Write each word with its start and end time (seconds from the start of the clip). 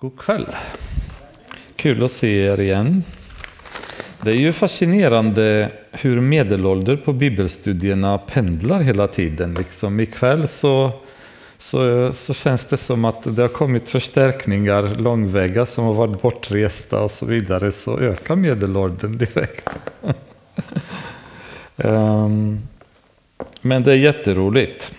God 0.00 0.18
kväll. 0.18 0.46
Kul 1.76 2.04
att 2.04 2.10
se 2.10 2.46
er 2.46 2.60
igen. 2.60 3.04
Det 4.20 4.30
är 4.30 4.36
ju 4.36 4.52
fascinerande 4.52 5.70
hur 5.90 6.20
medelålder 6.20 6.96
på 6.96 7.12
bibelstudierna 7.12 8.18
pendlar 8.18 8.78
hela 8.78 9.06
tiden. 9.06 9.54
Liksom 9.54 10.00
ikväll 10.00 10.48
så, 10.48 10.92
så, 11.58 12.12
så 12.12 12.34
känns 12.34 12.66
det 12.66 12.76
som 12.76 13.04
att 13.04 13.36
det 13.36 13.42
har 13.42 13.48
kommit 13.48 13.88
förstärkningar 13.88 14.82
långväga 14.82 15.66
som 15.66 15.84
har 15.84 15.94
varit 15.94 16.22
bortresta 16.22 17.00
och 17.00 17.10
så 17.10 17.26
vidare. 17.26 17.72
Så 17.72 17.98
ökar 17.98 18.36
medelåldern 18.36 19.18
direkt. 19.18 19.68
um, 21.76 22.60
men 23.60 23.82
det 23.82 23.92
är 23.92 23.96
jätteroligt. 23.96 24.92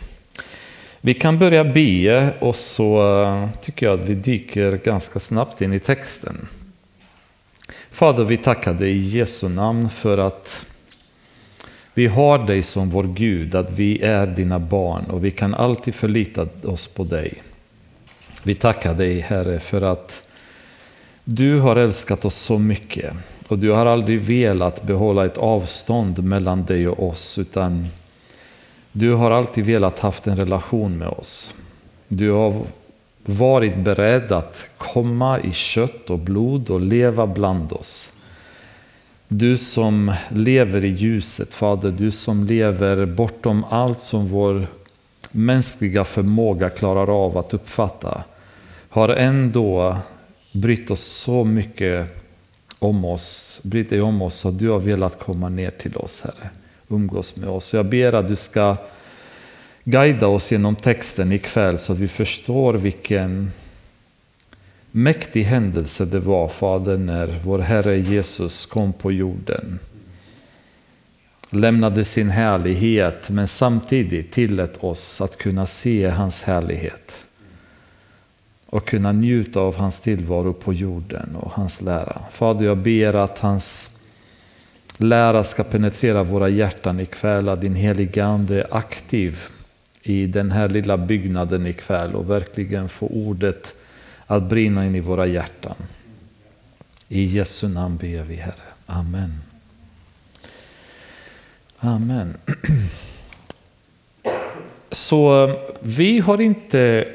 Vi 1.05 1.13
kan 1.13 1.39
börja 1.39 1.63
be 1.63 2.33
och 2.39 2.55
så 2.55 3.21
eh, 3.23 3.49
tycker 3.61 3.85
jag 3.85 3.99
att 3.99 4.09
vi 4.09 4.15
dyker 4.15 4.71
ganska 4.83 5.19
snabbt 5.19 5.61
in 5.61 5.73
i 5.73 5.79
texten. 5.79 6.47
Fader, 7.91 8.23
vi 8.23 8.37
tackar 8.37 8.73
dig 8.73 8.91
i 8.91 8.99
Jesu 8.99 9.49
namn 9.49 9.89
för 9.89 10.17
att 10.17 10.71
vi 11.93 12.07
har 12.07 12.37
dig 12.37 12.61
som 12.61 12.89
vår 12.89 13.03
Gud, 13.03 13.55
att 13.55 13.71
vi 13.71 14.01
är 14.01 14.27
dina 14.27 14.59
barn 14.59 15.05
och 15.05 15.25
vi 15.25 15.31
kan 15.31 15.53
alltid 15.53 15.95
förlita 15.95 16.47
oss 16.63 16.87
på 16.87 17.03
dig. 17.03 17.43
Vi 18.43 18.55
tackar 18.55 18.93
dig 18.93 19.19
Herre 19.19 19.59
för 19.59 19.81
att 19.81 20.29
du 21.23 21.59
har 21.59 21.75
älskat 21.75 22.25
oss 22.25 22.35
så 22.35 22.57
mycket 22.57 23.13
och 23.47 23.59
du 23.59 23.71
har 23.71 23.85
aldrig 23.85 24.21
velat 24.21 24.83
behålla 24.83 25.25
ett 25.25 25.37
avstånd 25.37 26.23
mellan 26.23 26.65
dig 26.65 26.87
och 26.87 27.09
oss 27.09 27.37
utan 27.37 27.87
du 28.97 29.13
har 29.13 29.31
alltid 29.31 29.65
velat 29.65 29.99
haft 29.99 30.27
en 30.27 30.35
relation 30.35 30.97
med 30.97 31.07
oss. 31.07 31.53
Du 32.07 32.31
har 32.31 32.61
varit 33.25 33.77
beredd 33.77 34.31
att 34.31 34.69
komma 34.77 35.39
i 35.39 35.51
kött 35.53 36.09
och 36.09 36.19
blod 36.19 36.69
och 36.69 36.81
leva 36.81 37.27
bland 37.27 37.73
oss. 37.73 38.13
Du 39.27 39.57
som 39.57 40.13
lever 40.29 40.85
i 40.85 40.87
ljuset, 40.87 41.53
Fader, 41.53 41.91
du 41.91 42.11
som 42.11 42.43
lever 42.43 43.05
bortom 43.05 43.63
allt 43.69 43.99
som 43.99 44.27
vår 44.27 44.67
mänskliga 45.31 46.03
förmåga 46.03 46.69
klarar 46.69 47.25
av 47.25 47.37
att 47.37 47.53
uppfatta, 47.53 48.23
har 48.89 49.09
ändå 49.09 49.97
brytt 50.51 50.91
oss 50.91 51.03
så 51.03 51.43
mycket 51.43 52.15
om 52.79 53.05
oss, 53.05 53.59
brytt 53.63 53.89
dig 53.89 54.01
om 54.01 54.21
oss, 54.21 54.45
att 54.45 54.59
du 54.59 54.69
har 54.69 54.79
velat 54.79 55.19
komma 55.19 55.49
ner 55.49 55.71
till 55.71 55.95
oss, 55.97 56.21
Herre 56.21 56.49
umgås 56.89 57.35
med 57.35 57.49
oss. 57.49 57.73
Jag 57.73 57.85
ber 57.85 58.13
att 58.13 58.27
du 58.27 58.35
ska 58.35 58.77
guida 59.83 60.27
oss 60.27 60.51
genom 60.51 60.75
texten 60.75 61.31
ikväll 61.31 61.77
så 61.77 61.93
att 61.93 61.99
vi 61.99 62.07
förstår 62.07 62.73
vilken 62.73 63.51
mäktig 64.91 65.43
händelse 65.43 66.05
det 66.05 66.19
var, 66.19 66.47
Fader, 66.47 66.97
när 66.97 67.39
vår 67.43 67.59
Herre 67.59 67.97
Jesus 67.97 68.65
kom 68.65 68.93
på 68.93 69.11
jorden. 69.11 69.79
Lämnade 71.49 72.05
sin 72.05 72.29
härlighet, 72.29 73.29
men 73.29 73.47
samtidigt 73.47 74.31
tillät 74.31 74.83
oss 74.83 75.21
att 75.21 75.37
kunna 75.37 75.65
se 75.65 76.09
hans 76.09 76.43
härlighet. 76.43 77.25
Och 78.65 78.87
kunna 78.87 79.11
njuta 79.11 79.59
av 79.59 79.75
hans 79.75 80.01
tillvaro 80.01 80.53
på 80.53 80.73
jorden 80.73 81.35
och 81.35 81.51
hans 81.51 81.81
lära. 81.81 82.21
Fader, 82.31 82.65
jag 82.65 82.77
ber 82.77 83.13
att 83.13 83.39
hans 83.39 83.94
lära 84.97 85.43
ska 85.43 85.63
penetrera 85.63 86.23
våra 86.23 86.49
hjärtan 86.49 86.99
ikväll, 86.99 87.49
att 87.49 87.61
din 87.61 87.75
heliga 87.75 88.25
Ande 88.25 88.61
är 88.61 88.77
aktiv 88.77 89.39
i 90.01 90.27
den 90.27 90.51
här 90.51 90.69
lilla 90.69 90.97
byggnaden 90.97 91.67
ikväll 91.67 92.15
och 92.15 92.29
verkligen 92.29 92.89
få 92.89 93.07
ordet 93.07 93.75
att 94.25 94.43
brinna 94.43 94.85
in 94.85 94.95
i 94.95 94.99
våra 94.99 95.25
hjärtan. 95.25 95.75
I 97.09 97.23
Jesu 97.23 97.67
namn 97.67 97.97
ber 97.97 98.21
vi 98.21 98.35
Herre. 98.35 98.53
Amen. 98.85 99.41
Amen. 101.79 102.37
Så 104.91 105.47
eh, 105.47 105.55
vi 105.81 106.19
har 106.19 106.41
inte, 106.41 107.07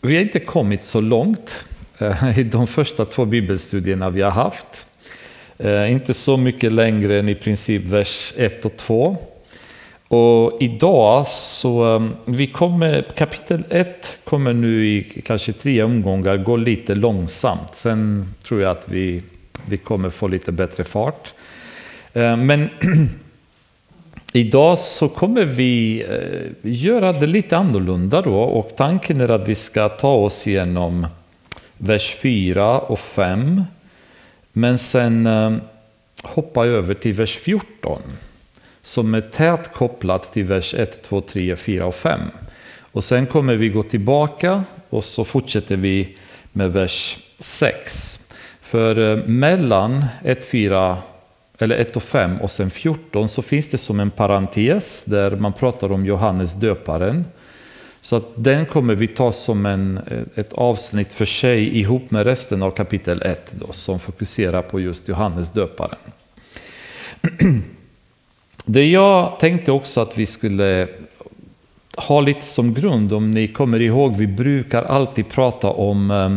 vi 0.00 0.14
har 0.14 0.22
inte 0.22 0.40
kommit 0.40 0.82
så 0.82 1.00
långt 1.00 1.64
eh, 1.98 2.38
i 2.38 2.42
de 2.42 2.66
första 2.66 3.04
två 3.04 3.24
bibelstudierna 3.24 4.10
vi 4.10 4.22
har 4.22 4.30
haft. 4.30 4.86
Eh, 5.62 5.92
inte 5.92 6.14
så 6.14 6.36
mycket 6.36 6.72
längre 6.72 7.18
än 7.18 7.28
i 7.28 7.34
princip 7.34 7.84
vers 7.84 8.32
1 8.36 8.64
och 8.64 8.76
2. 8.76 9.16
Och 10.08 10.62
idag 10.62 11.26
så, 11.26 11.84
ehm, 11.84 12.16
vi 12.24 12.46
kommer, 12.46 13.02
kapitel 13.02 13.64
1 13.70 14.20
kommer 14.24 14.52
nu 14.52 14.88
i 14.88 15.22
kanske 15.26 15.52
tre 15.52 15.82
omgångar 15.82 16.36
gå 16.36 16.56
lite 16.56 16.94
långsamt. 16.94 17.74
Sen 17.74 18.34
tror 18.44 18.62
jag 18.62 18.70
att 18.70 18.88
vi, 18.88 19.22
vi 19.68 19.76
kommer 19.76 20.10
få 20.10 20.28
lite 20.28 20.52
bättre 20.52 20.84
fart. 20.84 21.32
Eh, 22.12 22.36
men 22.36 22.68
idag 24.32 24.78
så 24.78 25.08
kommer 25.08 25.44
vi 25.44 26.02
eh, 26.02 26.70
göra 26.70 27.12
det 27.12 27.26
lite 27.26 27.56
annorlunda 27.56 28.22
då 28.22 28.34
och 28.34 28.76
tanken 28.76 29.20
är 29.20 29.30
att 29.30 29.48
vi 29.48 29.54
ska 29.54 29.88
ta 29.88 30.12
oss 30.12 30.46
igenom 30.46 31.06
vers 31.78 32.14
4 32.14 32.78
och 32.78 32.98
5 32.98 33.62
men 34.52 34.78
sen 34.78 35.26
eh, 35.26 35.52
hoppar 36.22 36.64
jag 36.64 36.74
över 36.74 36.94
till 36.94 37.12
vers 37.12 37.36
14 37.36 38.02
som 38.82 39.14
är 39.14 39.20
tätt 39.20 39.72
kopplat 39.72 40.32
till 40.32 40.44
vers 40.44 40.74
1, 40.74 41.02
2, 41.02 41.20
3, 41.20 41.56
4 41.56 41.86
och 41.86 41.94
5. 41.94 42.20
Och 42.92 43.04
sen 43.04 43.26
kommer 43.26 43.56
vi 43.56 43.68
gå 43.68 43.82
tillbaka 43.82 44.64
och 44.90 45.04
så 45.04 45.24
fortsätter 45.24 45.76
vi 45.76 46.16
med 46.52 46.72
vers 46.72 47.18
6. 47.38 48.32
För 48.60 48.98
eh, 48.98 49.24
mellan 49.26 50.04
1, 50.24 50.44
4, 50.44 50.98
eller 51.58 51.76
1 51.76 51.96
och 51.96 52.02
5 52.02 52.40
och 52.40 52.50
sen 52.50 52.70
14 52.70 53.28
så 53.28 53.42
finns 53.42 53.70
det 53.70 53.78
som 53.78 54.00
en 54.00 54.10
parentes 54.10 55.04
där 55.04 55.30
man 55.30 55.52
pratar 55.52 55.92
om 55.92 56.06
Johannes 56.06 56.54
döparen. 56.54 57.24
Så 58.00 58.16
att 58.16 58.28
den 58.34 58.66
kommer 58.66 58.94
vi 58.94 59.06
ta 59.06 59.32
som 59.32 59.66
en, 59.66 60.00
eh, 60.06 60.22
ett 60.34 60.52
avsnitt 60.52 61.12
för 61.12 61.24
sig 61.24 61.78
ihop 61.78 62.10
med 62.10 62.26
resten 62.26 62.62
av 62.62 62.70
kapitel 62.70 63.22
1 63.22 63.52
då, 63.52 63.72
som 63.72 64.00
fokuserar 64.00 64.62
på 64.62 64.80
just 64.80 65.08
Johannes 65.08 65.52
döparen. 65.52 65.98
Det 68.64 68.84
jag 68.84 69.40
tänkte 69.40 69.72
också 69.72 70.00
att 70.00 70.18
vi 70.18 70.26
skulle 70.26 70.88
ha 71.96 72.20
lite 72.20 72.42
som 72.44 72.74
grund, 72.74 73.12
om 73.12 73.30
ni 73.30 73.48
kommer 73.48 73.80
ihåg, 73.80 74.16
vi 74.16 74.26
brukar 74.26 74.82
alltid 74.82 75.28
prata 75.28 75.70
om 75.70 76.10
eh, 76.10 76.36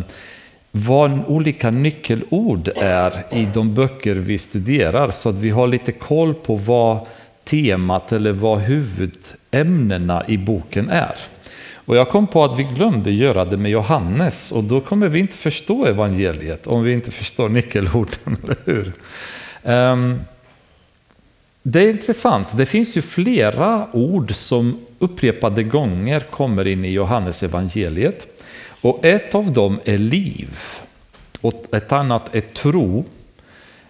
vad 0.72 1.25
olika 1.28 1.72
nyckelord 1.72 2.69
är 2.75 3.25
i 3.31 3.47
de 3.53 3.73
böcker 3.73 4.16
vi 4.16 4.38
studerar, 4.38 5.12
så 5.12 5.29
att 5.29 5.35
vi 5.35 5.50
har 5.50 5.68
lite 5.68 5.91
koll 5.91 6.34
på 6.34 6.56
vad 6.56 7.07
temat 7.44 8.12
eller 8.12 8.31
vad 8.31 8.59
huvudämnena 8.59 10.23
i 10.28 10.38
boken 10.38 10.90
är. 10.90 11.16
Och 11.86 11.96
jag 11.96 12.10
kom 12.10 12.28
på 12.28 12.44
att 12.44 12.60
vi 12.60 12.64
glömde 12.64 13.12
göra 13.12 13.46
det 13.46 13.58
med 13.58 13.72
Johannes 13.72 14.52
och 14.52 14.64
då 14.64 14.82
kommer 14.82 15.08
vi 15.08 15.20
inte 15.20 15.38
förstå 15.38 15.86
evangeliet 15.86 16.68
om 16.68 16.84
vi 16.84 16.94
inte 16.94 17.12
förstår 17.12 17.50
nyckelorden, 17.50 18.38
eller 18.44 18.58
hur? 18.66 18.94
Ehm, 19.64 20.20
det 21.64 21.80
är 21.80 21.90
intressant, 21.90 22.58
det 22.58 22.66
finns 22.66 22.98
ju 22.98 23.02
flera 23.02 23.88
ord 23.92 24.36
som 24.36 24.80
upprepade 25.00 25.64
gånger 25.64 26.20
kommer 26.20 26.68
in 26.68 26.86
i 26.86 26.92
Johannes 26.92 27.44
evangeliet. 27.44 28.28
Och 28.82 29.06
ett 29.06 29.36
av 29.36 29.52
dem 29.52 29.80
är 29.86 29.98
liv, 29.98 30.60
och 31.42 31.66
ett 31.72 31.92
annat 31.92 32.36
är 32.36 32.42
tro, 32.42 33.06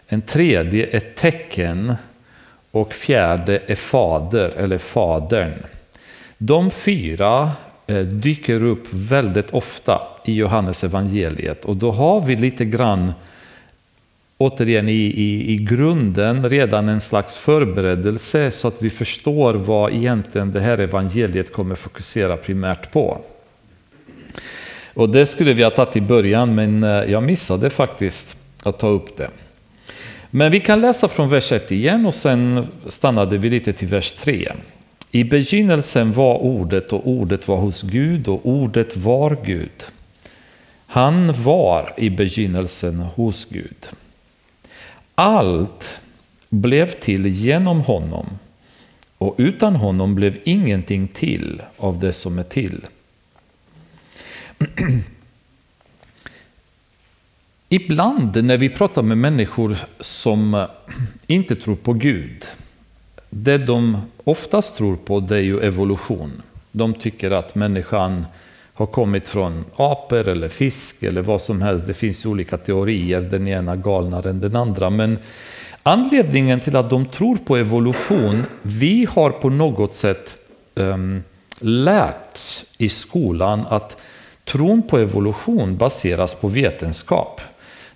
en 0.08 0.22
tredje 0.22 0.96
är 0.96 1.00
tecken 1.00 1.96
och 2.72 2.94
fjärde 2.94 3.62
är 3.68 3.76
fader 3.76 4.54
eller 4.58 4.78
fadern. 4.78 5.54
De 6.38 6.72
fyra 6.72 7.52
Eh, 7.88 8.00
dyker 8.00 8.64
upp 8.64 8.88
väldigt 8.94 9.50
ofta 9.50 10.02
i 10.26 10.34
Johannes 10.34 10.84
evangeliet 10.84 11.66
och 11.66 11.76
då 11.76 11.92
har 11.92 12.22
vi 12.22 12.36
lite 12.36 12.66
grann 12.66 13.14
återigen 14.38 14.90
i, 14.90 14.92
i, 14.94 15.54
i 15.54 15.58
grunden 15.58 16.50
redan 16.50 16.90
en 16.90 17.02
slags 17.02 17.38
förberedelse 17.38 18.52
så 18.52 18.68
att 18.68 18.76
vi 18.80 18.90
förstår 18.90 19.54
vad 19.54 19.94
egentligen 19.94 20.52
det 20.52 20.60
här 20.60 20.78
evangeliet 20.78 21.54
kommer 21.54 21.76
fokusera 21.76 22.38
primärt 22.38 22.92
på. 22.92 23.22
Och 24.94 25.10
det 25.10 25.26
skulle 25.26 25.54
vi 25.54 25.64
ha 25.64 25.70
tagit 25.70 25.96
i 25.96 26.02
början 26.02 26.56
men 26.56 26.84
eh, 26.84 26.90
jag 26.90 27.24
missade 27.24 27.70
faktiskt 27.70 28.38
att 28.64 28.80
ta 28.80 28.88
upp 28.88 29.18
det. 29.18 29.30
Men 30.30 30.52
vi 30.52 30.60
kan 30.60 30.82
läsa 30.82 31.08
från 31.08 31.30
vers 31.30 31.52
1 31.52 31.72
igen 31.72 32.06
och 32.06 32.16
sen 32.16 32.68
stannade 32.88 33.38
vi 33.38 33.50
lite 33.50 33.74
till 33.74 33.88
vers 33.88 34.12
3. 34.12 34.52
I 35.16 35.24
begynnelsen 35.24 36.14
var 36.14 36.38
ordet 36.38 36.94
och 36.94 37.08
ordet 37.08 37.48
var 37.48 37.58
hos 37.58 37.82
Gud 37.82 38.28
och 38.28 38.42
ordet 38.44 38.98
var 38.98 39.38
Gud. 39.46 39.84
Han 40.86 41.44
var 41.44 41.94
i 41.98 42.10
begynnelsen 42.10 43.00
hos 43.00 43.46
Gud. 43.46 43.88
Allt 45.16 46.02
blev 46.50 46.88
till 46.88 47.28
genom 47.28 47.82
honom 47.82 48.26
och 49.18 49.36
utan 49.38 49.76
honom 49.76 50.16
blev 50.16 50.38
ingenting 50.44 51.08
till 51.08 51.62
av 51.78 52.00
det 52.00 52.14
som 52.14 52.40
är 52.40 52.44
till. 52.44 52.86
ibland 57.70 58.44
när 58.44 58.58
vi 58.58 58.70
pratar 58.70 59.02
med 59.02 59.18
människor 59.18 59.78
som 60.00 60.68
inte 61.28 61.56
tror 61.56 61.76
på 61.76 61.94
Gud, 61.94 62.46
det 63.36 63.58
de 63.58 63.98
oftast 64.24 64.78
tror 64.78 64.96
på 64.96 65.20
det 65.20 65.36
är 65.36 65.42
ju 65.42 65.60
evolution. 65.60 66.42
De 66.72 66.94
tycker 66.94 67.32
att 67.32 67.56
människan 67.56 68.26
har 68.74 68.86
kommit 68.86 69.28
från 69.28 69.66
apor 69.76 70.28
eller 70.28 70.50
fisk 70.50 71.04
eller 71.04 71.22
vad 71.22 71.42
som 71.42 71.62
helst. 71.62 71.88
Det 71.88 71.94
finns 71.94 72.26
olika 72.26 72.58
teorier, 72.58 73.22
den 73.22 73.48
ena 73.48 73.76
galnare 73.76 74.30
än 74.30 74.40
den 74.40 74.56
andra. 74.56 74.90
Men 74.90 75.18
anledningen 75.84 76.60
till 76.60 76.76
att 76.76 76.90
de 76.90 77.06
tror 77.06 77.36
på 77.36 77.58
evolution, 77.58 78.44
vi 78.62 79.08
har 79.12 79.30
på 79.30 79.50
något 79.50 79.94
sätt 79.94 80.36
um, 80.76 81.24
lärt 81.62 82.40
i 82.78 82.90
skolan 82.90 83.66
att 83.70 84.02
tron 84.46 84.82
på 84.82 84.98
evolution 84.98 85.78
baseras 85.78 86.34
på 86.34 86.48
vetenskap. 86.48 87.42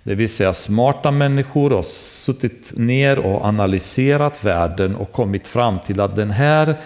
Det 0.08 0.14
vill 0.14 0.28
säga 0.28 0.52
smarta 0.52 1.10
människor 1.10 1.70
har 1.70 1.82
suttit 1.82 2.72
ner 2.76 3.18
och 3.18 3.44
analyserat 3.44 4.44
världen 4.44 4.96
och 4.96 5.12
kommit 5.12 5.46
fram 5.46 5.78
till 5.78 6.00
att 6.00 6.16
den 6.16 6.30
här 6.30 6.76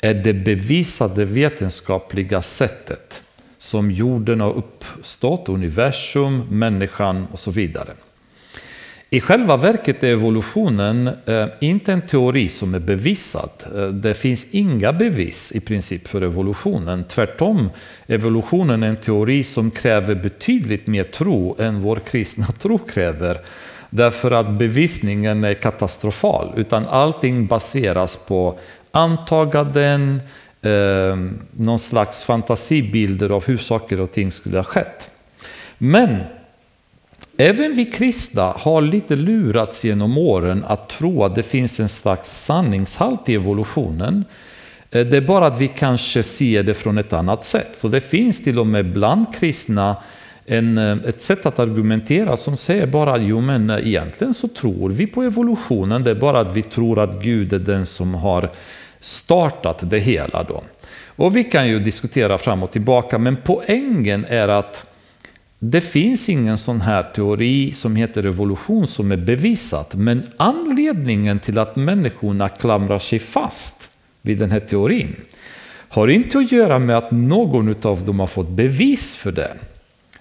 är 0.00 0.14
det 0.14 0.32
bevisade 0.32 1.24
vetenskapliga 1.24 2.42
sättet 2.42 3.22
som 3.58 3.90
jorden 3.90 4.40
har 4.40 4.52
uppstått, 4.52 5.48
universum, 5.48 6.46
människan 6.50 7.26
och 7.32 7.38
så 7.38 7.50
vidare. 7.50 7.92
I 9.12 9.20
själva 9.20 9.56
verket 9.56 10.02
är 10.02 10.08
evolutionen 10.08 11.10
eh, 11.26 11.46
inte 11.60 11.92
en 11.92 12.02
teori 12.02 12.48
som 12.48 12.74
är 12.74 12.78
bevisad. 12.78 13.50
Eh, 13.76 13.86
det 13.86 14.14
finns 14.14 14.46
inga 14.50 14.92
bevis 14.92 15.52
i 15.52 15.60
princip 15.60 16.08
för 16.08 16.22
evolutionen. 16.22 17.04
Tvärtom, 17.04 17.70
evolutionen 18.06 18.82
är 18.82 18.88
en 18.88 18.96
teori 18.96 19.42
som 19.42 19.70
kräver 19.70 20.14
betydligt 20.14 20.86
mer 20.86 21.04
tro 21.04 21.56
än 21.58 21.82
vår 21.82 21.96
kristna 21.96 22.46
tro 22.58 22.78
kräver. 22.78 23.40
Därför 23.90 24.30
att 24.30 24.50
bevisningen 24.50 25.44
är 25.44 25.54
katastrofal, 25.54 26.52
utan 26.56 26.86
allting 26.86 27.46
baseras 27.46 28.16
på 28.16 28.58
antaganden, 28.90 30.20
eh, 30.62 31.16
någon 31.52 31.78
slags 31.78 32.24
fantasibilder 32.24 33.30
av 33.30 33.44
hur 33.44 33.58
saker 33.58 34.00
och 34.00 34.10
ting 34.10 34.32
skulle 34.32 34.56
ha 34.56 34.64
skett. 34.64 35.10
Men 35.78 36.18
även 37.36 37.74
vi 37.74 37.84
kristna 37.84 38.42
har 38.42 38.82
lite 38.82 39.16
lurats 39.16 39.84
genom 39.84 40.18
åren 40.18 40.64
att 40.66 40.88
tro 40.88 41.24
att 41.24 41.34
det 41.34 41.42
finns 41.42 41.80
en 41.80 41.88
slags 41.88 42.44
sanningshalt 42.44 43.28
i 43.28 43.34
evolutionen. 43.34 44.24
Eh, 44.90 45.06
det 45.06 45.16
är 45.16 45.20
bara 45.20 45.46
att 45.46 45.60
vi 45.60 45.68
kanske 45.68 46.22
ser 46.22 46.62
det 46.62 46.74
från 46.74 46.98
ett 46.98 47.12
annat 47.12 47.44
sätt. 47.44 47.70
Så 47.74 47.88
det 47.88 48.00
finns 48.00 48.44
till 48.44 48.58
och 48.58 48.66
med 48.66 48.92
bland 48.92 49.34
kristna 49.34 49.96
en, 50.46 50.78
eh, 50.78 50.96
ett 51.08 51.20
sätt 51.20 51.46
att 51.46 51.58
argumentera 51.58 52.36
som 52.36 52.56
säger 52.56 52.86
bara 52.86 53.18
jo 53.18 53.40
men 53.40 53.70
eh, 53.70 53.86
egentligen 53.86 54.34
så 54.34 54.48
tror 54.48 54.90
vi 54.90 55.06
på 55.06 55.22
evolutionen, 55.22 56.04
det 56.04 56.10
är 56.10 56.14
bara 56.14 56.40
att 56.40 56.56
vi 56.56 56.62
tror 56.62 56.98
att 56.98 57.22
Gud 57.22 57.52
är 57.52 57.58
den 57.58 57.86
som 57.86 58.14
har 58.14 58.50
startat 59.00 59.90
det 59.90 59.98
hela. 59.98 60.42
Då. 60.42 60.62
Och 61.06 61.36
vi 61.36 61.44
kan 61.44 61.68
ju 61.68 61.78
diskutera 61.78 62.38
fram 62.38 62.62
och 62.62 62.70
tillbaka, 62.70 63.18
men 63.18 63.36
poängen 63.44 64.26
är 64.28 64.48
att 64.48 64.89
det 65.62 65.80
finns 65.80 66.28
ingen 66.28 66.58
sån 66.58 66.80
här 66.80 67.02
teori 67.02 67.72
som 67.72 67.96
heter 67.96 68.26
evolution 68.26 68.86
som 68.86 69.12
är 69.12 69.16
bevisat, 69.16 69.94
men 69.94 70.22
anledningen 70.36 71.38
till 71.38 71.58
att 71.58 71.76
människorna 71.76 72.48
klamrar 72.48 72.98
sig 72.98 73.18
fast 73.18 73.90
vid 74.22 74.38
den 74.38 74.50
här 74.50 74.60
teorin 74.60 75.16
har 75.88 76.08
inte 76.08 76.38
att 76.38 76.52
göra 76.52 76.78
med 76.78 76.98
att 76.98 77.10
någon 77.10 77.74
av 77.82 78.04
dem 78.04 78.20
har 78.20 78.26
fått 78.26 78.48
bevis 78.48 79.16
för 79.16 79.32
det. 79.32 79.54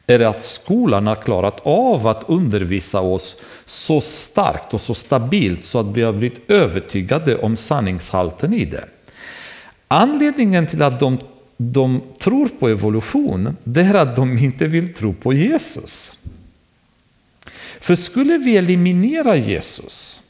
Är 0.07 0.19
det 0.19 0.29
att 0.29 0.43
skolan 0.43 1.07
har 1.07 1.15
klarat 1.15 1.59
av 1.63 2.07
att 2.07 2.29
undervisa 2.29 3.01
oss 3.01 3.41
så 3.65 4.01
starkt 4.01 4.73
och 4.73 4.81
så 4.81 4.93
stabilt 4.93 5.61
så 5.61 5.79
att 5.79 5.87
vi 5.87 6.01
har 6.01 6.13
blivit 6.13 6.49
övertygade 6.49 7.37
om 7.37 7.55
sanningshalten 7.55 8.53
i 8.53 8.65
det. 8.65 8.85
Anledningen 9.87 10.67
till 10.67 10.81
att 10.81 10.99
de 10.99 11.17
de 11.61 12.01
tror 12.19 12.49
på 12.59 12.69
evolution, 12.69 13.57
det 13.63 13.81
är 13.81 13.93
att 13.93 14.15
de 14.15 14.37
inte 14.37 14.67
vill 14.67 14.93
tro 14.93 15.13
på 15.13 15.33
Jesus. 15.33 16.19
För 17.79 17.95
skulle 17.95 18.37
vi 18.37 18.57
eliminera 18.57 19.35
Jesus 19.35 20.21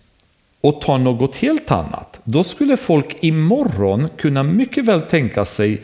och 0.61 0.81
ta 0.81 0.97
något 0.97 1.35
helt 1.35 1.71
annat, 1.71 2.21
då 2.23 2.43
skulle 2.43 2.77
folk 2.77 3.17
imorgon 3.19 4.07
kunna 4.17 4.43
mycket 4.43 4.85
väl 4.85 5.01
tänka 5.01 5.45
sig 5.45 5.81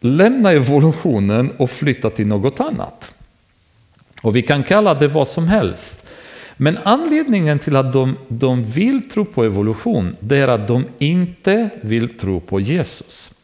lämna 0.00 0.52
evolutionen 0.52 1.50
och 1.56 1.70
flytta 1.70 2.10
till 2.10 2.26
något 2.26 2.60
annat. 2.60 3.14
Och 4.22 4.36
vi 4.36 4.42
kan 4.42 4.62
kalla 4.62 4.94
det 4.94 5.08
vad 5.08 5.28
som 5.28 5.48
helst. 5.48 6.08
Men 6.56 6.78
anledningen 6.82 7.58
till 7.58 7.76
att 7.76 7.92
de, 7.92 8.16
de 8.28 8.64
vill 8.64 9.08
tro 9.08 9.24
på 9.24 9.44
evolution, 9.44 10.16
det 10.20 10.36
är 10.36 10.48
att 10.48 10.68
de 10.68 10.84
inte 10.98 11.70
vill 11.80 12.18
tro 12.18 12.40
på 12.40 12.60
Jesus. 12.60 13.34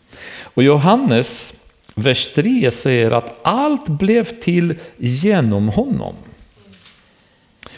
Och 0.42 0.62
Johannes, 0.62 1.54
vers 1.94 2.28
3 2.34 2.70
säger 2.70 3.10
att 3.10 3.38
allt 3.42 3.88
blev 3.88 4.24
till 4.24 4.74
genom 4.96 5.68
honom. 5.68 6.14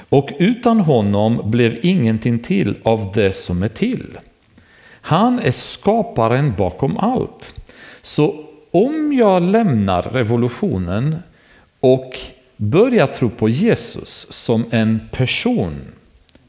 Och 0.08 0.30
utan 0.38 0.80
honom 0.80 1.40
blev 1.44 1.78
ingenting 1.82 2.38
till 2.38 2.76
av 2.82 3.12
det 3.14 3.32
som 3.32 3.62
är 3.62 3.68
till. 3.68 4.18
Han 5.00 5.38
är 5.38 5.50
skaparen 5.50 6.54
bakom 6.58 6.98
allt. 6.98 7.60
Så 8.02 8.44
om 8.70 9.12
jag 9.12 9.42
lämnar 9.42 10.02
revolutionen 10.02 11.16
och 11.80 12.18
börjar 12.56 13.06
tro 13.06 13.30
på 13.30 13.48
Jesus 13.48 14.26
som 14.30 14.64
en 14.70 15.08
person, 15.12 15.80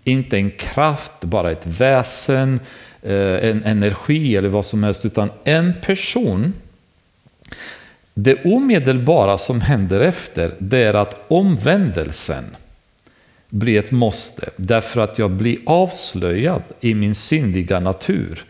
inte 0.04 0.38
en 0.38 0.52
kraft, 0.52 1.24
bara 1.24 1.52
ett 1.52 1.68
väsen, 1.68 2.60
Eh, 3.04 3.50
en 3.50 3.64
energi 3.64 4.36
eller 4.36 4.50
vad 4.50 4.66
som 4.66 4.84
helst, 4.84 5.06
utan 5.06 5.30
en 5.44 5.74
person. 5.82 6.54
Det 8.14 8.46
omedelbara 8.46 9.38
som 9.38 9.62
händer 9.62 10.02
efter, 10.02 10.56
det 10.60 10.78
är 10.78 10.94
att 10.94 11.26
omvändelsen 11.28 12.44
blir 13.50 13.80
ett 13.80 13.92
måste, 13.92 14.50
därför 14.56 15.02
att 15.02 15.20
jag 15.20 15.32
blir 15.32 15.58
avslöjad 15.66 16.62
i 16.80 16.94
min 16.94 17.16
syndiga 17.16 17.80
natur. 17.80 18.46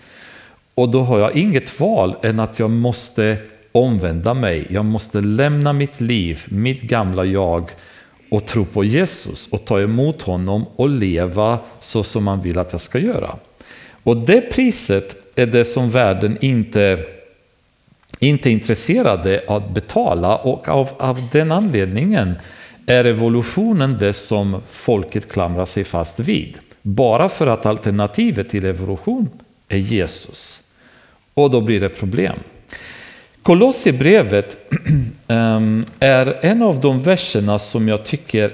Och 0.75 0.89
då 0.89 1.01
har 1.01 1.19
jag 1.19 1.35
inget 1.35 1.79
val 1.79 2.15
än 2.23 2.39
att 2.39 2.59
jag 2.59 2.69
måste 2.69 3.37
omvända 3.71 4.33
mig. 4.33 4.65
Jag 4.69 4.85
måste 4.85 5.21
lämna 5.21 5.73
mitt 5.73 6.01
liv, 6.01 6.45
mitt 6.49 6.81
gamla 6.81 7.25
jag 7.25 7.71
och 8.31 8.45
tro 8.45 8.65
på 8.65 8.83
Jesus 8.83 9.47
och 9.47 9.65
ta 9.65 9.81
emot 9.81 10.21
honom 10.21 10.65
och 10.75 10.89
leva 10.89 11.59
så 11.79 12.03
som 12.03 12.27
han 12.27 12.41
vill 12.41 12.57
att 12.57 12.71
jag 12.71 12.81
ska 12.81 12.99
göra. 12.99 13.35
Och 14.03 14.17
det 14.17 14.41
priset 14.41 15.17
är 15.35 15.45
det 15.45 15.65
som 15.65 15.91
världen 15.91 16.37
inte, 16.41 16.99
inte 18.19 18.49
är 18.49 18.51
intresserade 18.51 19.41
av 19.47 19.63
att 19.63 19.69
betala 19.69 20.37
och 20.37 20.67
av, 20.67 20.89
av 20.97 21.27
den 21.31 21.51
anledningen 21.51 22.35
är 22.85 23.03
revolutionen 23.03 23.97
det 23.97 24.13
som 24.13 24.61
folket 24.71 25.31
klamrar 25.31 25.65
sig 25.65 25.83
fast 25.83 26.19
vid. 26.19 26.57
Bara 26.81 27.29
för 27.29 27.47
att 27.47 27.65
alternativet 27.65 28.49
till 28.49 28.65
evolution 28.65 29.29
är 29.69 29.77
Jesus. 29.77 30.63
Och 31.33 31.51
då 31.51 31.61
blir 31.61 31.79
det 31.79 31.89
problem. 31.89 32.39
Kolosserbrevet 33.41 34.57
ehm, 35.27 35.85
är 35.99 36.45
en 36.45 36.61
av 36.61 36.79
de 36.79 37.03
verserna 37.03 37.59
som 37.59 37.87
jag 37.87 38.03
tycker 38.03 38.51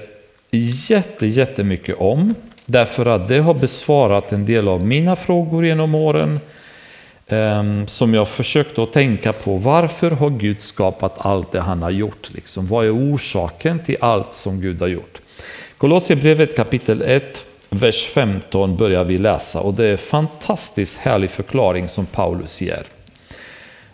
jätte, 0.50 1.26
jättemycket 1.26 1.96
om. 1.98 2.34
Därför 2.70 3.06
att 3.06 3.28
det 3.28 3.38
har 3.38 3.54
besvarat 3.54 4.32
en 4.32 4.46
del 4.46 4.68
av 4.68 4.86
mina 4.86 5.16
frågor 5.16 5.66
genom 5.66 5.94
åren 5.94 6.40
ehm, 7.26 7.86
som 7.86 8.14
jag 8.14 8.28
försökt 8.28 8.78
att 8.78 8.92
tänka 8.92 9.32
på. 9.32 9.56
Varför 9.56 10.10
har 10.10 10.30
Gud 10.30 10.60
skapat 10.60 11.14
allt 11.18 11.52
det 11.52 11.60
han 11.60 11.82
har 11.82 11.90
gjort? 11.90 12.30
Liksom, 12.34 12.66
vad 12.66 12.86
är 12.86 12.94
orsaken 12.94 13.78
till 13.78 13.96
allt 14.00 14.34
som 14.34 14.60
Gud 14.60 14.80
har 14.80 14.88
gjort? 14.88 15.20
Kolosserbrevet 15.78 16.56
kapitel 16.56 17.02
1, 17.02 17.46
vers 17.70 18.06
15 18.06 18.76
börjar 18.76 19.04
vi 19.04 19.18
läsa 19.18 19.60
och 19.60 19.74
det 19.74 19.84
är 19.84 19.92
en 19.92 19.98
fantastiskt 19.98 21.00
härlig 21.00 21.30
förklaring 21.30 21.88
som 21.88 22.06
Paulus 22.06 22.60
ger. 22.60 22.82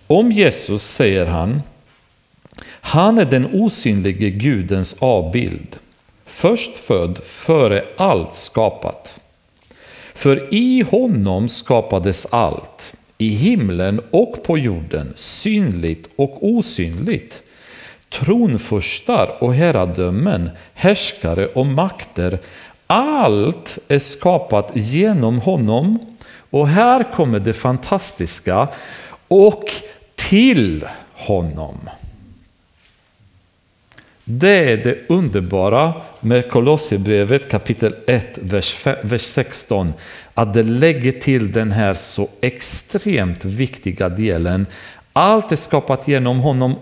Om 0.06 0.32
Jesus 0.32 0.82
säger 0.82 1.26
han, 1.26 1.62
han 2.80 3.18
är 3.18 3.24
den 3.24 3.48
osynlige 3.52 4.30
Gudens 4.30 4.96
avbild 4.98 5.76
förstfödd 6.26 7.18
före 7.18 7.84
allt 7.96 8.32
skapat. 8.32 9.20
För 10.14 10.54
i 10.54 10.82
honom 10.82 11.48
skapades 11.48 12.26
allt, 12.32 12.94
i 13.18 13.28
himlen 13.28 14.00
och 14.10 14.42
på 14.42 14.58
jorden, 14.58 15.12
synligt 15.14 16.08
och 16.16 16.38
osynligt. 16.40 17.42
Tronfurstar 18.08 19.36
och 19.40 19.54
herradömen, 19.54 20.50
härskare 20.74 21.46
och 21.46 21.66
makter, 21.66 22.38
allt 22.86 23.78
är 23.88 23.98
skapat 23.98 24.70
genom 24.74 25.38
honom. 25.38 25.98
Och 26.50 26.68
här 26.68 27.12
kommer 27.12 27.40
det 27.40 27.52
fantastiska, 27.52 28.68
och 29.28 29.64
till 30.14 30.84
honom. 31.12 31.90
Det 34.24 34.72
är 34.72 34.76
det 34.76 34.98
underbara 35.08 35.94
med 36.20 36.50
Kolosserbrevet 36.50 37.50
kapitel 37.50 37.94
1, 38.06 38.38
vers 39.02 39.22
16. 39.22 39.92
Att 40.34 40.54
det 40.54 40.62
lägger 40.62 41.12
till 41.12 41.52
den 41.52 41.72
här 41.72 41.94
så 41.94 42.28
extremt 42.40 43.44
viktiga 43.44 44.08
delen. 44.08 44.66
Allt 45.12 45.52
är 45.52 45.56
skapat 45.56 46.08
genom 46.08 46.40
honom 46.40 46.74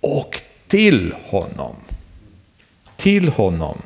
och 0.00 0.42
till 0.68 1.14
honom. 1.24 1.76
Till 2.96 3.28
honom. 3.28 3.82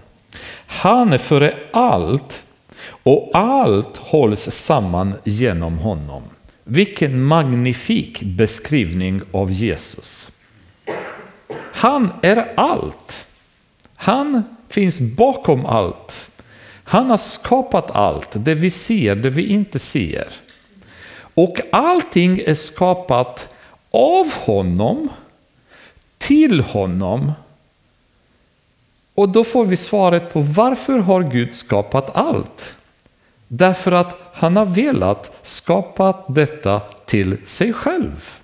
Han 0.67 1.13
är 1.13 1.19
före 1.19 1.55
allt 1.73 2.45
och 2.87 3.31
allt 3.35 3.97
hålls 3.97 4.51
samman 4.51 5.15
genom 5.25 5.79
honom. 5.79 6.23
Vilken 6.65 7.25
magnifik 7.25 8.23
beskrivning 8.23 9.21
av 9.33 9.53
Jesus. 9.53 10.31
Han 11.75 12.13
är 12.23 12.53
allt. 12.57 13.27
Han 13.95 14.43
finns 14.69 15.01
bakom 15.01 15.67
allt. 15.67 16.31
Han 16.85 17.11
har 17.11 17.17
skapat 17.17 17.91
allt, 17.91 18.29
det 18.33 18.55
vi 18.55 18.71
ser, 18.71 19.15
det 19.15 19.31
vi 19.31 19.47
inte 19.47 19.79
ser. 19.79 20.29
Och 21.35 21.61
allting 21.73 22.41
är 22.47 22.55
skapat 22.55 23.55
av 23.91 24.33
honom, 24.33 25.09
till 26.19 26.61
honom. 26.61 27.33
Och 29.15 29.29
då 29.29 29.45
får 29.45 29.65
vi 29.65 29.77
svaret 29.77 30.33
på 30.33 30.41
varför 30.41 30.99
har 30.99 31.23
Gud 31.23 31.53
skapat 31.53 32.17
allt? 32.17 32.77
Därför 33.49 33.93
att 33.93 34.17
han 34.33 34.57
har 34.57 34.67
velat 34.67 35.39
skapa 35.43 36.25
detta 36.29 36.81
till 36.81 37.47
sig 37.47 37.73
själv. 37.73 38.44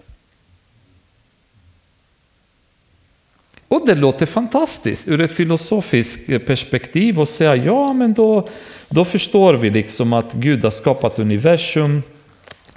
Och 3.71 3.87
det 3.87 3.95
låter 3.95 4.27
fantastiskt 4.27 5.09
ur 5.09 5.21
ett 5.21 5.31
filosofiskt 5.31 6.47
perspektiv 6.47 7.21
och 7.21 7.29
säga 7.29 7.57
ja 7.57 7.93
men 7.93 8.15
då, 8.15 8.49
då 8.89 9.05
förstår 9.05 9.55
vi 9.55 9.71
liksom 9.71 10.12
att 10.12 10.33
Gud 10.33 10.65
har 10.65 10.71
skapat 10.71 11.19
universum 11.19 12.03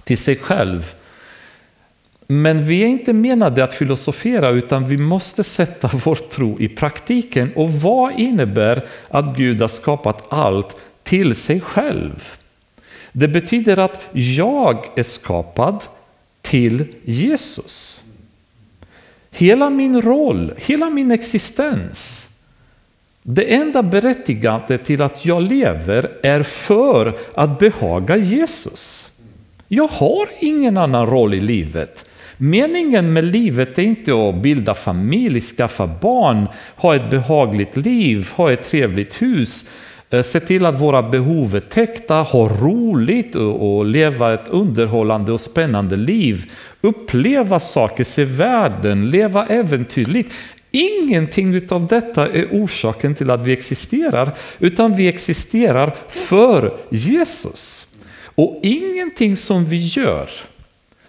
till 0.03 0.17
sig 0.17 0.35
själv. 0.35 0.93
Men 2.27 2.65
vi 2.65 2.83
är 2.83 2.87
inte 2.87 3.13
menade 3.13 3.63
att 3.63 3.73
filosofera 3.73 4.49
utan 4.49 4.87
vi 4.87 4.97
måste 4.97 5.43
sätta 5.43 5.89
vår 6.05 6.15
tro 6.15 6.59
i 6.59 6.67
praktiken. 6.67 7.51
Och 7.55 7.73
vad 7.73 8.19
innebär 8.19 8.85
att 9.09 9.37
Gud 9.37 9.61
har 9.61 9.67
skapat 9.67 10.25
allt 10.29 10.75
till 11.03 11.35
sig 11.35 11.61
själv? 11.61 12.23
Det 13.11 13.27
betyder 13.27 13.79
att 13.79 14.09
jag 14.11 14.85
är 14.95 15.03
skapad 15.03 15.83
till 16.41 16.85
Jesus. 17.03 18.02
Hela 19.35 19.69
min 19.69 20.01
roll, 20.01 20.53
hela 20.57 20.89
min 20.89 21.11
existens. 21.11 22.29
Det 23.23 23.53
enda 23.53 23.83
berättigande 23.83 24.77
till 24.77 25.01
att 25.01 25.25
jag 25.25 25.41
lever 25.41 26.11
är 26.23 26.43
för 26.43 27.13
att 27.35 27.59
behaga 27.59 28.17
Jesus. 28.17 29.11
Jag 29.67 29.87
har 29.87 30.29
ingen 30.39 30.77
annan 30.77 31.07
roll 31.07 31.33
i 31.33 31.41
livet. 31.41 32.09
Meningen 32.37 33.13
med 33.13 33.23
livet 33.23 33.79
är 33.79 33.83
inte 33.83 34.29
att 34.29 34.35
bilda 34.35 34.73
familj, 34.73 35.41
skaffa 35.41 35.87
barn, 35.87 36.47
ha 36.75 36.95
ett 36.95 37.09
behagligt 37.09 37.77
liv, 37.77 38.29
ha 38.35 38.51
ett 38.51 38.63
trevligt 38.63 39.21
hus. 39.21 39.69
Eh, 40.13 40.21
se 40.21 40.39
till 40.39 40.65
att 40.65 40.81
våra 40.81 41.03
behov 41.03 41.55
är 41.55 41.59
täckta, 41.59 42.15
ha 42.15 42.47
roligt 42.47 43.35
och 43.35 43.85
leva 43.85 44.33
ett 44.33 44.47
underhållande 44.47 45.31
och 45.31 45.39
spännande 45.39 45.95
liv. 45.95 46.51
Uppleva 46.81 47.59
saker, 47.59 48.03
se 48.03 48.25
världen, 48.25 49.09
leva 49.09 49.45
äventyrligt. 49.47 50.33
Ingenting 50.71 51.53
utav 51.53 51.87
detta 51.87 52.27
är 52.27 52.47
orsaken 52.51 53.15
till 53.15 53.31
att 53.31 53.45
vi 53.45 53.53
existerar, 53.53 54.31
utan 54.59 54.95
vi 54.95 55.07
existerar 55.07 55.95
för 56.07 56.73
Jesus. 56.89 57.87
Och 58.35 58.59
ingenting 58.63 59.37
som 59.37 59.65
vi 59.65 59.77
gör 59.77 60.29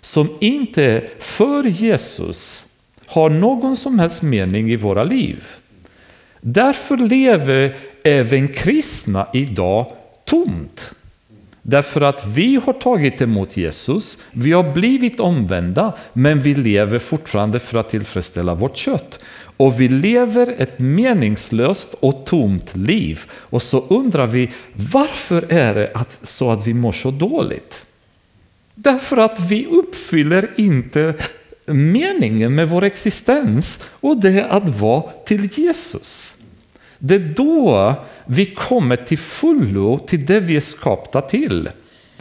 som 0.00 0.28
inte 0.40 0.84
är 0.84 1.08
för 1.18 1.64
Jesus 1.64 2.66
har 3.06 3.30
någon 3.30 3.76
som 3.76 3.98
helst 3.98 4.22
mening 4.22 4.70
i 4.70 4.76
våra 4.76 5.04
liv. 5.04 5.44
Därför 6.40 6.96
lever 6.96 7.74
även 8.04 8.48
kristna 8.48 9.26
idag 9.32 9.92
tomt. 10.24 10.92
Därför 11.62 12.00
att 12.00 12.26
vi 12.26 12.60
har 12.64 12.72
tagit 12.72 13.20
emot 13.20 13.56
Jesus, 13.56 14.18
vi 14.30 14.52
har 14.52 14.72
blivit 14.72 15.20
omvända, 15.20 15.96
men 16.12 16.42
vi 16.42 16.54
lever 16.54 16.98
fortfarande 16.98 17.58
för 17.58 17.78
att 17.78 17.88
tillfredsställa 17.88 18.54
vårt 18.54 18.76
kött. 18.76 19.20
Och 19.56 19.80
vi 19.80 19.88
lever 19.88 20.54
ett 20.58 20.78
meningslöst 20.78 21.94
och 22.00 22.26
tomt 22.26 22.76
liv. 22.76 23.20
Och 23.32 23.62
så 23.62 23.80
undrar 23.88 24.26
vi, 24.26 24.50
varför 24.72 25.46
är 25.48 25.74
det 25.74 25.90
att, 25.94 26.18
så 26.22 26.50
att 26.50 26.66
vi 26.66 26.74
mår 26.74 26.92
så 26.92 27.10
dåligt? 27.10 27.84
Därför 28.74 29.16
att 29.16 29.40
vi 29.40 29.66
uppfyller 29.66 30.50
inte 30.56 31.14
meningen 31.66 32.54
med 32.54 32.68
vår 32.68 32.84
existens 32.84 33.84
och 34.00 34.16
det 34.16 34.40
är 34.40 34.48
att 34.48 34.68
vara 34.68 35.02
till 35.24 35.58
Jesus. 35.58 36.36
Det 36.98 37.14
är 37.14 37.34
då 37.36 37.94
vi 38.24 38.46
kommer 38.46 38.96
till 38.96 39.18
fullo 39.18 39.98
till 39.98 40.26
det 40.26 40.40
vi 40.40 40.56
är 40.56 40.60
skapta 40.60 41.20
till. 41.20 41.68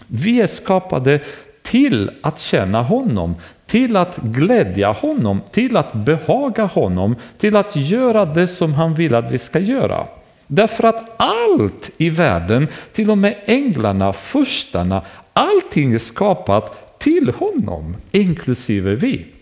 Vi 0.07 0.41
är 0.41 0.47
skapade 0.47 1.19
till 1.61 2.11
att 2.21 2.39
känna 2.39 2.81
honom, 2.81 3.35
till 3.65 3.95
att 3.97 4.17
glädja 4.17 4.91
honom, 4.91 5.41
till 5.51 5.77
att 5.77 5.93
behaga 5.93 6.63
honom, 6.63 7.15
till 7.37 7.55
att 7.55 7.75
göra 7.75 8.25
det 8.25 8.47
som 8.47 8.73
han 8.73 8.95
vill 8.95 9.15
att 9.15 9.31
vi 9.31 9.37
ska 9.37 9.59
göra. 9.59 10.07
Därför 10.47 10.83
att 10.83 11.15
allt 11.17 11.91
i 11.97 12.09
världen, 12.09 12.67
till 12.91 13.11
och 13.11 13.17
med 13.17 13.35
änglarna, 13.45 14.13
furstarna, 14.13 15.01
allting 15.33 15.93
är 15.93 15.99
skapat 15.99 16.99
till 16.99 17.33
honom, 17.37 17.95
inklusive 18.11 18.95
vi. 18.95 19.32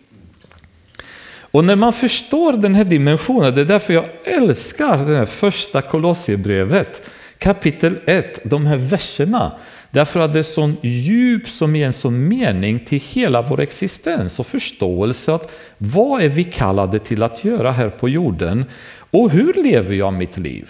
Och 1.51 1.65
när 1.65 1.75
man 1.75 1.93
förstår 1.93 2.53
den 2.53 2.75
här 2.75 2.83
dimensionen, 2.83 3.55
det 3.55 3.61
är 3.61 3.65
därför 3.65 3.93
jag 3.93 4.05
älskar 4.23 4.97
det 4.97 5.17
här 5.17 5.25
första 5.25 5.81
Kolosserbrevet, 5.81 7.09
kapitel 7.37 7.95
1, 8.05 8.39
de 8.43 8.65
här 8.65 8.77
verserna. 8.77 9.51
Därför 9.91 10.19
att 10.19 10.33
det 10.33 10.39
är 10.39 10.43
sån 10.43 10.77
djup 10.81 11.47
som 11.47 11.75
ger 11.75 11.85
en 11.85 11.93
sån 11.93 12.27
mening 12.27 12.79
till 12.79 13.01
hela 13.13 13.41
vår 13.41 13.59
existens 13.59 14.39
och 14.39 14.47
förståelse 14.47 15.33
att 15.33 15.51
vad 15.77 16.21
är 16.21 16.29
vi 16.29 16.43
kallade 16.43 16.99
till 16.99 17.23
att 17.23 17.43
göra 17.43 17.71
här 17.71 17.89
på 17.89 18.09
jorden 18.09 18.65
och 19.11 19.31
hur 19.31 19.53
lever 19.53 19.95
jag 19.95 20.13
mitt 20.13 20.37
liv? 20.37 20.69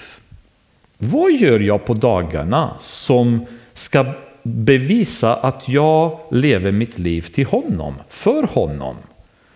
Vad 0.98 1.32
gör 1.32 1.60
jag 1.60 1.86
på 1.86 1.94
dagarna 1.94 2.74
som 2.78 3.46
ska 3.74 4.06
bevisa 4.44 5.36
att 5.36 5.70
jag 5.70 6.20
lever 6.32 6.72
mitt 6.72 7.00
liv 7.00 7.22
till 7.22 7.46
honom, 7.46 7.96
för 8.10 8.44
honom? 8.44 8.96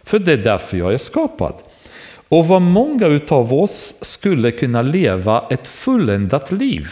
För 0.05 0.19
det 0.19 0.33
är 0.33 0.38
därför 0.38 0.77
jag 0.77 0.93
är 0.93 0.97
skapad. 0.97 1.53
Och 2.29 2.47
vad 2.47 2.62
många 2.62 3.07
utav 3.07 3.53
oss 3.53 4.00
skulle 4.01 4.51
kunna 4.51 4.81
leva 4.81 5.47
ett 5.50 5.67
fulländat 5.67 6.51
liv 6.51 6.89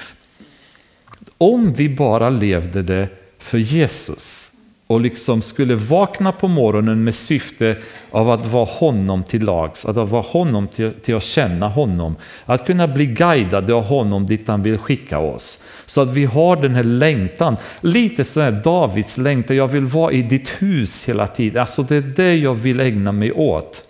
om 1.38 1.74
vi 1.74 1.90
bara 1.90 2.30
levde 2.30 2.82
det 2.82 3.08
för 3.40 3.58
Jesus 3.58 4.53
och 4.94 5.02
liksom 5.02 5.42
skulle 5.42 5.76
vakna 5.76 6.32
på 6.32 6.48
morgonen 6.48 7.04
med 7.04 7.16
syfte 7.16 7.78
av 8.12 8.30
att 8.30 8.46
vara 8.46 8.66
honom 8.66 9.24
till 9.24 9.44
lags, 9.44 9.86
att 9.86 9.96
vara 9.96 10.22
honom 10.22 10.68
till, 10.68 10.92
till 10.92 11.16
att 11.16 11.24
känna 11.24 11.68
honom, 11.68 12.16
att 12.46 12.66
kunna 12.66 12.88
bli 12.88 13.06
guidade 13.06 13.74
av 13.74 13.84
honom 13.84 14.26
dit 14.26 14.48
han 14.48 14.64
vill 14.64 14.78
skicka 14.78 15.20
oss. 15.20 15.64
Så 15.86 16.02
att 16.02 16.10
vi 16.10 16.26
har 16.26 16.56
den 16.56 16.76
här 16.76 16.84
längtan, 16.84 17.58
lite 17.82 18.24
sådär 18.24 18.52
Davids 18.64 19.18
längtan, 19.18 19.58
jag 19.58 19.68
vill 19.68 19.86
vara 19.86 20.12
i 20.12 20.22
ditt 20.22 20.50
hus 20.50 21.10
hela 21.10 21.28
tiden. 21.28 21.62
Alltså 21.62 21.84
det 21.84 21.96
är 21.96 22.14
det 22.16 22.36
jag 22.36 22.56
vill 22.56 22.80
ägna 22.80 23.12
mig 23.12 23.32
åt. 23.32 23.84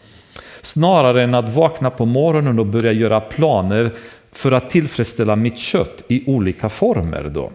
Snarare 0.61 1.23
än 1.23 1.35
att 1.35 1.55
vakna 1.55 1.89
på 1.89 2.05
morgonen 2.05 2.59
och 2.59 2.65
börja 2.65 2.91
göra 2.91 3.19
planer 3.19 3.91
för 4.31 4.51
att 4.51 4.69
tillfredsställa 4.69 5.35
mitt 5.35 5.57
kött 5.57 6.03
i 6.07 6.23
olika 6.25 6.69
former. 6.69 7.31
Då. 7.33 7.51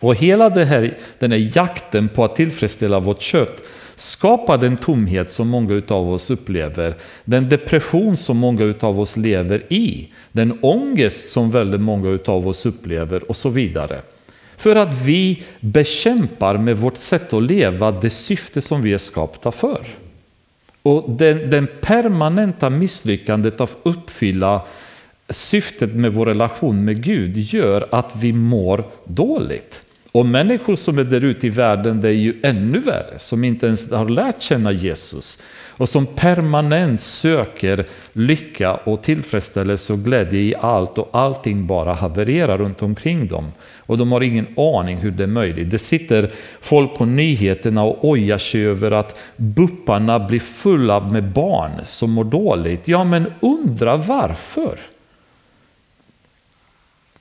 Och 0.00 0.14
hela 0.14 0.48
det 0.48 0.64
här, 0.64 0.96
den 1.18 1.32
här 1.32 1.50
jakten 1.56 2.08
på 2.08 2.24
att 2.24 2.36
tillfredsställa 2.36 3.00
vårt 3.00 3.22
kött 3.22 3.62
skapar 3.96 4.58
den 4.58 4.76
tomhet 4.76 5.30
som 5.30 5.48
många 5.48 5.82
av 5.88 6.10
oss 6.10 6.30
upplever, 6.30 6.94
den 7.24 7.48
depression 7.48 8.16
som 8.16 8.36
många 8.36 8.74
av 8.80 9.00
oss 9.00 9.16
lever 9.16 9.72
i, 9.72 10.08
den 10.32 10.58
ångest 10.60 11.32
som 11.32 11.50
väldigt 11.50 11.80
många 11.80 12.18
av 12.26 12.48
oss 12.48 12.66
upplever 12.66 13.30
och 13.30 13.36
så 13.36 13.48
vidare. 13.48 14.00
För 14.56 14.76
att 14.76 15.02
vi 15.02 15.42
bekämpar 15.60 16.58
med 16.58 16.76
vårt 16.76 16.98
sätt 16.98 17.32
att 17.32 17.42
leva 17.42 17.90
det 17.90 18.10
syfte 18.10 18.60
som 18.60 18.82
vi 18.82 18.92
är 18.92 18.98
skapta 18.98 19.52
för. 19.52 19.86
Och 20.82 21.10
den, 21.10 21.50
den 21.50 21.68
permanenta 21.80 22.70
misslyckandet 22.70 23.60
att 23.60 23.76
uppfylla 23.82 24.62
syftet 25.28 25.94
med 25.94 26.14
vår 26.14 26.26
relation 26.26 26.84
med 26.84 27.04
Gud 27.04 27.36
gör 27.36 27.86
att 27.90 28.16
vi 28.16 28.32
mår 28.32 28.84
dåligt. 29.04 29.82
Och 30.18 30.26
människor 30.26 30.76
som 30.76 30.98
är 30.98 31.04
där 31.04 31.24
ute 31.24 31.46
i 31.46 31.50
världen, 31.50 32.00
det 32.00 32.08
är 32.08 32.12
ju 32.12 32.40
ännu 32.42 32.78
värre, 32.78 33.18
som 33.18 33.44
inte 33.44 33.66
ens 33.66 33.92
har 33.92 34.08
lärt 34.08 34.42
känna 34.42 34.72
Jesus 34.72 35.42
och 35.68 35.88
som 35.88 36.06
permanent 36.06 37.00
söker 37.00 37.86
lycka 38.12 38.74
och 38.74 39.02
tillfredsställelse 39.02 39.92
och 39.92 39.98
glädje 39.98 40.40
i 40.40 40.54
allt 40.60 40.98
och 40.98 41.08
allting 41.12 41.66
bara 41.66 41.92
havererar 41.92 42.58
runt 42.58 42.82
omkring 42.82 43.28
dem. 43.28 43.52
Och 43.78 43.98
de 43.98 44.12
har 44.12 44.20
ingen 44.20 44.46
aning 44.56 44.96
hur 44.96 45.10
det 45.10 45.22
är 45.22 45.28
möjligt. 45.28 45.70
Det 45.70 45.78
sitter 45.78 46.30
folk 46.60 46.94
på 46.94 47.04
nyheterna 47.04 47.82
och 47.82 48.08
ojar 48.08 48.38
sig 48.38 48.66
över 48.66 48.90
att 48.90 49.18
bupparna 49.36 50.18
blir 50.18 50.40
fulla 50.40 51.00
med 51.00 51.32
barn 51.32 51.70
som 51.84 52.10
mår 52.10 52.24
dåligt. 52.24 52.88
Ja, 52.88 53.04
men 53.04 53.26
undra 53.40 53.96
varför? 53.96 54.78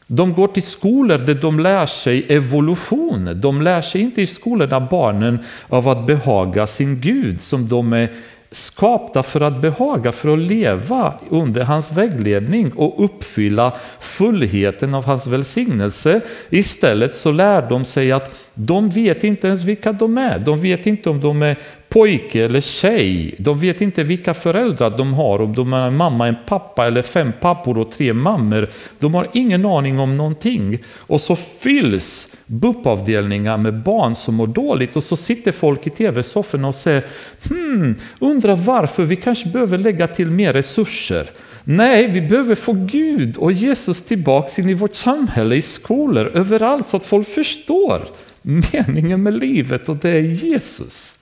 De 0.08 0.34
går 0.34 0.48
till 0.48 0.64
skolor 0.64 1.18
där 1.18 1.34
de 1.34 1.60
lär 1.60 1.86
sig 1.86 2.26
evolution. 2.30 3.30
De 3.42 3.62
lär 3.62 3.82
sig 3.82 4.02
inte 4.02 4.22
i 4.22 4.28
skolorna 4.28 4.80
barnen 4.80 5.40
av 5.70 5.90
att 5.90 6.08
behaga 6.08 6.68
sin 6.68 7.02
Gud 7.02 7.42
som 7.42 7.68
de 7.68 7.94
är 7.94 8.10
skapta 8.52 9.24
för 9.24 9.42
att 9.42 9.62
behaga, 9.62 10.12
för 10.12 10.34
att 10.34 10.40
leva 10.40 11.14
under 11.30 11.64
hans 11.64 11.92
vägledning 11.92 12.72
och 12.72 13.04
uppfylla 13.06 13.74
fullheten 14.00 14.94
av 14.94 15.06
hans 15.06 15.28
välsignelse. 15.28 16.22
Istället 16.50 17.14
så 17.14 17.32
lär 17.32 17.70
de 17.70 17.86
sig 17.86 18.12
att 18.12 18.36
de 18.54 18.90
vet 18.90 19.24
inte 19.24 19.48
ens 19.48 19.64
vilka 19.64 19.92
de 19.92 20.18
är. 20.18 20.40
De 20.40 20.62
vet 20.62 20.88
inte 20.88 21.10
om 21.10 21.22
de 21.22 21.42
är 21.42 21.58
pojke 21.90 22.46
eller 22.46 22.62
tjej. 22.62 23.36
De 23.40 23.60
vet 23.60 23.82
inte 23.82 24.04
vilka 24.04 24.34
föräldrar 24.34 24.98
de 24.98 25.14
har, 25.14 25.42
om 25.42 25.56
de 25.56 25.74
är 25.74 25.88
en 25.88 25.98
mamma, 25.98 26.28
en 26.28 26.36
pappa 26.48 26.88
eller 26.88 27.02
fem 27.02 27.32
pappor 27.42 27.78
och 27.78 27.92
tre 27.92 28.14
mammor. 28.14 28.70
De 29.00 29.14
har 29.14 29.28
ingen 29.34 29.66
aning 29.66 30.00
om 30.00 30.18
någonting. 30.18 30.80
Och 30.98 31.22
så 31.22 31.36
fylls 31.36 32.38
BUP-avdelningar 32.46 33.58
med 33.58 33.84
barn 33.84 34.16
som 34.16 34.36
mår 34.36 34.48
dåligt 34.48 34.96
och 34.96 35.04
så 35.04 35.18
sitter 35.18 35.52
folk 35.52 35.88
i 35.88 35.90
tv-sofforna 35.90 36.68
och 36.68 36.76
säger 36.76 37.04
hmm, 37.50 37.96
undrar 38.20 38.56
varför, 38.56 39.04
vi 39.04 39.16
kanske 39.16 39.50
behöver 39.50 39.78
lägga 39.78 40.08
till 40.08 40.32
mer 40.32 40.54
resurser. 40.54 41.30
Nej, 41.64 42.08
vi 42.08 42.22
behöver 42.22 42.56
få 42.56 42.74
Gud 42.74 43.38
och 43.38 43.52
Jesus 43.52 44.02
tillbaks 44.02 44.60
in 44.60 44.70
i 44.70 44.74
vårt 44.74 44.96
samhälle, 44.96 45.56
i 45.56 45.62
skolor, 45.62 46.32
överallt 46.34 46.86
så 46.86 46.98
att 46.98 47.06
folk 47.06 47.28
förstår 47.28 48.08
meningen 48.42 49.24
med 49.24 49.40
livet 49.40 49.90
och 49.90 49.96
det 49.96 50.10
är 50.10 50.22
Jesus 50.22 51.18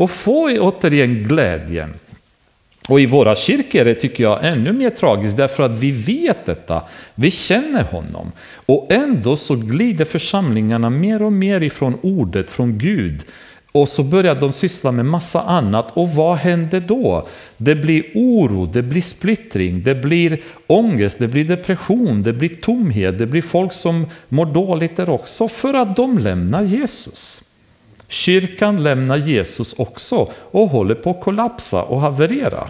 och 0.00 0.10
få 0.10 0.58
återigen 0.58 1.22
glädjen. 1.22 1.94
Och 2.88 3.00
i 3.00 3.06
våra 3.06 3.36
kyrkor 3.36 3.86
är 3.86 3.94
tycker 3.94 4.24
jag 4.24 4.44
ännu 4.44 4.72
mer 4.72 4.90
tragiskt 4.90 5.36
därför 5.36 5.62
att 5.62 5.78
vi 5.78 5.90
vet 5.90 6.46
detta, 6.46 6.82
vi 7.14 7.30
känner 7.30 7.82
honom. 7.82 8.32
Och 8.54 8.92
ändå 8.92 9.36
så 9.36 9.54
glider 9.56 10.04
församlingarna 10.04 10.90
mer 10.90 11.22
och 11.22 11.32
mer 11.32 11.60
ifrån 11.60 11.98
ordet, 12.02 12.50
från 12.50 12.78
Gud. 12.78 13.24
Och 13.72 13.88
så 13.88 14.02
börjar 14.02 14.34
de 14.34 14.52
syssla 14.52 14.92
med 14.92 15.04
massa 15.04 15.40
annat 15.42 15.96
och 15.96 16.10
vad 16.10 16.36
händer 16.36 16.80
då? 16.80 17.26
Det 17.56 17.74
blir 17.74 18.04
oro, 18.14 18.66
det 18.66 18.82
blir 18.82 19.02
splittring, 19.02 19.82
det 19.82 19.94
blir 19.94 20.40
ångest, 20.66 21.18
det 21.18 21.28
blir 21.28 21.44
depression, 21.44 22.22
det 22.22 22.32
blir 22.32 22.48
tomhet, 22.48 23.18
det 23.18 23.26
blir 23.26 23.42
folk 23.42 23.72
som 23.72 24.06
mår 24.28 24.46
dåligt 24.46 24.96
där 24.96 25.10
också 25.10 25.48
för 25.48 25.74
att 25.74 25.96
de 25.96 26.18
lämnar 26.18 26.62
Jesus. 26.62 27.44
Kyrkan 28.10 28.82
lämnar 28.82 29.16
Jesus 29.16 29.72
också 29.72 30.32
och 30.34 30.68
håller 30.68 30.94
på 30.94 31.10
att 31.10 31.20
kollapsa 31.20 31.82
och 31.82 32.00
haverera. 32.00 32.68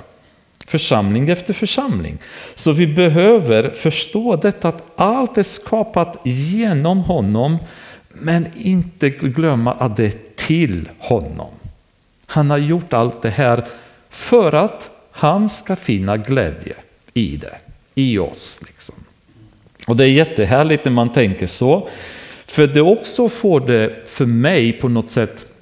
Församling 0.66 1.30
efter 1.30 1.54
församling. 1.54 2.18
Så 2.54 2.72
vi 2.72 2.86
behöver 2.86 3.70
förstå 3.70 4.36
detta 4.36 4.68
att 4.68 4.84
allt 4.96 5.38
är 5.38 5.42
skapat 5.42 6.20
genom 6.24 6.98
honom 6.98 7.58
men 8.08 8.46
inte 8.56 9.10
glömma 9.10 9.72
att 9.72 9.96
det 9.96 10.04
är 10.04 10.14
till 10.36 10.88
honom. 10.98 11.50
Han 12.26 12.50
har 12.50 12.58
gjort 12.58 12.92
allt 12.92 13.22
det 13.22 13.30
här 13.30 13.64
för 14.10 14.52
att 14.52 14.90
han 15.10 15.48
ska 15.48 15.76
finna 15.76 16.16
glädje 16.16 16.74
i 17.14 17.36
det, 17.36 17.56
i 17.94 18.18
oss. 18.18 18.60
Liksom. 18.66 18.94
Och 19.86 19.96
det 19.96 20.04
är 20.04 20.08
jättehärligt 20.08 20.84
när 20.84 20.92
man 20.92 21.12
tänker 21.12 21.46
så. 21.46 21.88
För 22.50 22.66
det 22.66 22.80
också 22.80 23.28
får 23.28 23.60
det 23.60 24.08
för 24.08 24.26
mig 24.26 24.72
på 24.72 24.88
något 24.88 25.08
sätt, 25.08 25.52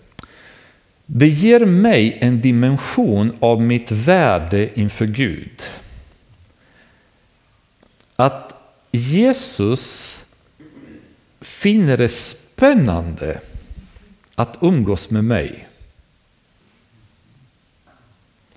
det 1.07 1.29
ger 1.29 1.67
mig 1.67 2.19
en 2.21 2.41
dimension 2.41 3.37
av 3.41 3.63
mitt 3.63 3.91
värde 3.91 4.81
inför 4.81 5.07
Gud. 5.07 5.63
Att 8.17 8.55
Jesus 8.91 10.25
finner 11.41 11.97
det 11.97 12.09
spännande 12.09 13.41
att 14.35 14.59
umgås 14.61 15.11
med 15.11 15.25
mig. 15.25 15.69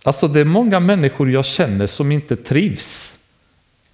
Alltså 0.03 0.27
det 0.27 0.39
är 0.39 0.45
många 0.45 0.79
människor 0.79 1.31
jag 1.31 1.45
känner 1.45 1.87
som 1.87 2.11
inte 2.11 2.35
trivs 2.35 3.19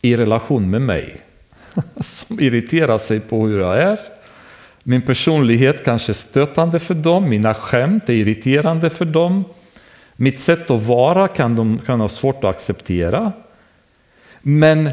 i 0.02 0.18
relation 0.18 0.70
med 0.70 0.82
mig. 0.82 1.22
Som 2.00 2.40
irriterar 2.40 2.98
sig 2.98 3.20
på 3.20 3.48
hur 3.48 3.60
jag 3.60 3.78
är, 3.78 4.17
min 4.90 5.02
personlighet 5.02 5.86
kanske 5.86 6.12
är 6.12 6.14
stötande 6.14 6.80
för 6.80 6.94
dem, 6.94 7.30
mina 7.30 7.54
skämt 7.54 8.10
är 8.10 8.14
irriterande 8.14 8.90
för 8.90 9.06
dem. 9.06 9.44
Mitt 10.16 10.40
sätt 10.40 10.70
att 10.70 10.84
vara 10.84 11.28
kan 11.28 11.56
de 11.56 11.80
kan 11.86 12.00
ha 12.00 12.10
svårt 12.10 12.44
att 12.44 12.50
acceptera. 12.50 13.32
Men 14.42 14.92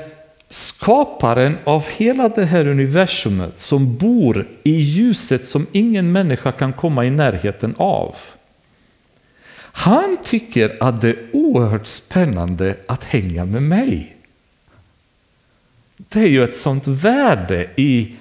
skaparen 0.49 1.59
av 1.65 1.85
hela 1.97 2.29
det 2.29 2.45
här 2.45 2.67
universumet 2.67 3.59
som 3.59 3.97
bor 3.97 4.47
i 4.63 4.71
ljuset 4.71 5.45
som 5.45 5.67
ingen 5.73 6.13
människa 6.13 6.53
kan 6.53 6.73
komma 6.73 7.05
i 7.05 7.11
närheten 7.11 7.75
av. 7.77 8.17
Han 9.57 10.17
tycker 10.25 10.77
att 10.81 11.01
det 11.01 11.09
är 11.09 11.17
oerhört 11.33 11.87
spännande 11.87 12.77
att 12.87 13.05
hänga 13.05 13.45
med 13.45 13.63
mig. 13.63 14.17
Det 15.97 16.21
är 16.21 16.29
ju 16.29 16.45
ett 16.45 16.57
sånt 16.57 16.87
värde 16.87 17.67
i 17.77 18.15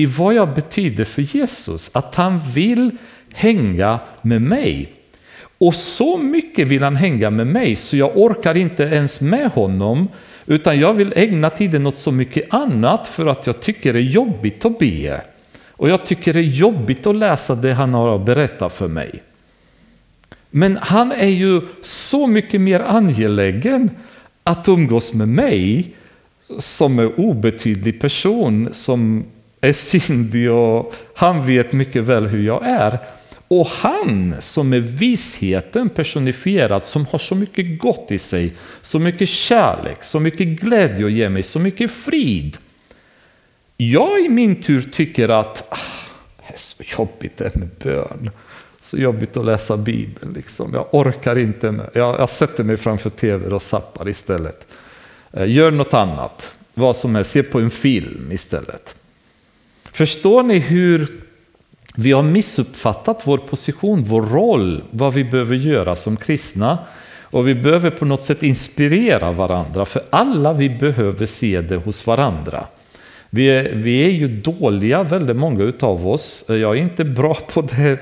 i 0.00 0.06
vad 0.06 0.34
jag 0.34 0.54
betyder 0.54 1.04
för 1.04 1.22
Jesus. 1.22 1.90
Att 1.92 2.14
han 2.14 2.40
vill 2.54 2.90
hänga 3.34 3.98
med 4.22 4.42
mig. 4.42 4.92
Och 5.58 5.74
så 5.74 6.18
mycket 6.18 6.68
vill 6.68 6.82
han 6.82 6.96
hänga 6.96 7.30
med 7.30 7.46
mig 7.46 7.76
så 7.76 7.96
jag 7.96 8.16
orkar 8.16 8.56
inte 8.56 8.82
ens 8.82 9.20
med 9.20 9.50
honom 9.50 10.08
utan 10.46 10.80
jag 10.80 10.94
vill 10.94 11.12
ägna 11.16 11.50
tiden 11.50 11.86
åt 11.86 11.96
så 11.96 12.12
mycket 12.12 12.54
annat 12.54 13.08
för 13.08 13.26
att 13.26 13.46
jag 13.46 13.60
tycker 13.60 13.92
det 13.92 13.98
är 13.98 14.02
jobbigt 14.02 14.64
att 14.64 14.78
be. 14.78 15.20
Och 15.70 15.88
jag 15.88 16.06
tycker 16.06 16.32
det 16.32 16.40
är 16.40 16.42
jobbigt 16.42 17.06
att 17.06 17.16
läsa 17.16 17.54
det 17.54 17.72
han 17.72 17.94
har 17.94 18.14
att 18.14 18.26
berätta 18.26 18.68
för 18.68 18.88
mig. 18.88 19.22
Men 20.50 20.76
han 20.76 21.12
är 21.12 21.26
ju 21.26 21.60
så 21.82 22.26
mycket 22.26 22.60
mer 22.60 22.80
angelägen 22.80 23.90
att 24.42 24.68
umgås 24.68 25.14
med 25.14 25.28
mig 25.28 25.94
som 26.58 26.98
en 26.98 27.12
obetydlig 27.14 28.00
person 28.00 28.68
som 28.72 29.24
är 29.60 29.72
syndig 29.72 30.50
och 30.50 30.94
han 31.14 31.46
vet 31.46 31.72
mycket 31.72 32.04
väl 32.04 32.26
hur 32.26 32.42
jag 32.42 32.66
är. 32.66 32.98
Och 33.48 33.66
han 33.66 34.34
som 34.40 34.72
är 34.72 34.80
visheten 34.80 35.88
personifierad, 35.88 36.82
som 36.82 37.06
har 37.06 37.18
så 37.18 37.34
mycket 37.34 37.78
gott 37.78 38.10
i 38.10 38.18
sig, 38.18 38.52
så 38.80 38.98
mycket 38.98 39.28
kärlek, 39.28 40.02
så 40.02 40.20
mycket 40.20 40.48
glädje 40.48 41.06
att 41.06 41.12
ge 41.12 41.28
mig, 41.28 41.42
så 41.42 41.58
mycket 41.58 41.90
frid. 41.90 42.56
Jag 43.76 44.20
i 44.20 44.28
min 44.28 44.62
tur 44.62 44.80
tycker 44.80 45.28
att 45.28 45.68
ah, 45.70 45.76
det 46.36 46.54
är 46.54 46.58
så 46.58 46.82
jobbigt 46.96 47.36
det 47.36 47.54
med 47.54 47.68
bön. 47.82 48.30
Så 48.80 48.96
jobbigt 48.96 49.36
att 49.36 49.44
läsa 49.44 49.76
Bibeln. 49.76 50.32
Liksom. 50.32 50.70
Jag 50.74 50.86
orkar 50.94 51.38
inte. 51.38 51.70
Med. 51.70 51.90
Jag, 51.94 52.20
jag 52.20 52.28
sätter 52.28 52.64
mig 52.64 52.76
framför 52.76 53.10
tv 53.10 53.54
och 53.54 53.62
zappar 53.62 54.08
istället. 54.08 54.66
Eh, 55.32 55.50
gör 55.50 55.70
något 55.70 55.94
annat. 55.94 56.54
Vad 56.74 56.96
som 56.96 57.14
helst. 57.14 57.30
Se 57.30 57.42
på 57.42 57.60
en 57.60 57.70
film 57.70 58.32
istället. 58.32 58.99
Förstår 59.92 60.42
ni 60.42 60.58
hur 60.58 61.06
vi 61.96 62.12
har 62.12 62.22
missuppfattat 62.22 63.22
vår 63.24 63.38
position, 63.38 64.02
vår 64.02 64.22
roll, 64.22 64.82
vad 64.90 65.14
vi 65.14 65.24
behöver 65.24 65.56
göra 65.56 65.96
som 65.96 66.16
kristna? 66.16 66.78
Och 67.22 67.48
vi 67.48 67.54
behöver 67.54 67.90
på 67.90 68.04
något 68.04 68.22
sätt 68.22 68.42
inspirera 68.42 69.32
varandra, 69.32 69.84
för 69.84 70.02
alla 70.10 70.52
vi 70.52 70.68
behöver 70.68 71.26
se 71.26 71.60
det 71.60 71.76
hos 71.76 72.06
varandra. 72.06 72.64
Vi 73.30 73.46
är, 73.46 73.72
vi 73.74 74.04
är 74.04 74.10
ju 74.10 74.28
dåliga, 74.28 75.02
väldigt 75.02 75.36
många 75.36 75.62
utav 75.62 76.08
oss. 76.08 76.44
Jag 76.48 76.60
är 76.60 76.74
inte 76.74 77.04
bra 77.04 77.34
på 77.34 77.62
det 77.62 77.98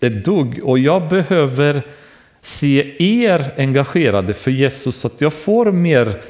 ett 0.00 0.24
dugg 0.24 0.60
och 0.62 0.78
jag 0.78 1.08
behöver 1.08 1.82
se 2.42 2.94
er 2.98 3.52
engagerade 3.56 4.34
för 4.34 4.50
Jesus 4.50 4.96
så 4.96 5.06
att 5.06 5.20
jag 5.20 5.32
får 5.32 5.72
mer 5.72 6.20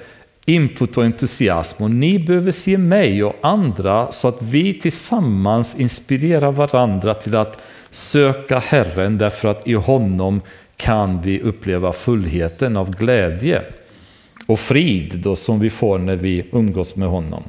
input 0.49 0.97
och 0.97 1.05
entusiasm 1.05 1.83
och 1.83 1.91
ni 1.91 2.19
behöver 2.19 2.53
se 2.53 2.79
mig 2.79 3.25
och 3.25 3.37
andra 3.41 4.13
så 4.13 4.29
att 4.29 4.43
vi 4.43 4.75
tillsammans 4.75 5.81
inspirerar 5.81 6.53
varandra 6.53 7.15
till 7.15 7.37
att 7.37 7.63
söka 7.91 8.59
Herren 8.59 9.19
därför 9.19 9.49
att 9.49 9.69
i 9.69 9.75
honom 9.75 10.41
kan 10.77 11.23
vi 11.23 11.41
uppleva 11.41 11.93
fullheten 11.93 12.77
av 12.77 12.97
glädje 12.97 13.63
och 14.47 14.61
frid 14.61 15.19
då 15.19 15.37
som 15.37 15.61
vi 15.61 15.71
får 15.71 15.99
när 15.99 16.17
vi 16.17 16.45
umgås 16.53 16.97
med 16.97 17.09
honom. 17.09 17.43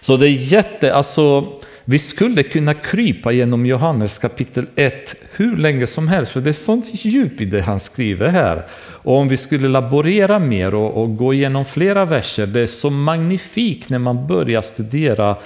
Så 0.00 0.16
det 0.16 0.28
är 0.28 0.52
jätte, 0.52 0.94
alltså 0.94 1.52
vi 1.84 1.98
skulle 1.98 2.42
kunna 2.42 2.74
krypa 2.74 3.32
genom 3.32 3.66
Johannes 3.66 4.18
kapitel 4.18 4.66
1 4.74 5.23
hur 5.36 5.56
länge 5.56 5.86
som 5.86 6.08
helst, 6.08 6.32
för 6.32 6.40
det 6.40 6.50
är 6.50 6.52
sånt 6.52 6.90
djup 6.92 7.40
i 7.40 7.44
det 7.44 7.60
han 7.60 7.80
skriver 7.80 8.28
här. 8.28 8.62
Och 9.02 9.16
om 9.16 9.28
vi 9.28 9.36
skulle 9.36 9.68
laborera 9.68 10.38
mer 10.38 10.74
och, 10.74 11.02
och 11.02 11.16
gå 11.16 11.34
igenom 11.34 11.64
flera 11.64 12.04
verser, 12.04 12.46
det 12.46 12.60
är 12.60 12.66
så 12.66 12.90
magnifikt 12.90 13.90
när 13.90 13.98
man 13.98 14.26
börjar 14.26 14.62
studera 14.62 15.36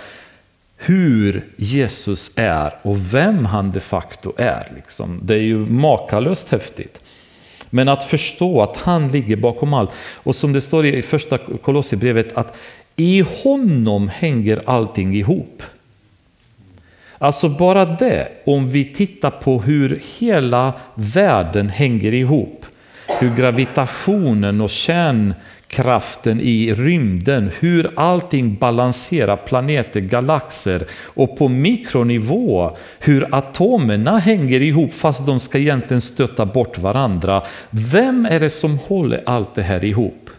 hur 0.76 1.44
Jesus 1.56 2.30
är 2.36 2.74
och 2.82 3.14
vem 3.14 3.44
han 3.44 3.72
de 3.72 3.80
facto 3.80 4.32
är. 4.36 4.72
Liksom. 4.74 5.20
Det 5.22 5.34
är 5.34 5.42
ju 5.42 5.58
makalöst 5.58 6.48
häftigt. 6.48 7.00
Men 7.70 7.88
att 7.88 8.02
förstå 8.02 8.62
att 8.62 8.76
han 8.76 9.08
ligger 9.08 9.36
bakom 9.36 9.74
allt. 9.74 9.90
Och 10.14 10.34
som 10.34 10.52
det 10.52 10.60
står 10.60 10.86
i 10.86 11.02
första 11.02 11.38
Kolosserbrevet 11.38 12.36
att 12.36 12.56
i 12.96 13.24
honom 13.42 14.08
hänger 14.08 14.60
allting 14.66 15.16
ihop. 15.16 15.62
Alltså 17.18 17.48
bara 17.48 17.84
det, 17.84 18.28
om 18.44 18.70
vi 18.70 18.84
tittar 18.84 19.30
på 19.30 19.60
hur 19.60 20.00
hela 20.18 20.72
världen 20.94 21.68
hänger 21.68 22.14
ihop. 22.14 22.66
Hur 23.20 23.34
gravitationen 23.36 24.60
och 24.60 24.70
kärnkraften 24.70 26.40
i 26.40 26.74
rymden, 26.74 27.50
hur 27.60 27.90
allting 27.96 28.54
balanserar 28.54 29.36
planeter, 29.36 30.00
galaxer 30.00 30.82
och 31.04 31.38
på 31.38 31.48
mikronivå 31.48 32.76
hur 32.98 33.34
atomerna 33.34 34.18
hänger 34.18 34.60
ihop 34.62 34.92
fast 34.92 35.26
de 35.26 35.40
ska 35.40 35.58
egentligen 35.58 36.00
stöta 36.00 36.46
bort 36.46 36.78
varandra. 36.78 37.42
Vem 37.70 38.26
är 38.26 38.40
det 38.40 38.50
som 38.50 38.78
håller 38.78 39.22
allt 39.26 39.54
det 39.54 39.62
här 39.62 39.84
ihop? 39.84 40.30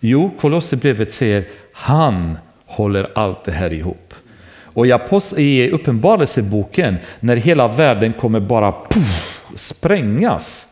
Jo, 0.00 0.30
Kolosserbrevet 0.40 1.10
säger 1.10 1.44
han 1.72 2.38
håller 2.66 3.06
allt 3.14 3.44
det 3.44 3.52
här 3.52 3.72
ihop. 3.72 4.03
Och 4.74 4.86
i 5.38 5.70
Uppenbarelseboken, 5.70 6.96
när 7.20 7.36
hela 7.36 7.68
världen 7.68 8.12
kommer 8.12 8.40
bara 8.40 8.72
puff, 8.90 9.40
sprängas. 9.54 10.70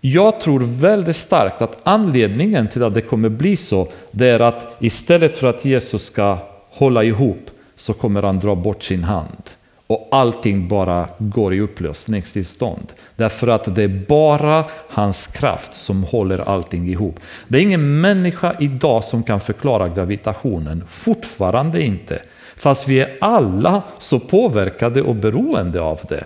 Jag 0.00 0.40
tror 0.40 0.60
väldigt 0.60 1.16
starkt 1.16 1.62
att 1.62 1.78
anledningen 1.82 2.68
till 2.68 2.82
att 2.82 2.94
det 2.94 3.00
kommer 3.00 3.28
bli 3.28 3.56
så, 3.56 3.88
det 4.10 4.26
är 4.26 4.40
att 4.40 4.76
istället 4.80 5.36
för 5.36 5.46
att 5.46 5.64
Jesus 5.64 6.04
ska 6.04 6.38
hålla 6.70 7.04
ihop 7.04 7.50
så 7.76 7.92
kommer 7.92 8.22
han 8.22 8.38
dra 8.38 8.54
bort 8.54 8.82
sin 8.82 9.04
hand. 9.04 9.42
Och 9.86 10.08
allting 10.10 10.68
bara 10.68 11.08
går 11.18 11.54
i 11.54 11.60
upplösningstillstånd. 11.60 12.92
Därför 13.16 13.46
att 13.46 13.74
det 13.74 13.82
är 13.82 14.04
bara 14.08 14.64
hans 14.88 15.26
kraft 15.26 15.74
som 15.74 16.04
håller 16.04 16.38
allting 16.48 16.88
ihop. 16.88 17.20
Det 17.48 17.58
är 17.58 17.62
ingen 17.62 18.00
människa 18.00 18.56
idag 18.60 19.04
som 19.04 19.22
kan 19.22 19.40
förklara 19.40 19.88
gravitationen, 19.88 20.84
fortfarande 20.88 21.82
inte. 21.82 22.22
Fast 22.56 22.88
vi 22.88 23.00
är 23.00 23.16
alla 23.20 23.82
så 23.98 24.18
påverkade 24.18 25.02
och 25.02 25.14
beroende 25.14 25.80
av 25.80 26.00
det. 26.08 26.24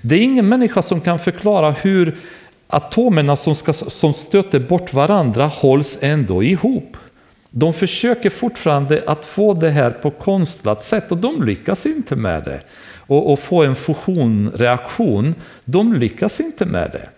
Det 0.00 0.14
är 0.14 0.22
ingen 0.22 0.48
människa 0.48 0.82
som 0.82 1.00
kan 1.00 1.18
förklara 1.18 1.70
hur 1.70 2.16
atomerna 2.66 3.36
som, 3.36 3.54
ska, 3.54 3.72
som 3.72 4.14
stöter 4.14 4.58
bort 4.60 4.92
varandra 4.92 5.46
hålls 5.46 5.98
ändå 6.02 6.42
ihop. 6.42 6.96
De 7.50 7.72
försöker 7.72 8.30
fortfarande 8.30 9.02
att 9.06 9.24
få 9.24 9.54
det 9.54 9.70
här 9.70 9.90
på 9.90 10.10
konstlat 10.10 10.82
sätt 10.82 11.12
och 11.12 11.16
de 11.16 11.42
lyckas 11.42 11.86
inte 11.86 12.16
med 12.16 12.44
det. 12.44 12.60
Och, 13.08 13.32
och 13.32 13.38
få 13.38 13.62
en 13.62 13.76
fusionreaktion, 13.76 15.34
de 15.64 15.94
lyckas 15.94 16.40
inte 16.40 16.64
med 16.64 16.90
det. 16.92 17.08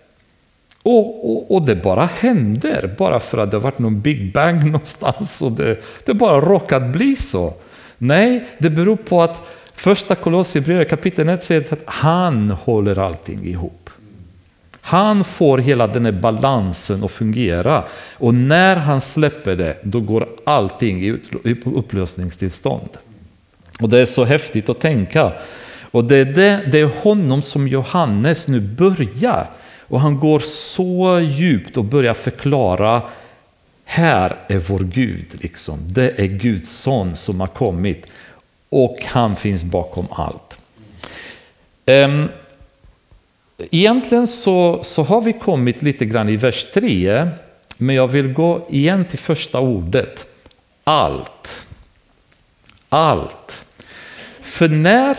Och, 0.83 1.31
och, 1.31 1.55
och, 1.55 1.63
det 1.63 1.75
bara 1.75 2.07
händer, 2.07 2.95
bara 2.99 3.21
för 3.21 3.39
att 3.39 3.51
det 3.51 3.57
har 3.57 3.63
varit 3.63 3.79
någon 3.79 4.01
Big 4.01 4.33
Bang 4.33 4.65
någonstans 4.73 5.43
och 5.43 5.53
det, 5.53 5.77
det 6.05 6.15
bara 6.15 6.41
råkat 6.41 6.87
bli 6.87 7.17
så. 7.17 7.55
Nej, 7.99 8.45
det 8.59 8.71
beror 8.71 8.97
på 8.97 9.23
att 9.23 9.51
första 9.75 10.15
Kolosserbrevet 10.15 10.89
kapitel 10.89 11.29
1 11.29 11.43
säger 11.43 11.73
att 11.73 11.83
han 11.85 12.51
håller 12.51 12.99
allting 12.99 13.47
ihop. 13.47 13.91
Han 14.81 15.25
får 15.25 15.59
hela 15.59 15.87
den 15.87 16.05
här 16.05 16.13
balansen 16.13 17.05
att 17.05 17.11
fungera. 17.11 17.85
Och 18.19 18.35
när 18.35 18.77
han 18.77 19.01
släpper 19.01 19.57
det, 19.57 19.77
då 19.83 20.01
går 20.01 20.27
allting 20.45 21.05
i 21.05 21.19
upplösningstillstånd. 21.65 22.89
Och 23.83 23.89
det 23.89 23.99
är 23.99 24.07
så 24.07 24.25
häftigt 24.25 24.69
att 24.69 24.81
tänka. 24.81 25.33
Och 25.91 26.05
det 26.05 26.17
är, 26.17 26.25
det, 26.25 26.61
det 26.73 26.81
är 26.81 27.03
honom 27.03 27.43
som 27.43 27.69
Johannes 27.69 28.49
nu 28.49 28.61
börjar. 28.61 29.51
Och 29.81 30.01
han 30.01 30.21
går 30.21 30.39
så 30.39 31.21
djupt 31.21 31.77
och 31.77 31.85
börjar 31.85 32.15
förklara 32.15 33.03
här 33.85 34.37
är 34.49 34.59
vår 34.59 34.81
Gud, 34.81 35.27
liksom. 35.43 35.79
det 35.87 36.21
är 36.21 36.27
Guds 36.27 36.71
son 36.71 37.17
som 37.17 37.41
har 37.41 37.47
kommit 37.47 38.07
och 38.69 38.97
han 39.07 39.37
finns 39.37 39.65
bakom 39.65 40.07
allt. 40.11 40.59
Ehm, 41.87 42.29
egentligen 43.71 44.27
så, 44.27 44.81
så 44.83 45.03
har 45.03 45.21
vi 45.21 45.33
kommit 45.33 45.83
lite 45.83 46.05
grann 46.05 46.29
i 46.29 46.37
vers 46.37 46.67
3, 46.75 47.29
men 47.77 47.97
jag 47.97 48.09
vill 48.09 48.33
gå 48.33 48.67
igen 48.71 49.05
till 49.05 49.19
första 49.19 49.61
ordet. 49.61 50.27
Allt. 50.85 51.71
Allt. 52.89 53.65
För 54.41 54.69
när, 54.69 55.17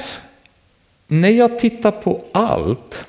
när 1.12 1.30
jag 1.30 1.60
tittar 1.60 1.92
på 1.92 2.24
allt 2.32 3.06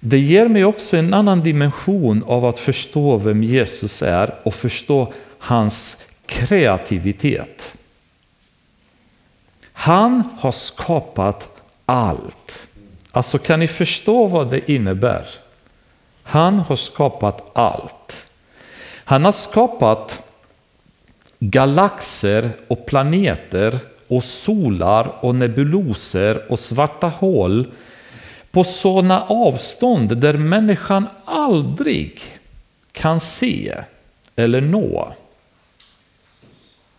det 0.00 0.18
ger 0.18 0.48
mig 0.48 0.64
också 0.64 0.96
en 0.96 1.14
annan 1.14 1.40
dimension 1.40 2.24
av 2.26 2.44
att 2.44 2.58
förstå 2.58 3.16
vem 3.16 3.42
Jesus 3.42 4.02
är 4.02 4.34
och 4.42 4.54
förstå 4.54 5.12
hans 5.38 6.06
kreativitet. 6.26 7.76
Han 9.72 10.22
har 10.38 10.52
skapat 10.52 11.48
allt. 11.86 12.66
Alltså 13.10 13.38
kan 13.38 13.60
ni 13.60 13.68
förstå 13.68 14.26
vad 14.26 14.50
det 14.50 14.70
innebär? 14.70 15.26
Han 16.22 16.58
har 16.58 16.76
skapat 16.76 17.50
allt. 17.52 18.26
Han 19.04 19.24
har 19.24 19.32
skapat 19.32 20.22
galaxer 21.38 22.50
och 22.68 22.86
planeter 22.86 23.78
och 24.08 24.24
solar 24.24 25.12
och 25.20 25.34
nebuloser 25.34 26.52
och 26.52 26.58
svarta 26.58 27.08
hål 27.08 27.66
på 28.50 28.64
sådana 28.64 29.22
avstånd 29.22 30.16
där 30.18 30.34
människan 30.34 31.06
aldrig 31.24 32.20
kan 32.92 33.20
se 33.20 33.74
eller 34.36 34.60
nå. 34.60 35.12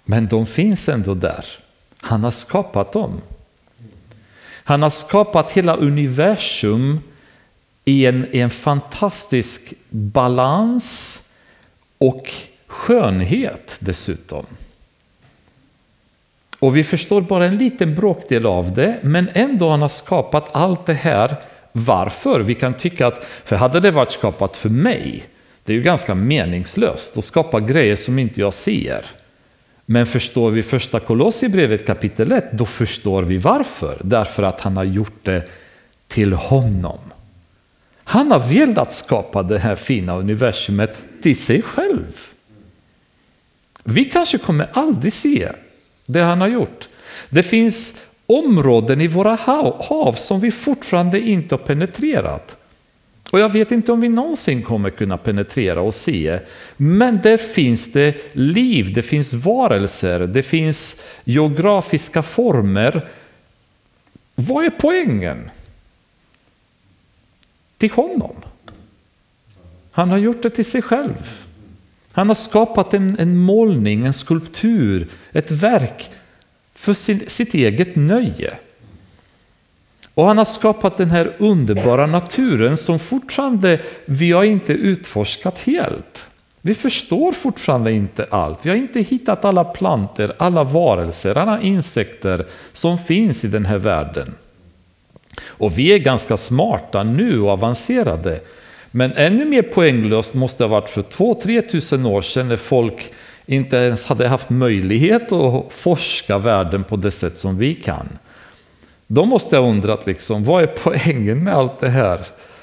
Men 0.06 0.28
de 0.28 0.46
finns 0.46 0.90
ändå 0.90 1.14
där. 1.14 1.46
Han 2.02 2.24
har 2.24 2.32
skapat 2.32 2.92
dem. 2.92 3.22
Han 4.64 4.82
har 4.82 4.90
skapat 4.90 5.52
hela 5.52 5.76
universum 5.76 7.00
i 7.86 8.06
en, 8.06 8.28
i 8.32 8.40
en 8.40 8.50
fantastisk 8.50 9.74
balans 9.90 11.22
och 11.98 12.32
skönhet 12.68 13.78
dessutom. 13.80 14.46
Och 16.60 16.78
vi 16.78 16.84
förstår 16.84 17.22
bara 17.22 17.46
en 17.46 17.58
liten 17.58 17.96
bråkdel 17.96 18.46
av 18.46 18.74
det, 18.74 18.98
men 19.02 19.30
ändå 19.34 19.70
han 19.70 19.82
har 19.82 19.88
skapat 19.88 20.56
allt 20.56 20.86
det 20.86 20.94
här. 20.94 21.36
Varför? 21.72 22.40
Vi 22.40 22.56
kan 22.56 22.74
tycka 22.74 23.08
att, 23.08 23.24
för 23.44 23.56
hade 23.56 23.80
det 23.80 23.92
varit 23.92 24.12
skapat 24.12 24.56
för 24.56 24.70
mig, 24.70 25.24
det 25.64 25.74
är 25.74 25.78
ju 25.78 25.84
ganska 25.84 26.16
meningslöst 26.16 27.18
att 27.18 27.26
skapa 27.26 27.60
grejer 27.60 27.96
som 27.96 28.20
inte 28.20 28.42
jag 28.42 28.54
ser. 28.54 29.06
Men 29.86 30.06
förstår 30.06 30.52
vi 30.52 30.64
första 30.64 31.00
Kolosserbrevet 31.00 31.88
kapitel 31.88 32.32
1, 32.32 32.52
då 32.52 32.66
förstår 32.66 33.24
vi 33.24 33.38
varför. 33.38 34.02
Därför 34.04 34.44
att 34.44 34.62
han 34.62 34.78
har 34.78 34.84
gjort 34.84 35.26
det 35.26 35.50
till 36.08 36.34
honom. 36.34 37.00
Han 38.04 38.32
har 38.32 38.40
velat 38.40 38.94
skapa 38.94 39.44
det 39.44 39.60
här 39.60 39.76
fina 39.76 40.18
universumet 40.18 40.98
till 41.22 41.36
sig 41.36 41.62
själv. 41.62 42.18
Vi 43.84 44.06
kanske 44.06 44.38
kommer 44.38 44.70
aldrig 44.74 45.14
se 45.14 45.50
det 46.08 46.22
han 46.22 46.42
har 46.42 46.48
gjort. 46.48 46.90
Det 47.30 47.44
finns 47.44 48.08
områden 48.26 49.02
i 49.02 49.08
våra 49.08 49.36
hav 49.80 50.14
som 50.14 50.40
vi 50.40 50.52
fortfarande 50.52 51.20
inte 51.20 51.56
har 51.56 51.60
penetrerat. 51.60 52.58
Och 53.32 53.40
jag 53.40 53.50
vet 53.50 53.72
inte 53.72 53.92
om 53.92 54.02
vi 54.02 54.10
någonsin 54.10 54.64
kommer 54.64 54.90
kunna 54.90 55.18
penetrera 55.18 55.82
och 55.82 55.94
se. 55.94 56.40
Men 56.78 57.20
där 57.24 57.38
finns 57.38 57.94
det 57.94 58.36
liv, 58.36 58.94
det 58.94 59.02
finns 59.02 59.34
varelser, 59.34 60.20
det 60.20 60.44
finns 60.44 61.08
geografiska 61.24 62.22
former. 62.22 63.10
Vad 64.36 64.66
är 64.66 64.70
poängen? 64.70 65.50
Till 67.78 67.92
honom. 67.92 68.36
Han 69.92 70.10
har 70.10 70.18
gjort 70.18 70.44
det 70.44 70.50
till 70.50 70.66
sig 70.66 70.82
själv. 70.82 71.47
Han 72.18 72.28
har 72.28 72.36
skapat 72.36 72.94
en, 72.94 73.20
en 73.20 73.38
målning, 73.38 74.06
en 74.06 74.14
skulptur, 74.14 75.08
ett 75.32 75.52
verk 75.52 76.10
för 76.74 76.94
sin, 76.94 77.24
sitt 77.28 77.54
eget 77.54 77.96
nöje. 77.96 78.58
Och 80.14 80.26
han 80.26 80.38
har 80.38 80.46
skapat 80.46 80.98
den 80.98 81.10
här 81.10 81.34
underbara 81.38 82.06
naturen 82.06 82.78
som 82.78 83.00
fortfarande 83.00 83.82
vi 84.06 84.32
har 84.32 84.44
inte 84.44 84.74
utforskat 84.74 85.60
helt. 85.60 86.30
Vi 86.62 86.74
förstår 86.76 87.32
fortfarande 87.32 87.92
inte 87.92 88.28
allt. 88.30 88.60
Vi 88.62 88.70
har 88.70 88.78
inte 88.78 89.02
hittat 89.02 89.46
alla 89.46 89.64
planter, 89.64 90.32
alla 90.38 90.64
varelser, 90.64 91.38
alla 91.38 91.62
insekter 91.62 92.46
som 92.72 92.98
finns 92.98 93.46
i 93.46 93.48
den 93.48 93.66
här 93.66 93.78
världen. 93.78 94.36
Och 95.46 95.78
vi 95.78 95.94
är 95.94 96.00
ganska 96.00 96.38
smarta 96.38 97.04
nu 97.04 97.42
och 97.42 97.50
avancerade. 97.50 98.40
Men 98.92 99.12
ännu 99.16 99.46
mer 99.46 99.62
poänglöst 99.62 100.34
måste 100.34 100.64
det 100.64 100.68
ha 100.68 100.80
varit 100.80 100.90
för 100.90 101.02
2-3 101.02 101.70
tusen 101.70 102.06
år 102.06 102.22
sedan 102.22 102.48
när 102.50 102.56
folk 102.56 103.14
inte 103.46 103.78
ens 103.78 104.06
hade 104.06 104.28
haft 104.28 104.50
möjlighet 104.50 105.32
att 105.32 105.74
forska 105.74 106.38
världen 106.38 106.84
på 106.84 106.96
det 106.96 107.12
sätt 107.12 107.34
som 107.34 107.58
vi 107.58 107.76
kan. 107.76 108.08
De 109.08 109.30
måste 109.30 109.58
ha 109.58 109.70
undrat 109.70 110.08
liksom, 110.08 110.44
vad 110.44 110.64
är 110.64 110.68
poängen 110.68 111.44
med 111.44 111.54
allt 111.54 111.80
det 111.80 111.90
här? 111.90 112.22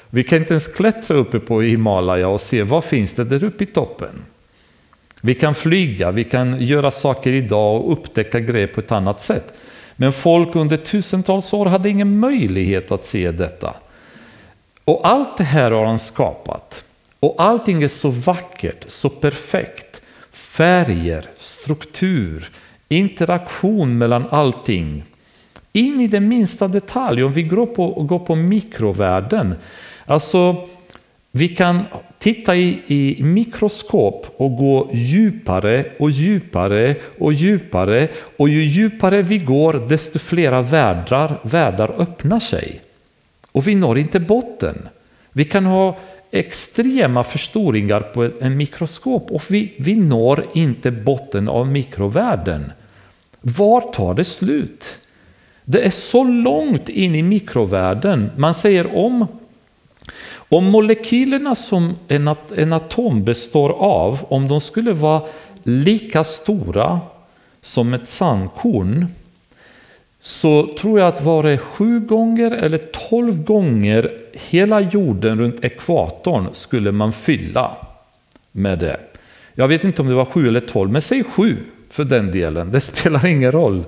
Vi 0.09 0.23
kan 0.23 0.39
inte 0.39 0.53
ens 0.53 0.67
klättra 0.67 1.17
uppe 1.17 1.39
på 1.39 1.61
Himalaya 1.61 2.27
och 2.27 2.41
se 2.41 2.63
vad 2.63 2.83
finns 2.83 3.13
det 3.13 3.23
där 3.23 3.43
uppe 3.43 3.63
i 3.63 3.67
toppen. 3.67 4.25
Vi 5.21 5.35
kan 5.35 5.55
flyga, 5.55 6.11
vi 6.11 6.23
kan 6.23 6.61
göra 6.61 6.91
saker 6.91 7.33
idag 7.33 7.81
och 7.81 7.91
upptäcka 7.91 8.39
grejer 8.39 8.67
på 8.67 8.79
ett 8.79 8.91
annat 8.91 9.19
sätt. 9.19 9.53
Men 9.95 10.13
folk 10.13 10.55
under 10.55 10.77
tusentals 10.77 11.53
år 11.53 11.65
hade 11.65 11.89
ingen 11.89 12.19
möjlighet 12.19 12.91
att 12.91 13.03
se 13.03 13.31
detta. 13.31 13.73
Och 14.85 15.07
allt 15.07 15.37
det 15.37 15.43
här 15.43 15.71
har 15.71 15.85
han 15.85 15.99
skapat. 15.99 16.85
Och 17.19 17.35
allting 17.37 17.83
är 17.83 17.87
så 17.87 18.09
vackert, 18.09 18.85
så 18.87 19.09
perfekt. 19.09 20.01
Färger, 20.31 21.25
struktur, 21.37 22.49
interaktion 22.89 23.97
mellan 23.97 24.25
allting. 24.29 25.03
In 25.73 26.01
i 26.01 26.07
den 26.07 26.27
minsta 26.27 26.67
detalj, 26.67 27.23
om 27.23 27.33
vi 27.33 27.43
går 27.43 27.65
på, 27.65 27.87
går 27.91 28.19
på 28.19 28.35
mikrovärlden. 28.35 29.55
Alltså, 30.05 30.55
vi 31.31 31.47
kan 31.47 31.83
titta 32.19 32.55
i, 32.55 32.81
i 32.87 33.23
mikroskop 33.23 34.27
och 34.37 34.55
gå 34.55 34.89
djupare 34.93 35.85
och 35.99 36.11
djupare 36.11 36.95
och 37.19 37.33
djupare. 37.33 38.07
Och 38.37 38.49
ju 38.49 38.65
djupare 38.65 39.21
vi 39.21 39.37
går, 39.37 39.73
desto 39.73 40.19
flera 40.19 40.61
världar, 40.61 41.39
världar 41.43 41.95
öppnar 41.97 42.39
sig. 42.39 42.81
Och 43.55 43.67
vi 43.67 43.75
når 43.75 43.97
inte 43.97 44.19
botten. 44.19 44.87
Vi 45.31 45.45
kan 45.45 45.65
ha 45.65 45.97
extrema 46.31 47.23
förstoringar 47.23 48.01
på 48.01 48.29
en 48.41 48.57
mikroskop 48.57 49.31
och 49.31 49.43
vi, 49.49 49.73
vi 49.77 49.95
når 49.95 50.45
inte 50.53 50.91
botten 50.91 51.49
av 51.49 51.67
mikrovärlden. 51.67 52.71
Var 53.41 53.81
tar 53.81 54.13
det 54.13 54.23
slut? 54.23 54.97
Det 55.65 55.81
är 55.81 55.89
så 55.89 56.23
långt 56.23 56.89
in 56.89 57.15
i 57.15 57.23
mikrovärlden. 57.23 58.31
Man 58.37 58.53
säger 58.53 58.95
om, 58.95 59.27
om 60.35 60.65
molekylerna 60.65 61.55
som 61.55 61.95
en, 62.07 62.35
en 62.55 62.73
atom 62.73 63.23
består 63.23 63.69
av, 63.69 64.25
om 64.29 64.47
de 64.47 64.61
skulle 64.61 64.93
vara 64.93 65.21
lika 65.63 66.23
stora 66.23 66.99
som 67.61 67.93
ett 67.93 68.05
sandkorn, 68.05 69.07
så 70.25 70.73
tror 70.79 70.99
jag 70.99 71.07
att 71.07 71.21
var 71.21 71.43
det 71.43 71.57
sju 71.57 71.99
gånger 71.99 72.51
eller 72.51 72.77
tolv 72.77 73.43
gånger 73.43 74.11
hela 74.33 74.79
jorden 74.81 75.39
runt 75.39 75.65
ekvatorn 75.65 76.47
skulle 76.51 76.91
man 76.91 77.13
fylla 77.13 77.77
med 78.51 78.79
det. 78.79 78.99
Jag 79.53 79.67
vet 79.67 79.83
inte 79.83 80.01
om 80.01 80.07
det 80.07 80.13
var 80.13 80.25
sju 80.25 80.47
eller 80.47 80.59
tolv, 80.59 80.91
men 80.91 81.01
säg 81.01 81.23
sju 81.23 81.57
för 81.89 82.03
den 82.03 82.31
delen. 82.31 82.71
Det 82.71 82.81
spelar 82.81 83.25
ingen 83.25 83.51
roll. 83.51 83.83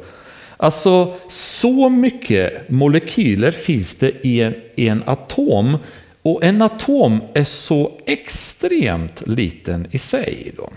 Alltså, 0.58 1.13
så 1.30 1.89
mycket 1.89 2.69
molekyler 2.69 3.52
finns 3.52 3.95
det 3.95 4.28
i 4.28 4.41
en, 4.41 4.54
i 4.76 4.88
en 4.88 5.04
atom 5.06 5.78
och 6.21 6.43
en 6.43 6.62
atom 6.62 7.21
är 7.34 7.43
så 7.43 7.91
extremt 8.06 9.28
liten 9.28 9.88
i 9.91 9.97
sig. 9.97 10.52
Då. 10.58 10.69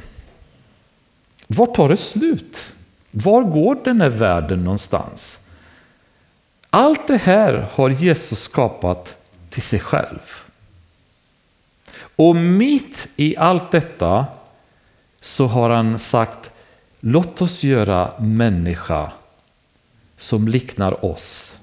Var 1.46 1.66
tar 1.66 1.88
det 1.88 1.96
slut? 1.96 2.72
Var 3.10 3.42
går 3.42 3.78
den 3.84 4.00
här 4.00 4.10
världen 4.10 4.64
någonstans? 4.64 5.46
Allt 6.70 7.08
det 7.08 7.16
här 7.16 7.66
har 7.72 7.90
Jesus 7.90 8.40
skapat 8.42 9.16
till 9.50 9.62
sig 9.62 9.80
själv. 9.80 10.18
Och 12.16 12.36
mitt 12.36 13.08
i 13.16 13.36
allt 13.36 13.70
detta 13.70 14.26
så 15.20 15.46
har 15.46 15.70
han 15.70 15.98
sagt 15.98 16.50
låt 17.00 17.42
oss 17.42 17.64
göra 17.64 18.12
människa 18.18 19.12
som 20.16 20.48
liknar 20.48 21.04
oss. 21.04 21.56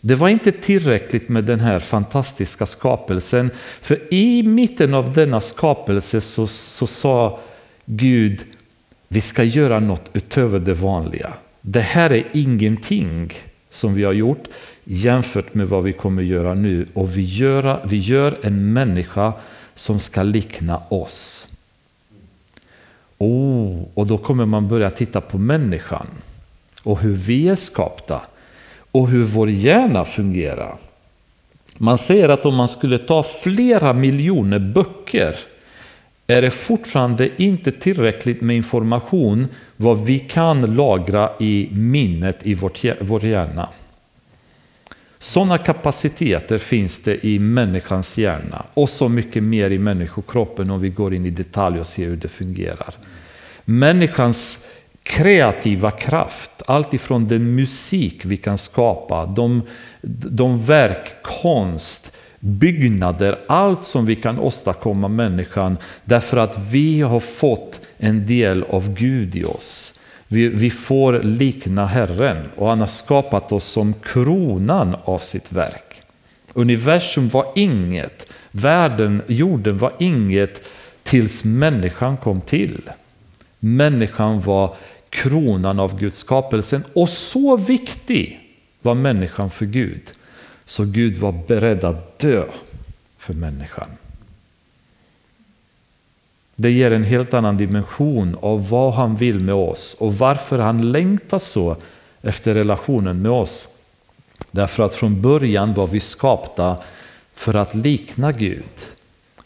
Det 0.00 0.14
var 0.14 0.28
inte 0.28 0.52
tillräckligt 0.52 1.28
med 1.28 1.44
den 1.44 1.60
här 1.60 1.80
fantastiska 1.80 2.66
skapelsen, 2.66 3.50
för 3.80 4.14
i 4.14 4.42
mitten 4.42 4.94
av 4.94 5.12
denna 5.12 5.40
skapelse 5.40 6.20
så, 6.20 6.46
så 6.46 6.86
sa 6.86 7.38
Gud, 7.84 8.44
vi 9.08 9.20
ska 9.20 9.42
göra 9.42 9.80
något 9.80 10.10
utöver 10.12 10.58
det 10.58 10.74
vanliga. 10.74 11.34
Det 11.68 11.80
här 11.80 12.12
är 12.12 12.24
ingenting 12.32 13.32
som 13.68 13.94
vi 13.94 14.04
har 14.04 14.12
gjort 14.12 14.44
jämfört 14.84 15.54
med 15.54 15.68
vad 15.68 15.82
vi 15.82 15.92
kommer 15.92 16.22
göra 16.22 16.54
nu. 16.54 16.86
Och 16.94 17.16
vi 17.16 17.22
gör, 17.22 17.80
vi 17.84 17.96
gör 17.96 18.38
en 18.42 18.72
människa 18.72 19.32
som 19.74 20.00
ska 20.00 20.22
likna 20.22 20.82
oss. 20.88 21.46
Oh, 23.18 23.82
och 23.94 24.06
då 24.06 24.18
kommer 24.18 24.46
man 24.46 24.68
börja 24.68 24.90
titta 24.90 25.20
på 25.20 25.38
människan 25.38 26.06
och 26.82 27.00
hur 27.00 27.14
vi 27.14 27.48
är 27.48 27.54
skapta 27.54 28.20
och 28.92 29.08
hur 29.08 29.24
vår 29.24 29.50
hjärna 29.50 30.04
fungerar. 30.04 30.76
Man 31.78 31.98
säger 31.98 32.28
att 32.28 32.46
om 32.46 32.54
man 32.54 32.68
skulle 32.68 32.98
ta 32.98 33.22
flera 33.22 33.92
miljoner 33.92 34.58
böcker 34.58 35.36
är 36.26 36.42
det 36.42 36.50
fortfarande 36.50 37.42
inte 37.42 37.72
tillräckligt 37.72 38.40
med 38.40 38.56
information 38.56 39.48
vad 39.76 40.04
vi 40.04 40.18
kan 40.18 40.74
lagra 40.74 41.30
i 41.40 41.68
minnet 41.72 42.46
i 42.46 42.54
vår 43.00 43.24
hjärna. 43.24 43.68
Sådana 45.18 45.58
kapaciteter 45.58 46.58
finns 46.58 47.02
det 47.02 47.26
i 47.26 47.38
människans 47.38 48.18
hjärna 48.18 48.64
och 48.74 48.90
så 48.90 49.08
mycket 49.08 49.42
mer 49.42 49.70
i 49.70 49.78
människokroppen 49.78 50.70
om 50.70 50.80
vi 50.80 50.88
går 50.88 51.14
in 51.14 51.26
i 51.26 51.30
detalj 51.30 51.80
och 51.80 51.86
ser 51.86 52.06
hur 52.06 52.16
det 52.16 52.28
fungerar. 52.28 52.94
Människans 53.64 54.70
kreativa 55.02 55.90
kraft, 55.90 56.62
allt 56.66 56.94
ifrån 56.94 57.28
den 57.28 57.54
musik 57.54 58.24
vi 58.24 58.36
kan 58.36 58.58
skapa, 58.58 59.26
de, 59.26 59.62
de 60.30 60.64
verk, 60.64 61.22
konst, 61.22 62.16
byggnader, 62.40 63.38
allt 63.46 63.82
som 63.82 64.06
vi 64.06 64.16
kan 64.16 64.38
åstadkomma 64.38 65.08
människan 65.08 65.76
därför 66.04 66.36
att 66.36 66.58
vi 66.70 67.00
har 67.00 67.20
fått 67.20 67.80
en 67.98 68.26
del 68.26 68.62
av 68.62 68.94
Gud 68.94 69.36
i 69.36 69.44
oss. 69.44 70.00
Vi, 70.28 70.48
vi 70.48 70.70
får 70.70 71.22
likna 71.22 71.86
Herren 71.86 72.36
och 72.56 72.68
han 72.68 72.80
har 72.80 72.86
skapat 72.86 73.52
oss 73.52 73.64
som 73.64 73.94
kronan 73.94 74.96
av 75.04 75.18
sitt 75.18 75.52
verk. 75.52 76.02
Universum 76.52 77.28
var 77.28 77.46
inget, 77.54 78.32
världen, 78.50 79.22
jorden 79.26 79.78
var 79.78 79.92
inget 79.98 80.70
tills 81.02 81.44
människan 81.44 82.16
kom 82.16 82.40
till. 82.40 82.90
Människan 83.58 84.40
var 84.40 84.76
kronan 85.10 85.80
av 85.80 85.98
Guds 85.98 86.16
skapelsen 86.16 86.84
och 86.94 87.08
så 87.08 87.56
viktig 87.56 88.40
var 88.82 88.94
människan 88.94 89.50
för 89.50 89.66
Gud 89.66 90.02
så 90.66 90.84
Gud 90.84 91.16
var 91.16 91.32
beredd 91.46 91.84
att 91.84 92.18
dö 92.18 92.44
för 93.18 93.34
människan. 93.34 93.88
Det 96.56 96.70
ger 96.70 96.92
en 96.92 97.04
helt 97.04 97.34
annan 97.34 97.56
dimension 97.56 98.36
av 98.40 98.68
vad 98.68 98.94
han 98.94 99.16
vill 99.16 99.40
med 99.40 99.54
oss 99.54 99.96
och 100.00 100.18
varför 100.18 100.58
han 100.58 100.92
längtar 100.92 101.38
så 101.38 101.76
efter 102.22 102.54
relationen 102.54 103.22
med 103.22 103.30
oss. 103.30 103.68
Därför 104.50 104.82
att 104.82 104.94
från 104.94 105.22
början 105.22 105.74
var 105.74 105.86
vi 105.86 106.00
skapta 106.00 106.76
för 107.34 107.54
att 107.54 107.74
likna 107.74 108.32
Gud. 108.32 108.86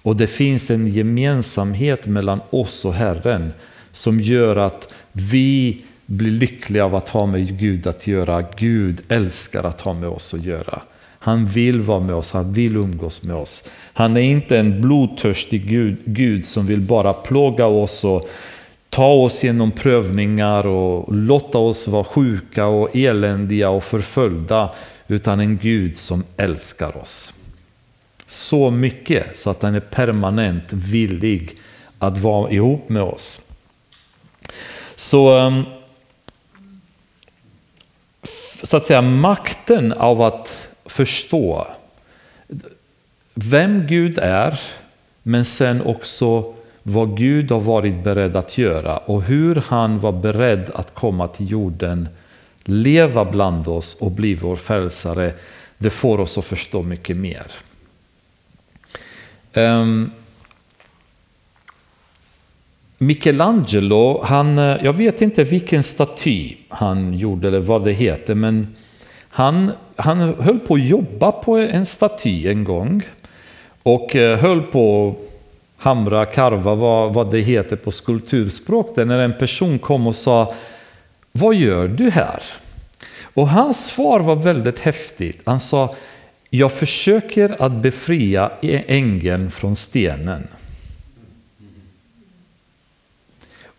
Och 0.02 0.16
det 0.16 0.26
finns 0.26 0.70
en 0.70 0.86
gemensamhet 0.86 2.06
mellan 2.06 2.40
oss 2.50 2.84
och 2.84 2.94
Herren 2.94 3.52
som 3.92 4.20
gör 4.20 4.56
att 4.56 4.92
vi 5.12 5.82
blir 6.06 6.30
lyckliga 6.30 6.84
av 6.84 6.94
att 6.94 7.08
ha 7.08 7.26
med 7.26 7.58
Gud 7.58 7.86
att 7.86 8.06
göra. 8.06 8.44
Gud 8.56 9.00
älskar 9.08 9.64
att 9.64 9.80
ha 9.80 9.92
med 9.92 10.08
oss 10.08 10.34
att 10.34 10.44
göra. 10.44 10.82
Han 11.22 11.46
vill 11.46 11.80
vara 11.80 12.00
med 12.00 12.16
oss, 12.16 12.32
han 12.32 12.52
vill 12.52 12.76
umgås 12.76 13.22
med 13.22 13.36
oss. 13.36 13.68
Han 13.92 14.16
är 14.16 14.20
inte 14.20 14.58
en 14.58 14.80
blodtörstig 14.80 15.68
Gud, 15.68 15.96
Gud 16.04 16.44
som 16.44 16.66
vill 16.66 16.80
bara 16.80 17.12
plåga 17.12 17.66
oss 17.66 18.04
och 18.04 18.28
ta 18.88 19.12
oss 19.12 19.44
genom 19.44 19.72
prövningar 19.72 20.66
och 20.66 21.14
låta 21.14 21.58
oss 21.58 21.88
vara 21.88 22.04
sjuka 22.04 22.66
och 22.66 22.96
eländiga 22.96 23.70
och 23.70 23.84
förföljda, 23.84 24.72
utan 25.08 25.40
en 25.40 25.58
Gud 25.58 25.98
som 25.98 26.24
älskar 26.36 26.96
oss. 26.96 27.34
Så 28.26 28.70
mycket 28.70 29.38
så 29.38 29.50
att 29.50 29.62
han 29.62 29.74
är 29.74 29.80
permanent 29.80 30.72
villig 30.72 31.56
att 31.98 32.18
vara 32.18 32.50
ihop 32.50 32.88
med 32.88 33.02
oss. 33.02 33.40
Så, 34.94 35.38
ehm, 35.38 35.62
så 38.62 38.76
att 38.76 38.84
säga 38.84 39.02
makten 39.02 39.92
av 39.92 40.22
att 40.22 40.69
förstå 40.90 41.66
vem 43.34 43.86
Gud 43.86 44.18
är, 44.18 44.60
men 45.22 45.44
sen 45.44 45.82
också 45.82 46.54
vad 46.82 47.16
Gud 47.16 47.50
har 47.50 47.60
varit 47.60 48.04
beredd 48.04 48.36
att 48.36 48.58
göra 48.58 48.96
och 48.96 49.22
hur 49.22 49.64
han 49.66 50.00
var 50.00 50.12
beredd 50.12 50.70
att 50.74 50.94
komma 50.94 51.28
till 51.28 51.50
jorden, 51.50 52.08
leva 52.64 53.24
bland 53.24 53.68
oss 53.68 53.94
och 53.94 54.10
bli 54.10 54.34
vår 54.34 54.56
frälsare, 54.56 55.32
det 55.78 55.90
får 55.90 56.20
oss 56.20 56.38
att 56.38 56.44
förstå 56.44 56.82
mycket 56.82 57.16
mer. 57.16 57.46
Um, 59.54 60.10
Michelangelo, 62.98 64.22
han, 64.24 64.58
eh, 64.58 64.76
jag 64.84 64.92
vet 64.92 65.22
inte 65.22 65.44
vilken 65.44 65.82
staty 65.82 66.56
han 66.68 67.14
gjorde 67.14 67.48
eller 67.48 67.60
vad 67.60 67.84
det 67.84 67.92
heter, 67.92 68.34
men 68.34 68.76
han, 69.28 69.70
han 70.00 70.34
höll 70.34 70.58
på 70.58 70.74
att 70.74 70.84
jobba 70.84 71.32
på 71.32 71.56
en 71.56 71.86
staty 71.86 72.48
en 72.48 72.64
gång 72.64 73.02
och 73.82 74.16
eh, 74.16 74.38
höll 74.38 74.62
på 74.62 75.08
att 75.08 75.30
hamra, 75.82 76.26
karva, 76.26 76.74
vad, 76.74 77.14
vad 77.14 77.30
det 77.30 77.40
heter 77.40 77.76
på 77.76 77.90
skulpturspråk, 77.90 78.94
där 78.96 79.04
när 79.04 79.18
en 79.18 79.38
person 79.38 79.78
kom 79.78 80.06
och 80.06 80.14
sa 80.14 80.54
Vad 81.32 81.54
gör 81.54 81.88
du 81.88 82.10
här? 82.10 82.42
Och 83.22 83.48
hans 83.48 83.84
svar 83.84 84.20
var 84.20 84.36
väldigt 84.36 84.78
häftigt. 84.78 85.42
Han 85.44 85.60
sa 85.60 85.94
Jag 86.50 86.72
försöker 86.72 87.62
att 87.62 87.72
befria 87.72 88.50
ängeln 88.86 89.50
från 89.50 89.76
stenen. 89.76 90.48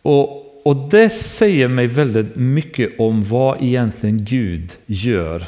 Och, 0.02 0.62
och 0.66 0.76
det 0.76 1.10
säger 1.10 1.68
mig 1.68 1.88
väldigt 1.88 2.36
mycket 2.36 3.00
om 3.00 3.24
vad 3.24 3.64
egentligen 3.64 4.26
Gud 4.26 4.72
gör 4.86 5.46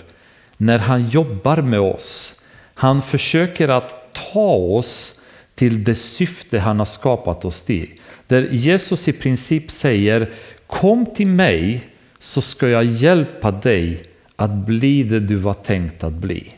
när 0.66 0.80
han 0.80 1.10
jobbar 1.10 1.62
med 1.62 1.80
oss. 1.80 2.42
Han 2.74 3.02
försöker 3.02 3.68
att 3.68 4.14
ta 4.32 4.54
oss 4.54 5.20
till 5.56 5.84
det 5.84 5.96
syfte 5.96 6.60
han 6.60 6.80
har 6.80 6.86
skapat 6.86 7.46
oss 7.46 7.62
till. 7.62 7.90
Där 8.28 8.48
Jesus 8.52 9.08
i 9.08 9.14
princip 9.14 9.72
säger 9.72 10.30
Kom 10.68 11.06
till 11.06 11.28
mig 11.28 11.88
så 12.20 12.42
ska 12.42 12.70
jag 12.70 12.84
hjälpa 12.86 13.52
dig 13.52 14.04
att 14.36 14.52
bli 14.52 15.04
det 15.04 15.20
du 15.20 15.36
var 15.36 15.54
tänkt 15.54 16.04
att 16.04 16.14
bli. 16.14 16.52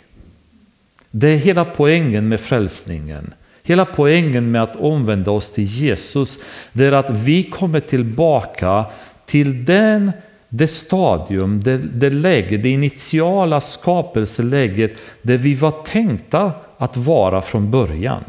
Det 1.11 1.27
är 1.27 1.37
hela 1.37 1.65
poängen 1.65 2.27
med 2.27 2.39
frälsningen. 2.39 3.33
Hela 3.63 3.85
poängen 3.85 4.51
med 4.51 4.63
att 4.63 4.75
omvända 4.75 5.31
oss 5.31 5.51
till 5.51 5.63
Jesus, 5.63 6.39
det 6.73 6.85
är 6.85 6.91
att 6.91 7.09
vi 7.11 7.43
kommer 7.43 7.79
tillbaka 7.79 8.85
till 9.25 9.65
den, 9.65 10.11
det 10.57 10.67
stadium, 10.67 11.59
det, 11.63 11.77
det 11.77 12.09
läge, 12.09 12.57
det 12.57 12.69
initiala 12.69 13.61
skapelseläget 13.61 14.97
där 15.21 15.37
vi 15.37 15.53
var 15.53 15.71
tänkta 15.71 16.51
att 16.77 16.97
vara 16.97 17.41
från 17.41 17.71
början. 17.71 18.23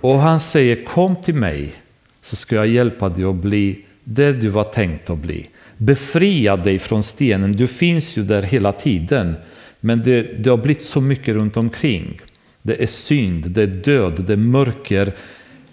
Och 0.00 0.18
han 0.18 0.40
säger 0.40 0.84
kom 0.84 1.16
till 1.16 1.34
mig 1.34 1.72
så 2.22 2.36
ska 2.36 2.56
jag 2.56 2.66
hjälpa 2.66 3.08
dig 3.08 3.24
att 3.24 3.34
bli 3.34 3.84
det 4.04 4.32
du 4.32 4.48
var 4.48 4.64
tänkt 4.64 5.10
att 5.10 5.18
bli. 5.18 5.48
Befria 5.76 6.56
dig 6.56 6.78
från 6.78 7.02
stenen, 7.02 7.52
du 7.52 7.66
finns 7.66 8.18
ju 8.18 8.22
där 8.22 8.42
hela 8.42 8.72
tiden. 8.72 9.34
Men 9.80 10.02
det, 10.02 10.22
det 10.22 10.50
har 10.50 10.56
blivit 10.56 10.82
så 10.82 11.00
mycket 11.00 11.34
runt 11.34 11.56
omkring. 11.56 12.20
Det 12.62 12.82
är 12.82 12.86
synd, 12.86 13.50
det 13.50 13.62
är 13.62 13.66
död, 13.66 14.24
det 14.26 14.32
är 14.32 14.36
mörker. 14.36 15.12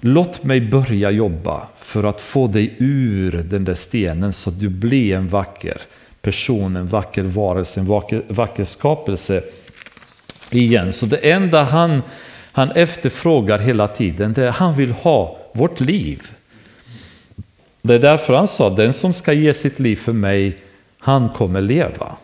Låt 0.07 0.43
mig 0.43 0.61
börja 0.61 1.11
jobba 1.11 1.67
för 1.77 2.03
att 2.03 2.21
få 2.21 2.47
dig 2.47 2.75
ur 2.77 3.31
den 3.31 3.63
där 3.65 3.73
stenen 3.73 4.33
så 4.33 4.49
att 4.49 4.59
du 4.59 4.69
blir 4.69 5.15
en 5.15 5.29
vacker 5.29 5.81
person, 6.21 6.75
en 6.75 6.87
vacker 6.87 7.23
varelse, 7.23 7.79
en 7.79 7.85
vacker, 7.85 8.21
vacker 8.27 8.63
skapelse 8.63 9.43
igen. 10.51 10.93
Så 10.93 11.05
det 11.05 11.17
enda 11.17 11.63
han, 11.63 12.01
han 12.51 12.71
efterfrågar 12.71 13.59
hela 13.59 13.87
tiden, 13.87 14.33
det 14.33 14.43
är 14.43 14.47
att 14.47 14.55
han 14.55 14.75
vill 14.75 14.91
ha 14.91 15.37
vårt 15.53 15.79
liv. 15.79 16.21
Det 17.81 17.93
är 17.93 17.99
därför 17.99 18.33
han 18.33 18.47
sa, 18.47 18.69
den 18.69 18.93
som 18.93 19.13
ska 19.13 19.33
ge 19.33 19.53
sitt 19.53 19.79
liv 19.79 19.95
för 19.95 20.13
mig, 20.13 20.57
han 20.99 21.29
kommer 21.29 21.61
leva. 21.61 22.15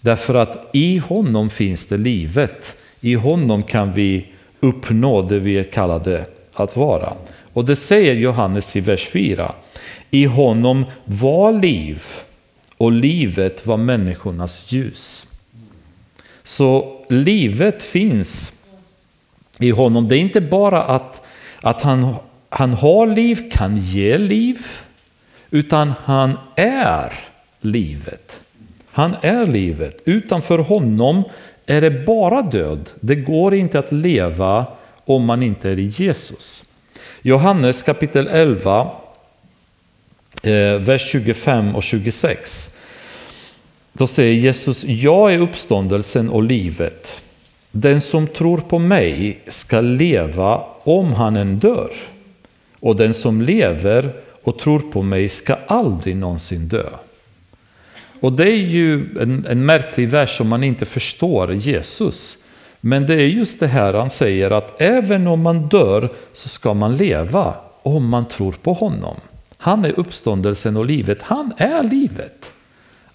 Därför 0.00 0.34
att 0.34 0.70
i 0.72 0.98
honom 0.98 1.50
finns 1.50 1.88
det 1.88 1.96
livet. 1.96 2.82
I 3.00 3.14
honom 3.14 3.62
kan 3.62 3.92
vi 3.92 4.26
uppnå 4.60 5.22
det 5.22 5.38
vi 5.38 5.58
är 5.58 5.64
kallade 5.64 6.26
att 6.56 6.76
vara. 6.76 7.12
Och 7.52 7.64
det 7.64 7.76
säger 7.76 8.14
Johannes 8.14 8.76
i 8.76 8.80
vers 8.80 9.08
4. 9.08 9.54
I 10.10 10.24
honom 10.24 10.84
var 11.04 11.52
liv 11.52 12.02
och 12.76 12.92
livet 12.92 13.66
var 13.66 13.76
människornas 13.76 14.72
ljus. 14.72 15.26
Så 16.42 17.00
livet 17.08 17.84
finns 17.84 18.62
i 19.60 19.70
honom. 19.70 20.08
Det 20.08 20.16
är 20.16 20.20
inte 20.20 20.40
bara 20.40 20.82
att, 20.82 21.26
att 21.60 21.82
han, 21.82 22.14
han 22.48 22.74
har 22.74 23.06
liv, 23.06 23.50
kan 23.50 23.76
ge 23.76 24.18
liv, 24.18 24.66
utan 25.50 25.92
han 26.04 26.38
är 26.56 27.12
livet. 27.60 28.40
Han 28.90 29.16
är 29.22 29.46
livet. 29.46 30.02
Utanför 30.04 30.58
honom 30.58 31.24
är 31.66 31.80
det 31.80 31.90
bara 32.06 32.42
död. 32.42 32.90
Det 33.00 33.14
går 33.14 33.54
inte 33.54 33.78
att 33.78 33.92
leva 33.92 34.66
om 35.06 35.24
man 35.24 35.42
inte 35.42 35.70
är 35.70 35.78
i 35.78 35.84
Jesus. 35.84 36.64
Johannes 37.22 37.82
kapitel 37.82 38.26
11, 38.26 38.90
eh, 40.42 40.52
vers 40.80 41.10
25 41.10 41.76
och 41.76 41.82
26. 41.82 42.78
Då 43.92 44.06
säger 44.06 44.32
Jesus, 44.32 44.84
jag 44.84 45.34
är 45.34 45.38
uppståndelsen 45.38 46.28
och 46.28 46.42
livet. 46.42 47.22
Den 47.70 48.00
som 48.00 48.26
tror 48.26 48.58
på 48.58 48.78
mig 48.78 49.42
ska 49.48 49.80
leva 49.80 50.64
om 50.82 51.12
han 51.12 51.36
än 51.36 51.58
dör. 51.58 51.90
Och 52.80 52.96
den 52.96 53.14
som 53.14 53.42
lever 53.42 54.12
och 54.42 54.58
tror 54.58 54.80
på 54.80 55.02
mig 55.02 55.28
ska 55.28 55.56
aldrig 55.66 56.16
någonsin 56.16 56.68
dö. 56.68 56.88
Och 58.20 58.32
det 58.32 58.48
är 58.48 58.56
ju 58.56 59.18
en, 59.20 59.46
en 59.48 59.66
märklig 59.66 60.08
vers 60.08 60.40
om 60.40 60.48
man 60.48 60.64
inte 60.64 60.84
förstår 60.84 61.54
Jesus. 61.54 62.38
Men 62.86 63.06
det 63.06 63.14
är 63.14 63.26
just 63.26 63.60
det 63.60 63.66
här 63.66 63.94
han 63.94 64.10
säger 64.10 64.50
att 64.50 64.80
även 64.80 65.26
om 65.26 65.42
man 65.42 65.68
dör 65.68 66.12
så 66.32 66.48
ska 66.48 66.74
man 66.74 66.96
leva 66.96 67.54
om 67.82 68.08
man 68.08 68.28
tror 68.28 68.52
på 68.52 68.72
honom. 68.72 69.16
Han 69.58 69.84
är 69.84 70.00
uppståndelsen 70.00 70.76
och 70.76 70.86
livet, 70.86 71.22
han 71.22 71.52
är 71.56 71.82
livet. 71.82 72.54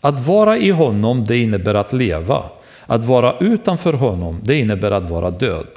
Att 0.01 0.27
vara 0.27 0.57
i 0.57 0.69
honom, 0.69 1.25
det 1.25 1.38
innebär 1.38 1.73
att 1.73 1.93
leva. 1.93 2.43
Att 2.86 3.05
vara 3.05 3.38
utanför 3.39 3.93
honom, 3.93 4.39
det 4.43 4.55
innebär 4.55 4.91
att 4.91 5.10
vara 5.10 5.31
död. 5.31 5.67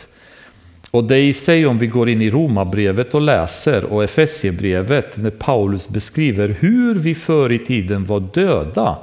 Och 0.90 1.04
det 1.04 1.18
i 1.18 1.32
sig, 1.32 1.66
om 1.66 1.78
vi 1.78 1.86
går 1.86 2.08
in 2.08 2.22
i 2.22 2.30
Romarbrevet 2.30 3.14
och 3.14 3.20
läser 3.20 3.84
och 3.84 4.04
Efesiebrevet, 4.04 5.16
när 5.16 5.30
Paulus 5.30 5.88
beskriver 5.88 6.48
hur 6.48 6.94
vi 6.94 7.14
förr 7.14 7.52
i 7.52 7.58
tiden 7.58 8.04
var 8.04 8.20
döda 8.20 8.96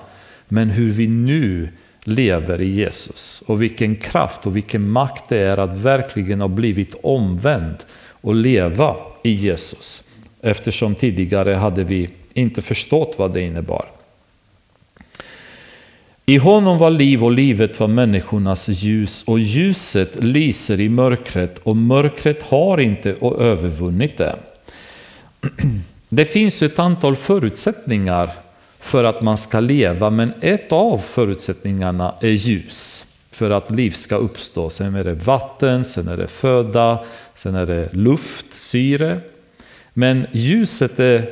men 0.48 0.70
hur 0.70 0.92
vi 0.92 1.08
nu 1.08 1.70
lever 2.04 2.62
i 2.62 2.70
Jesus 2.70 3.44
och 3.48 3.62
vilken 3.62 3.96
kraft 3.96 4.46
och 4.46 4.56
vilken 4.56 4.90
makt 4.90 5.30
det 5.30 5.38
är 5.38 5.58
att 5.58 5.78
verkligen 5.78 6.42
ha 6.42 6.48
blivit 6.48 6.96
omvänd 7.04 7.76
och 8.22 8.36
leva 8.36 8.96
i 9.24 9.32
Jesus. 9.32 10.10
Eftersom 10.42 10.96
tidigare 10.96 11.54
hade 11.54 11.84
vi 11.84 12.10
inte 12.34 12.62
förstått 12.62 13.16
vad 13.18 13.34
det 13.34 13.42
innebar. 13.42 13.86
I 16.26 16.38
honom 16.38 16.78
var 16.78 16.90
liv 16.90 17.24
och 17.24 17.32
livet 17.32 17.80
var 17.80 17.88
människornas 17.88 18.70
ljus 18.70 19.24
och 19.24 19.40
ljuset 19.40 20.24
lyser 20.24 20.80
i 20.80 20.90
mörkret 20.90 21.60
och 21.60 21.78
mörkret 21.78 22.44
har 22.44 22.80
inte 22.80 23.16
övervunnit 23.40 24.18
det. 24.18 24.36
Det 26.10 26.26
finns 26.26 26.62
ett 26.62 26.80
antal 26.80 27.16
förutsättningar 27.16 28.32
för 28.82 29.04
att 29.04 29.22
man 29.22 29.38
ska 29.38 29.60
leva, 29.60 30.10
men 30.10 30.34
ett 30.42 30.72
av 30.72 30.98
förutsättningarna 30.98 32.16
är 32.20 32.30
ljus 32.30 33.06
för 33.32 33.50
att 33.50 33.72
liv 33.72 33.92
ska 33.92 34.16
uppstå. 34.16 34.70
Sen 34.70 34.96
är 34.96 35.04
det 35.04 35.14
vatten, 35.14 35.86
sen 35.86 36.08
är 36.08 36.18
det 36.18 36.28
föda, 36.28 37.04
sen 37.34 37.56
är 37.56 37.66
det 37.66 37.94
luft, 37.94 38.46
syre. 38.54 39.22
Men 39.94 40.28
ljuset 40.32 41.00
är 41.00 41.30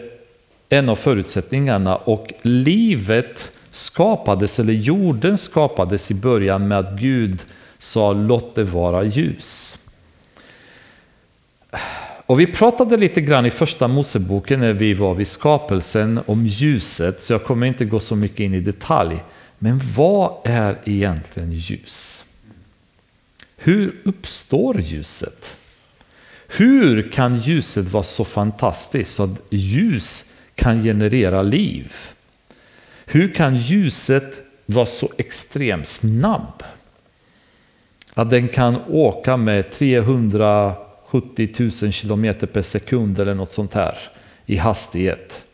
en 0.69 0.89
av 0.89 0.95
förutsättningarna 0.95 1.95
och 1.95 2.33
livet 2.41 3.51
skapades, 3.69 4.59
eller 4.59 4.73
jorden 4.73 5.37
skapades 5.37 6.11
i 6.11 6.13
början 6.13 6.67
med 6.67 6.79
att 6.79 6.99
Gud 6.99 7.45
sa 7.77 8.13
låt 8.13 8.55
det 8.55 8.63
vara 8.63 9.03
ljus. 9.03 9.79
Och 12.29 12.39
vi 12.39 12.47
pratade 12.47 12.97
lite 12.97 13.21
grann 13.21 13.45
i 13.45 13.51
första 13.51 13.87
Moseboken 13.87 14.59
när 14.59 14.73
vi 14.73 14.93
var 14.93 15.13
vid 15.13 15.27
skapelsen 15.27 16.19
om 16.25 16.45
ljuset, 16.45 17.21
så 17.21 17.33
jag 17.33 17.43
kommer 17.43 17.67
inte 17.67 17.85
gå 17.85 17.99
så 17.99 18.15
mycket 18.15 18.39
in 18.39 18.53
i 18.53 18.59
detalj. 18.59 19.23
Men 19.59 19.81
vad 19.95 20.37
är 20.43 20.77
egentligen 20.85 21.51
ljus? 21.51 22.25
Hur 23.57 24.01
uppstår 24.05 24.81
ljuset? 24.81 25.57
Hur 26.47 27.11
kan 27.11 27.39
ljuset 27.39 27.91
vara 27.91 28.03
så 28.03 28.25
fantastiskt 28.25 29.15
så 29.15 29.23
att 29.23 29.41
ljus 29.49 30.33
kan 30.55 30.83
generera 30.83 31.41
liv? 31.41 31.93
Hur 33.05 33.33
kan 33.33 33.55
ljuset 33.55 34.41
vara 34.65 34.85
så 34.85 35.09
extremt 35.17 35.87
snabb? 35.87 36.63
Att 38.15 38.29
den 38.29 38.47
kan 38.47 38.77
åka 38.87 39.37
med 39.37 39.71
300 39.71 40.75
70 41.09 41.49
000 41.59 41.71
kilometer 41.91 42.47
per 42.47 42.61
sekund 42.61 43.19
eller 43.19 43.33
något 43.33 43.51
sånt 43.51 43.73
här 43.73 43.97
i 44.45 44.55
hastighet. 44.55 45.45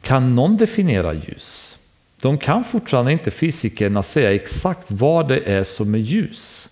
Kan 0.00 0.34
någon 0.34 0.56
definiera 0.56 1.14
ljus? 1.14 1.78
De 2.20 2.38
kan 2.38 2.64
fortfarande 2.64 3.12
inte 3.12 3.30
fysikerna 3.30 4.02
säga 4.02 4.34
exakt 4.34 4.90
vad 4.90 5.28
det 5.28 5.38
är 5.38 5.64
som 5.64 5.94
är 5.94 5.98
ljus. 5.98 6.68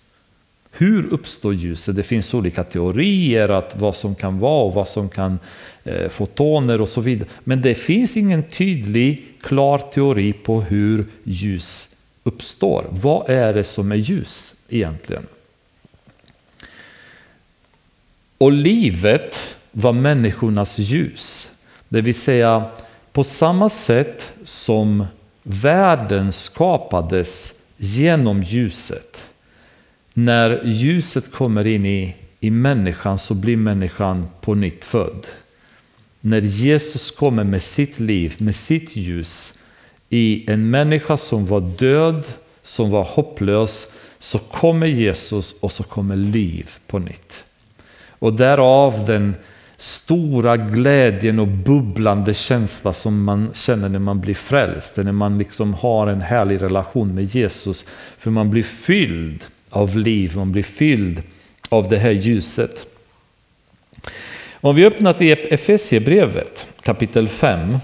Hur 0.71 1.13
uppstår 1.13 1.53
ljuset? 1.53 1.95
Det 1.95 2.03
finns 2.03 2.33
olika 2.33 2.63
teorier 2.63 3.49
att 3.49 3.75
vad 3.75 3.95
som 3.95 4.15
kan 4.15 4.39
vara 4.39 4.63
och 4.63 4.73
vad 4.73 4.87
som 4.87 5.09
kan 5.09 5.39
eh, 5.83 6.09
fotoner 6.09 6.81
och 6.81 6.89
så 6.89 7.01
vidare. 7.01 7.29
Men 7.43 7.61
det 7.61 7.75
finns 7.75 8.17
ingen 8.17 8.43
tydlig, 8.43 9.25
klar 9.41 9.77
teori 9.77 10.33
på 10.33 10.61
hur 10.61 11.05
ljus 11.23 11.95
uppstår. 12.23 12.85
Vad 12.89 13.29
är 13.29 13.53
det 13.53 13.63
som 13.63 13.91
är 13.91 13.95
ljus 13.95 14.55
egentligen? 14.69 15.27
Och 18.41 18.51
livet 18.51 19.57
var 19.71 19.93
människornas 19.93 20.79
ljus. 20.79 21.51
Det 21.89 22.01
vill 22.01 22.15
säga 22.15 22.65
på 23.13 23.23
samma 23.23 23.69
sätt 23.69 24.33
som 24.43 25.05
världen 25.43 26.31
skapades 26.31 27.53
genom 27.77 28.43
ljuset. 28.43 29.29
När 30.13 30.61
ljuset 30.65 31.31
kommer 31.31 31.67
in 31.67 31.85
i, 31.85 32.15
i 32.39 32.49
människan 32.49 33.19
så 33.19 33.33
blir 33.33 33.57
människan 33.57 34.27
på 34.41 34.53
nytt 34.53 34.83
född. 34.83 35.27
När 36.21 36.41
Jesus 36.41 37.11
kommer 37.11 37.43
med 37.43 37.61
sitt 37.61 37.99
liv, 37.99 38.35
med 38.37 38.55
sitt 38.55 38.95
ljus 38.95 39.59
i 40.09 40.51
en 40.51 40.69
människa 40.69 41.17
som 41.17 41.45
var 41.45 41.61
död, 41.61 42.25
som 42.61 42.89
var 42.89 43.03
hopplös, 43.03 43.93
så 44.19 44.39
kommer 44.39 44.87
Jesus 44.87 45.55
och 45.59 45.71
så 45.71 45.83
kommer 45.83 46.15
liv 46.15 46.69
på 46.87 46.99
nytt. 46.99 47.45
Och 48.21 48.33
därav 48.33 49.05
den 49.05 49.35
stora 49.77 50.57
glädjen 50.57 51.39
och 51.39 51.47
bubblande 51.47 52.33
känsla 52.33 52.93
som 52.93 53.23
man 53.23 53.49
känner 53.53 53.89
när 53.89 53.99
man 53.99 54.21
blir 54.21 54.35
frälst, 54.35 54.97
när 54.97 55.11
man 55.11 55.37
liksom 55.37 55.73
har 55.73 56.07
en 56.07 56.21
härlig 56.21 56.61
relation 56.61 57.15
med 57.15 57.23
Jesus. 57.23 57.85
För 58.17 58.31
man 58.31 58.49
blir 58.49 58.63
fylld 58.63 59.45
av 59.69 59.97
liv, 59.97 60.35
man 60.35 60.51
blir 60.51 60.63
fylld 60.63 61.23
av 61.69 61.87
det 61.87 61.97
här 61.97 62.11
ljuset. 62.11 62.85
Om 64.53 64.75
vi 64.75 64.85
öppnar 64.85 65.13
till 65.13 65.37
Efesiebrevet 65.49 66.67
kapitel 66.81 67.27
5 67.27 67.77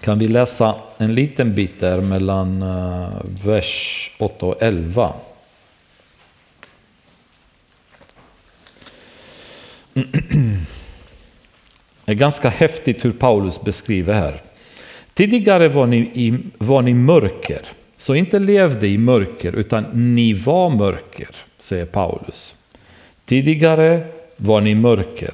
kan 0.00 0.18
vi 0.18 0.28
läsa 0.28 0.74
en 0.98 1.14
liten 1.14 1.54
bit 1.54 1.80
där 1.80 2.00
mellan 2.00 2.62
eh, 2.62 3.08
vers 3.44 4.10
8 4.18 4.46
och 4.46 4.62
11. 4.62 5.12
Det 12.04 12.12
är 12.12 12.14
ganska 12.14 12.48
häftigt 12.48 13.04
hur 13.04 13.12
Paulus 13.12 13.64
beskriver 13.64 14.14
här. 14.14 14.40
Tidigare 15.14 15.68
var 15.68 15.86
ni, 15.86 15.98
i, 15.98 16.38
var 16.58 16.82
ni 16.82 16.94
mörker, 16.94 17.60
så 17.96 18.14
inte 18.14 18.38
levde 18.38 18.88
i 18.88 18.98
mörker, 18.98 19.52
utan 19.52 20.14
ni 20.14 20.32
var 20.32 20.70
mörker, 20.70 21.28
säger 21.58 21.84
Paulus. 21.84 22.54
Tidigare 23.24 24.06
var 24.36 24.60
ni 24.60 24.74
mörker, 24.74 25.30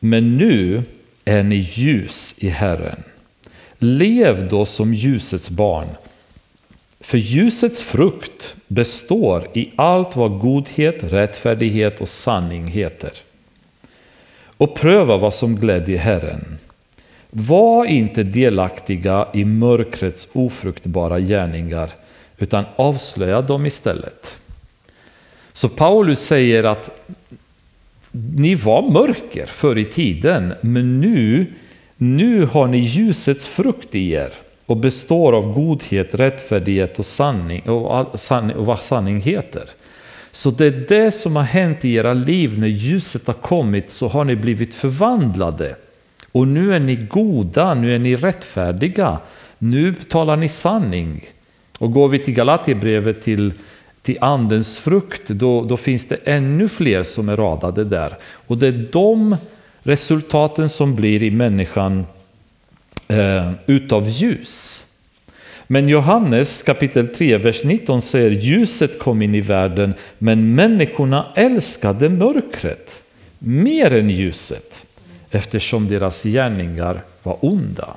men 0.00 0.36
nu 0.36 0.82
är 1.24 1.42
ni 1.42 1.56
ljus 1.56 2.38
i 2.38 2.48
Herren. 2.48 3.02
Lev 3.78 4.48
då 4.48 4.64
som 4.64 4.94
ljusets 4.94 5.50
barn. 5.50 5.88
För 7.00 7.18
ljusets 7.18 7.82
frukt 7.82 8.56
består 8.68 9.48
i 9.54 9.70
allt 9.76 10.16
vad 10.16 10.38
godhet, 10.38 10.96
rättfärdighet 11.12 12.00
och 12.00 12.08
sanning 12.08 12.66
heter 12.66 13.12
och 14.64 14.74
pröva 14.74 15.16
vad 15.16 15.34
som 15.34 15.56
glädjer 15.56 15.98
Herren. 15.98 16.58
Var 17.30 17.84
inte 17.84 18.22
delaktiga 18.22 19.28
i 19.34 19.44
mörkrets 19.44 20.28
ofruktbara 20.32 21.20
gärningar, 21.20 21.90
utan 22.38 22.64
avslöja 22.76 23.42
dem 23.42 23.66
istället. 23.66 24.38
Så 25.52 25.68
Paulus 25.68 26.20
säger 26.20 26.64
att 26.64 26.90
ni 28.12 28.54
var 28.54 28.90
mörker 28.90 29.46
förr 29.46 29.78
i 29.78 29.84
tiden, 29.84 30.54
men 30.60 31.00
nu, 31.00 31.46
nu 31.96 32.46
har 32.46 32.66
ni 32.66 32.78
ljusets 32.78 33.46
frukt 33.46 33.94
i 33.94 34.12
er 34.12 34.32
och 34.66 34.76
består 34.76 35.32
av 35.32 35.52
godhet, 35.52 36.14
rättfärdighet 36.14 36.98
och 36.98 37.06
sanning 37.06 37.62
och, 37.62 38.20
sanning, 38.20 38.56
och 38.56 38.66
vad 38.66 38.82
sanning 38.82 39.20
heter. 39.20 39.64
Så 40.34 40.50
det 40.50 40.66
är 40.66 40.84
det 40.88 41.12
som 41.12 41.36
har 41.36 41.42
hänt 41.42 41.84
i 41.84 41.94
era 41.94 42.12
liv 42.12 42.58
när 42.58 42.66
ljuset 42.66 43.26
har 43.26 43.34
kommit 43.34 43.90
så 43.90 44.08
har 44.08 44.24
ni 44.24 44.36
blivit 44.36 44.74
förvandlade. 44.74 45.76
Och 46.32 46.48
nu 46.48 46.74
är 46.74 46.80
ni 46.80 46.96
goda, 46.96 47.74
nu 47.74 47.94
är 47.94 47.98
ni 47.98 48.16
rättfärdiga, 48.16 49.18
nu 49.58 49.94
talar 49.94 50.36
ni 50.36 50.48
sanning. 50.48 51.24
Och 51.78 51.92
går 51.92 52.08
vi 52.08 52.18
till 52.18 52.34
Galatierbrevet 52.34 53.22
till, 53.22 53.52
till 54.02 54.18
andens 54.20 54.78
frukt, 54.78 55.28
då, 55.28 55.64
då 55.64 55.76
finns 55.76 56.08
det 56.08 56.16
ännu 56.24 56.68
fler 56.68 57.02
som 57.02 57.28
är 57.28 57.36
radade 57.36 57.84
där. 57.84 58.16
Och 58.46 58.58
det 58.58 58.66
är 58.66 58.88
de 58.92 59.36
resultaten 59.82 60.68
som 60.68 60.94
blir 60.94 61.22
i 61.22 61.30
människan 61.30 62.06
eh, 63.08 63.52
utav 63.66 64.08
ljus. 64.08 64.86
Men 65.66 65.88
Johannes 65.88 66.62
kapitel 66.62 67.08
3, 67.08 67.38
vers 67.38 67.64
19 67.64 68.02
säger 68.02 68.30
ljuset 68.30 68.98
kom 68.98 69.22
in 69.22 69.34
i 69.34 69.40
världen, 69.40 69.94
men 70.18 70.54
människorna 70.54 71.26
älskade 71.34 72.08
mörkret 72.08 73.02
mer 73.38 73.94
än 73.94 74.10
ljuset, 74.10 74.86
eftersom 75.30 75.88
deras 75.88 76.22
gärningar 76.22 77.02
var 77.22 77.36
onda. 77.40 77.96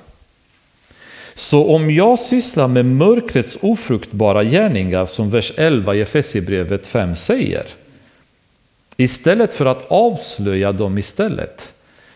Så 1.34 1.76
om 1.76 1.92
jag 1.92 2.20
sysslar 2.20 2.68
med 2.68 2.86
mörkrets 2.86 3.58
ofruktbara 3.62 4.44
gärningar, 4.44 5.06
som 5.06 5.30
vers 5.30 5.52
11 5.58 5.96
i 5.96 6.02
Efesierbrevet 6.02 6.88
5 6.88 7.16
säger, 7.16 7.66
istället 8.98 9.54
för 9.54 9.66
att 9.66 9.92
avslöja 9.92 10.72
dem 10.72 10.98
istället, 10.98 11.74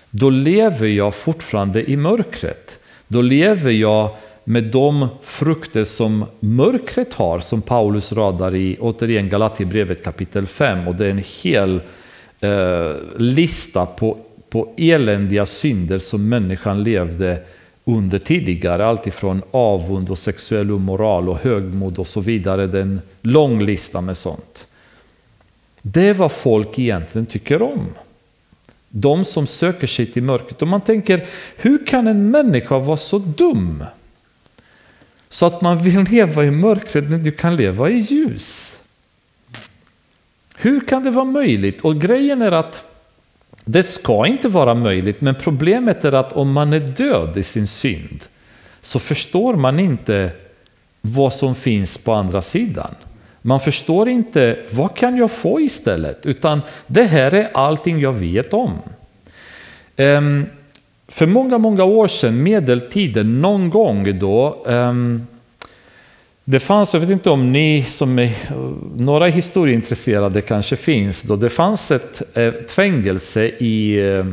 då 0.09 0.29
lever 0.29 0.87
jag 0.87 1.15
fortfarande 1.15 1.91
i 1.91 1.97
mörkret. 1.97 2.79
Då 3.07 3.21
lever 3.21 3.71
jag 3.71 4.09
med 4.43 4.63
de 4.63 5.07
frukter 5.23 5.83
som 5.83 6.25
mörkret 6.39 7.13
har, 7.13 7.39
som 7.39 7.61
Paulus 7.61 8.13
radar 8.13 8.55
i 8.55 8.77
återigen 8.79 9.29
Galatierbrevet 9.29 10.03
kapitel 10.03 10.47
5. 10.47 10.87
Och 10.87 10.95
det 10.95 11.05
är 11.05 11.09
en 11.09 11.23
hel 11.41 11.81
eh, 12.39 12.91
lista 13.17 13.85
på, 13.85 14.17
på 14.49 14.73
eländiga 14.77 15.45
synder 15.45 15.99
som 15.99 16.29
människan 16.29 16.83
levde 16.83 17.43
under 17.85 18.19
tidigare. 18.19 18.85
Alltifrån 18.85 19.41
avund 19.51 20.09
och 20.09 20.17
sexuell 20.17 20.71
omoral 20.71 21.29
och 21.29 21.37
högmod 21.37 21.99
och 21.99 22.07
så 22.07 22.21
vidare. 22.21 22.67
Det 22.67 22.77
är 22.77 22.81
en 22.81 23.01
lång 23.21 23.63
lista 23.63 24.01
med 24.01 24.17
sånt. 24.17 24.67
Det 25.81 26.07
är 26.07 26.13
vad 26.13 26.31
folk 26.31 26.79
egentligen 26.79 27.25
tycker 27.25 27.61
om. 27.61 27.85
De 28.89 29.25
som 29.25 29.47
söker 29.47 29.87
sig 29.87 30.05
till 30.05 30.23
mörkret. 30.23 30.61
Och 30.61 30.67
man 30.67 30.81
tänker, 30.81 31.27
hur 31.57 31.85
kan 31.85 32.07
en 32.07 32.31
människa 32.31 32.79
vara 32.79 32.97
så 32.97 33.17
dum? 33.17 33.83
Så 35.31 35.45
att 35.45 35.61
man 35.61 35.79
vill 35.79 36.03
leva 36.03 36.43
i 36.43 36.51
mörkret 36.51 37.09
när 37.09 37.17
du 37.17 37.31
kan 37.31 37.55
leva 37.55 37.89
i 37.89 37.99
ljus. 37.99 38.79
Hur 40.55 40.79
kan 40.79 41.03
det 41.03 41.11
vara 41.11 41.25
möjligt? 41.25 41.81
Och 41.81 42.01
grejen 42.01 42.41
är 42.41 42.51
att 42.51 42.89
det 43.65 43.83
ska 43.83 44.27
inte 44.27 44.47
vara 44.47 44.73
möjligt, 44.73 45.21
men 45.21 45.35
problemet 45.35 46.05
är 46.05 46.11
att 46.11 46.33
om 46.33 46.51
man 46.51 46.73
är 46.73 46.79
död 46.79 47.37
i 47.37 47.43
sin 47.43 47.67
synd 47.67 48.23
så 48.81 48.99
förstår 48.99 49.55
man 49.55 49.79
inte 49.79 50.31
vad 51.01 51.33
som 51.33 51.55
finns 51.55 51.97
på 51.97 52.13
andra 52.13 52.41
sidan. 52.41 52.95
Man 53.41 53.59
förstår 53.59 54.09
inte 54.09 54.59
vad 54.71 54.95
kan 54.95 55.17
jag 55.17 55.31
få 55.31 55.61
istället, 55.61 56.25
utan 56.25 56.61
det 56.87 57.03
här 57.03 57.33
är 57.33 57.49
allting 57.53 57.99
jag 57.99 58.13
vet 58.13 58.53
om. 58.53 58.79
Ehm, 59.95 60.45
för 61.11 61.25
många, 61.25 61.57
många 61.57 61.83
år 61.83 62.07
sedan, 62.07 62.43
medeltiden, 62.43 63.41
någon 63.41 63.69
gång 63.69 64.19
då, 64.19 64.63
um, 64.65 65.27
det 66.43 66.59
fanns, 66.59 66.93
jag 66.93 67.01
vet 67.01 67.09
inte 67.09 67.29
om 67.29 67.51
ni 67.51 67.83
som 67.83 68.19
är, 68.19 68.31
några 68.97 69.27
historieintresserade 69.27 70.41
kanske 70.41 70.75
finns, 70.75 71.21
då 71.21 71.35
det 71.35 71.49
fanns 71.49 71.91
ett, 71.91 72.21
eh, 72.33 72.43
ett 72.43 72.71
fängelse 72.71 73.43
i, 73.43 73.99
eh, 74.09 74.25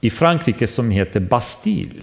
i 0.00 0.10
Frankrike 0.10 0.66
som 0.66 0.90
heter 0.90 1.20
Bastille. 1.20 2.02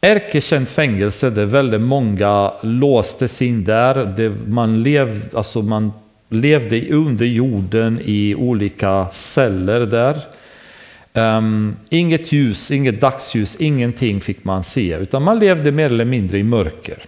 Ärkekänt 0.00 0.68
fängelse 0.68 1.30
där 1.30 1.44
väldigt 1.44 1.80
många 1.80 2.52
låstes 2.62 3.42
in 3.42 3.64
där. 3.64 4.14
Det, 4.16 4.32
man, 4.46 4.82
lev, 4.82 5.28
alltså 5.34 5.62
man 5.62 5.92
levde 6.28 6.90
under 6.90 7.26
jorden 7.26 8.00
i 8.04 8.34
olika 8.34 9.06
celler 9.10 9.80
där. 9.80 10.18
Um, 11.14 11.76
inget 11.88 12.32
ljus, 12.32 12.70
inget 12.70 13.00
dagsljus, 13.00 13.56
ingenting 13.56 14.20
fick 14.20 14.44
man 14.44 14.62
se, 14.62 14.96
utan 14.96 15.22
man 15.22 15.38
levde 15.38 15.72
mer 15.72 15.86
eller 15.86 16.04
mindre 16.04 16.38
i 16.38 16.42
mörker. 16.42 16.98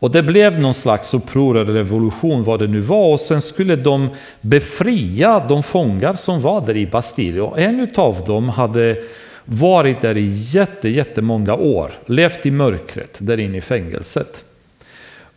Och 0.00 0.10
det 0.10 0.22
blev 0.22 0.60
någon 0.60 0.74
slags 0.74 1.14
uppror 1.14 1.58
eller 1.58 1.72
revolution, 1.72 2.44
vad 2.44 2.60
det 2.60 2.66
nu 2.66 2.80
var. 2.80 3.12
Och 3.12 3.20
sen 3.20 3.40
skulle 3.40 3.76
de 3.76 4.08
befria 4.40 5.46
de 5.48 5.62
fångar 5.62 6.14
som 6.14 6.42
var 6.42 6.66
där 6.66 6.76
i 6.76 6.86
Bastille. 6.86 7.40
Och 7.40 7.58
en 7.58 7.88
av 7.96 8.24
dem 8.26 8.48
hade 8.48 8.96
varit 9.44 10.00
där 10.00 10.16
i 10.16 10.26
jätte, 10.26 10.88
jättemånga 10.88 11.54
år, 11.54 11.92
levt 12.06 12.46
i 12.46 12.50
mörkret 12.50 13.18
där 13.20 13.40
inne 13.40 13.58
i 13.58 13.60
fängelset. 13.60 14.44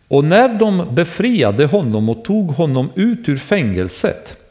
Och 0.08 0.24
när 0.24 0.48
de 0.48 0.94
befriade 0.94 1.66
honom 1.66 2.08
och 2.08 2.24
tog 2.24 2.50
honom 2.50 2.90
ut 2.94 3.28
ur 3.28 3.36
fängelset, 3.36 4.41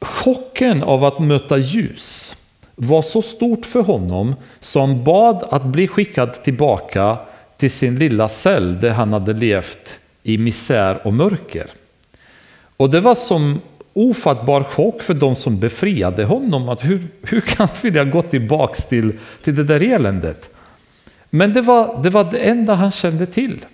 chocken 0.00 0.82
av 0.82 1.04
att 1.04 1.18
möta 1.18 1.58
ljus 1.58 2.36
var 2.74 3.02
så 3.02 3.22
stort 3.22 3.66
för 3.66 3.82
honom 3.82 4.34
som 4.60 5.04
bad 5.04 5.44
att 5.50 5.64
bli 5.64 5.88
skickad 5.88 6.32
tillbaka 6.32 7.18
till 7.56 7.70
sin 7.70 7.98
lilla 7.98 8.28
cell 8.28 8.80
där 8.80 8.90
han 8.90 9.12
hade 9.12 9.32
levt 9.32 10.00
i 10.22 10.38
misär 10.38 11.06
och 11.06 11.12
mörker. 11.12 11.66
Och 12.76 12.90
det 12.90 13.00
var 13.00 13.14
som 13.14 13.60
ofattbar 13.92 14.62
chock 14.62 15.02
för 15.02 15.14
de 15.14 15.36
som 15.36 15.58
befriade 15.60 16.24
honom. 16.24 16.68
Att 16.68 16.84
hur, 16.84 17.08
hur 17.22 17.40
kan 17.40 17.68
vi 17.82 17.90
vilja 17.90 18.04
gå 18.04 18.22
tillbaks 18.22 18.84
till, 18.84 19.12
till 19.42 19.54
det 19.54 19.64
där 19.64 19.82
eländet? 19.82 20.50
Men 21.30 21.52
det 21.52 21.60
var, 21.60 22.02
det 22.02 22.10
var 22.10 22.24
det 22.24 22.38
enda 22.38 22.74
han 22.74 22.90
kände 22.90 23.26
till. 23.26 23.64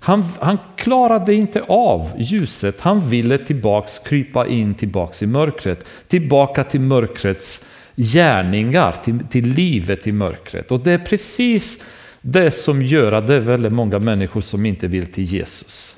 Han, 0.00 0.24
han 0.40 0.58
klarade 0.76 1.34
inte 1.34 1.62
av 1.68 2.12
ljuset. 2.18 2.80
Han 2.80 3.08
ville 3.08 3.38
tillbaks, 3.38 3.98
krypa 3.98 4.46
in 4.46 4.74
tillbaks 4.74 5.22
i 5.22 5.26
mörkret. 5.26 5.84
Tillbaka 6.08 6.64
till 6.64 6.80
mörkrets 6.80 7.66
gärningar, 7.96 8.94
till, 9.04 9.18
till 9.28 9.46
livet 9.46 10.06
i 10.06 10.12
mörkret. 10.12 10.70
Och 10.70 10.80
det 10.80 10.92
är 10.92 10.98
precis 10.98 11.84
det 12.20 12.50
som 12.50 12.82
gör 12.82 13.12
att 13.12 13.26
det 13.26 13.34
är 13.34 13.40
väldigt 13.40 13.72
många 13.72 13.98
människor 13.98 14.40
som 14.40 14.66
inte 14.66 14.86
vill 14.86 15.06
till 15.06 15.24
Jesus. 15.24 15.96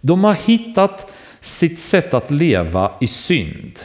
De 0.00 0.24
har 0.24 0.34
hittat 0.34 1.12
sitt 1.40 1.78
sätt 1.78 2.14
att 2.14 2.30
leva 2.30 2.90
i 3.00 3.06
synd. 3.06 3.78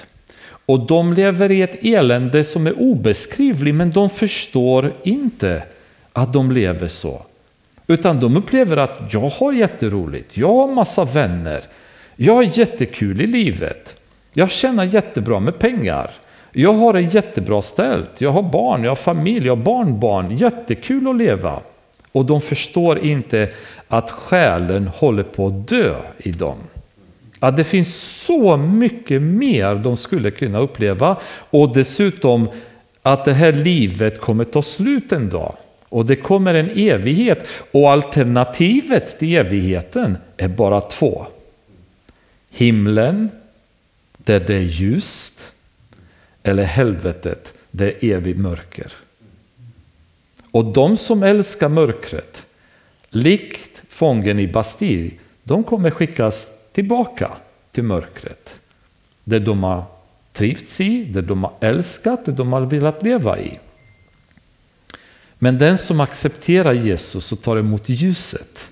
Och 0.66 0.88
de 0.88 1.14
lever 1.14 1.52
i 1.52 1.62
ett 1.62 1.86
elände 1.86 2.44
som 2.44 2.68
är 2.68 2.80
obeskrivligt, 2.80 3.76
men 3.76 3.92
de 3.92 4.10
förstår 4.10 4.94
inte 5.04 5.64
att 6.14 6.34
de 6.34 6.52
lever 6.52 6.88
så. 6.88 7.26
Utan 7.88 8.20
de 8.20 8.38
upplever 8.38 8.78
att 8.78 9.00
jag 9.10 9.30
har 9.30 9.54
jätteroligt, 9.54 10.38
jag 10.38 10.54
har 10.54 10.68
massa 10.68 11.04
vänner, 11.04 11.62
jag 12.16 12.34
har 12.34 12.60
jättekul 12.60 13.22
i 13.22 13.28
livet, 13.28 14.02
jag 14.34 14.52
tjänar 14.52 14.84
jättebra 14.84 15.40
med 15.40 15.60
pengar, 15.60 16.12
jag 16.52 16.74
har 16.74 16.94
det 16.94 17.02
jättebra 17.02 17.62
ställt, 17.62 18.22
jag 18.22 18.32
har 18.32 18.44
barn, 18.44 18.84
jag 18.84 18.92
har 18.92 18.96
familj, 18.96 19.46
jag 19.46 19.56
har 19.56 19.64
barnbarn, 19.64 20.36
jättekul 20.36 21.08
att 21.08 21.16
leva. 21.16 21.60
Och 22.12 22.26
de 22.26 22.42
förstår 22.42 23.00
inte 23.00 23.50
att 23.88 24.12
själen 24.12 24.88
håller 24.88 25.24
på 25.24 25.48
att 25.48 25.68
dö 25.68 25.96
i 26.18 26.32
dem. 26.32 26.58
Att 27.40 27.58
det 27.58 27.64
finns 27.64 28.22
så 28.26 28.58
mycket 28.58 29.22
mer 29.22 29.76
de 29.76 29.98
skulle 29.98 30.32
kunna 30.32 30.60
uppleva 30.60 31.18
och 31.50 31.74
dessutom 31.74 32.50
att 33.02 33.26
det 33.26 33.34
här 33.34 33.52
livet 33.52 34.22
kommer 34.22 34.44
ta 34.44 34.62
slut 34.62 35.12
en 35.12 35.30
dag. 35.30 35.56
Och 35.94 36.06
det 36.06 36.16
kommer 36.16 36.54
en 36.54 36.70
evighet 36.70 37.48
och 37.72 37.92
alternativet 37.92 39.20
till 39.20 39.36
evigheten 39.36 40.18
är 40.38 40.48
bara 40.48 40.82
två. 40.82 41.26
Himlen, 42.50 43.30
där 44.18 44.40
det 44.40 44.56
är 44.56 44.60
ljust, 44.60 45.54
eller 46.44 46.64
helvetet, 46.64 47.54
där 47.72 47.86
det 47.86 48.06
är 48.06 48.16
evigt 48.16 48.40
mörker. 48.40 48.94
Och 50.52 50.66
de 50.66 50.98
som 50.98 51.24
älskar 51.24 51.70
mörkret, 51.70 52.46
likt 53.10 53.84
fången 53.90 54.40
i 54.40 54.48
Bastille, 54.48 55.12
de 55.44 55.64
kommer 55.64 55.90
skickas 55.90 56.52
tillbaka 56.72 57.32
till 57.72 57.84
mörkret. 57.84 58.60
Det 59.24 59.40
de 59.40 59.64
har 59.64 59.84
trivts 60.32 60.82
i, 60.82 61.04
det 61.04 61.22
de 61.22 61.44
har 61.44 61.54
älskat, 61.60 62.26
det 62.26 62.32
de 62.32 62.54
har 62.54 62.62
velat 62.62 63.04
leva 63.04 63.40
i. 63.40 63.60
Men 65.44 65.58
den 65.58 65.78
som 65.78 66.00
accepterar 66.00 66.74
Jesus 66.74 67.32
och 67.32 67.42
tar 67.42 67.58
emot 67.58 67.90
ljuset, 67.90 68.70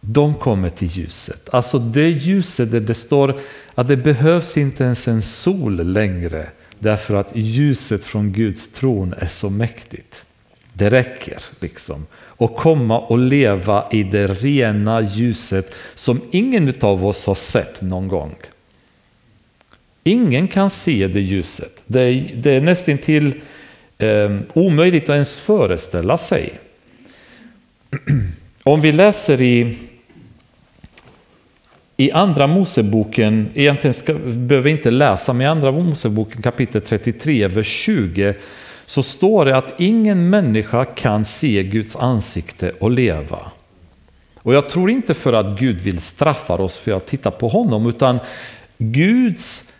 de 0.00 0.34
kommer 0.34 0.68
till 0.68 0.88
ljuset. 0.88 1.48
Alltså 1.54 1.78
det 1.78 2.08
ljuset 2.08 2.70
där 2.70 2.80
det 2.80 2.94
står 2.94 3.40
att 3.74 3.88
det 3.88 3.96
behövs 3.96 4.56
inte 4.56 4.84
ens 4.84 5.08
en 5.08 5.22
sol 5.22 5.92
längre 5.92 6.48
därför 6.78 7.14
att 7.14 7.30
ljuset 7.34 8.04
från 8.04 8.32
Guds 8.32 8.72
tron 8.72 9.14
är 9.18 9.26
så 9.26 9.50
mäktigt. 9.50 10.24
Det 10.72 10.90
räcker 10.90 11.38
liksom. 11.60 12.06
Och 12.14 12.56
komma 12.56 12.98
och 12.98 13.18
leva 13.18 13.84
i 13.90 14.02
det 14.02 14.26
rena 14.26 15.02
ljuset 15.02 15.74
som 15.94 16.20
ingen 16.30 16.74
av 16.80 17.06
oss 17.06 17.26
har 17.26 17.34
sett 17.34 17.82
någon 17.82 18.08
gång. 18.08 18.34
Ingen 20.04 20.48
kan 20.48 20.70
se 20.70 21.06
det 21.06 21.20
ljuset. 21.20 21.82
Det 21.86 22.00
är, 22.00 22.30
det 22.34 22.50
är 22.50 22.60
nästan 22.60 22.98
till 22.98 23.40
eh, 23.98 24.36
omöjligt 24.52 25.04
att 25.04 25.14
ens 25.14 25.40
föreställa 25.40 26.16
sig. 26.16 26.52
Om 28.64 28.80
vi 28.80 28.92
läser 28.92 29.40
i, 29.40 29.78
i 31.96 32.12
Andra 32.12 32.46
Moseboken, 32.46 33.50
egentligen 33.54 33.94
ska, 33.94 34.14
behöver 34.14 34.60
vi 34.60 34.70
inte 34.70 34.90
läsa, 34.90 35.32
men 35.32 35.42
i 35.42 35.46
Andra 35.46 35.72
Moseboken 35.72 36.42
kapitel 36.42 36.80
33, 36.80 37.48
vers 37.48 37.66
20, 37.66 38.34
så 38.86 39.02
står 39.02 39.44
det 39.44 39.56
att 39.56 39.72
ingen 39.78 40.30
människa 40.30 40.84
kan 40.84 41.24
se 41.24 41.62
Guds 41.62 41.96
ansikte 41.96 42.72
och 42.80 42.90
leva. 42.90 43.38
Och 44.38 44.54
jag 44.54 44.68
tror 44.68 44.90
inte 44.90 45.14
för 45.14 45.32
att 45.32 45.58
Gud 45.58 45.80
vill 45.80 46.00
straffa 46.00 46.54
oss 46.54 46.78
för 46.78 46.92
att 46.92 47.06
titta 47.06 47.30
på 47.30 47.48
honom, 47.48 47.86
utan 47.86 48.18
Guds 48.78 49.72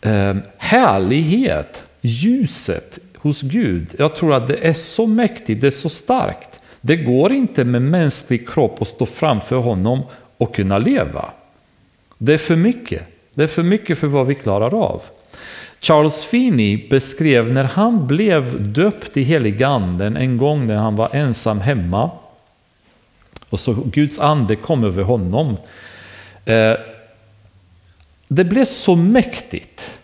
eh, 0.00 0.36
härlighet, 0.58 1.82
ljuset 2.00 2.98
hos 3.18 3.42
Gud, 3.42 3.94
jag 3.98 4.16
tror 4.16 4.34
att 4.34 4.46
det 4.46 4.68
är 4.68 4.72
så 4.72 5.06
mäktigt, 5.06 5.60
det 5.60 5.66
är 5.66 5.70
så 5.70 5.88
starkt. 5.88 6.60
Det 6.80 6.96
går 6.96 7.32
inte 7.32 7.64
med 7.64 7.82
mänsklig 7.82 8.48
kropp 8.48 8.82
att 8.82 8.88
stå 8.88 9.06
framför 9.06 9.56
honom 9.56 10.02
och 10.36 10.54
kunna 10.54 10.78
leva. 10.78 11.30
Det 12.18 12.34
är 12.34 12.38
för 12.38 12.56
mycket. 12.56 13.02
Det 13.34 13.42
är 13.42 13.46
för 13.46 13.62
mycket 13.62 13.98
för 13.98 14.06
vad 14.06 14.26
vi 14.26 14.34
klarar 14.34 14.74
av. 14.74 15.02
Charles 15.80 16.24
Finney 16.24 16.88
beskrev 16.88 17.52
när 17.52 17.64
han 17.64 18.06
blev 18.06 18.72
döpt 18.72 19.16
i 19.16 19.22
heliganden 19.22 20.16
en 20.16 20.36
gång 20.36 20.66
när 20.66 20.76
han 20.76 20.96
var 20.96 21.08
ensam 21.12 21.60
hemma 21.60 22.10
och 23.50 23.60
så 23.60 23.72
Guds 23.72 24.18
ande 24.18 24.56
kom 24.56 24.84
över 24.84 25.02
honom. 25.02 25.56
Eh, 26.44 26.74
det 28.28 28.44
blev 28.44 28.64
så 28.64 28.94
mäktigt 28.94 29.97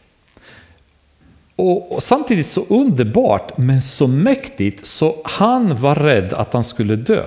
och 1.56 2.02
samtidigt 2.02 2.46
så 2.46 2.66
underbart 2.68 3.58
men 3.58 3.82
så 3.82 4.06
mäktigt 4.06 4.86
så 4.86 5.16
han 5.24 5.80
var 5.80 5.94
rädd 5.94 6.32
att 6.32 6.52
han 6.52 6.64
skulle 6.64 6.96
dö. 6.96 7.24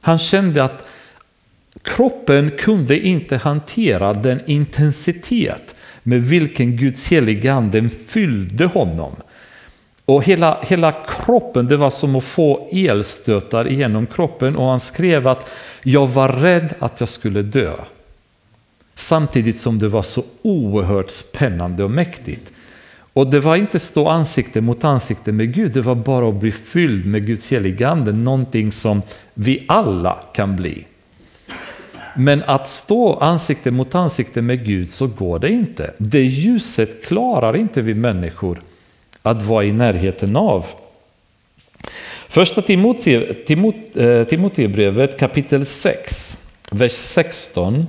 Han 0.00 0.18
kände 0.18 0.64
att 0.64 0.84
kroppen 1.82 2.50
kunde 2.58 2.98
inte 2.98 3.36
hantera 3.36 4.14
den 4.14 4.40
intensitet 4.46 5.74
med 6.02 6.22
vilken 6.22 6.76
Guds 6.76 7.12
heliga 7.12 7.52
ande 7.52 7.88
fyllde 7.88 8.64
honom. 8.66 9.16
Och 10.04 10.24
hela, 10.24 10.58
hela 10.62 10.92
kroppen, 10.92 11.66
det 11.66 11.76
var 11.76 11.90
som 11.90 12.16
att 12.16 12.24
få 12.24 12.68
elstötar 12.72 13.64
genom 13.64 14.06
kroppen 14.06 14.56
och 14.56 14.66
han 14.66 14.80
skrev 14.80 15.28
att 15.28 15.50
jag 15.82 16.06
var 16.06 16.28
rädd 16.28 16.74
att 16.78 17.00
jag 17.00 17.08
skulle 17.08 17.42
dö. 17.42 17.74
Samtidigt 18.94 19.60
som 19.60 19.78
det 19.78 19.88
var 19.88 20.02
så 20.02 20.22
oerhört 20.42 21.10
spännande 21.10 21.84
och 21.84 21.90
mäktigt. 21.90 22.52
Och 23.18 23.26
det 23.26 23.40
var 23.40 23.56
inte 23.56 23.78
stå 23.78 24.08
ansikte 24.08 24.60
mot 24.60 24.84
ansikte 24.84 25.32
med 25.32 25.54
Gud, 25.54 25.72
det 25.72 25.80
var 25.80 25.94
bara 25.94 26.28
att 26.28 26.34
bli 26.34 26.52
fylld 26.52 27.06
med 27.06 27.26
Guds 27.26 27.52
heligande, 27.52 28.12
någonting 28.12 28.72
som 28.72 29.02
vi 29.34 29.64
alla 29.68 30.18
kan 30.34 30.56
bli. 30.56 30.84
Men 32.16 32.42
att 32.46 32.68
stå 32.68 33.14
ansikte 33.14 33.70
mot 33.70 33.94
ansikte 33.94 34.42
med 34.42 34.64
Gud 34.64 34.88
så 34.88 35.06
går 35.06 35.38
det 35.38 35.48
inte. 35.48 35.94
Det 35.98 36.22
ljuset 36.22 37.04
klarar 37.04 37.56
inte 37.56 37.82
vi 37.82 37.94
människor 37.94 38.60
att 39.22 39.42
vara 39.42 39.64
i 39.64 39.72
närheten 39.72 40.36
av. 40.36 40.66
Första 42.28 42.60
eh, 42.60 44.24
Timoteusbrevet 44.24 45.18
kapitel 45.18 45.66
6, 45.66 46.50
vers 46.70 46.92
16 46.92 47.86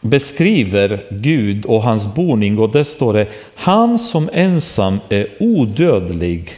beskriver 0.00 1.04
Gud 1.10 1.64
och 1.64 1.82
hans 1.82 2.14
boning 2.14 2.58
och 2.58 2.70
där 2.70 2.84
står 2.84 3.12
det 3.12 3.26
Han 3.54 3.98
som 3.98 4.30
ensam 4.32 5.00
är 5.08 5.26
odödlig 5.40 6.50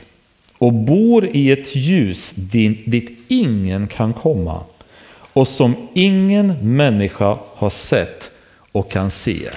och 0.58 0.72
bor 0.72 1.26
i 1.32 1.50
ett 1.50 1.76
ljus 1.76 2.32
dit 2.86 3.18
ingen 3.28 3.88
kan 3.88 4.12
komma 4.12 4.60
och 5.32 5.48
som 5.48 5.74
ingen 5.94 6.76
människa 6.76 7.38
har 7.54 7.70
sett 7.70 8.30
och 8.72 8.90
kan 8.90 9.10
se. 9.10 9.50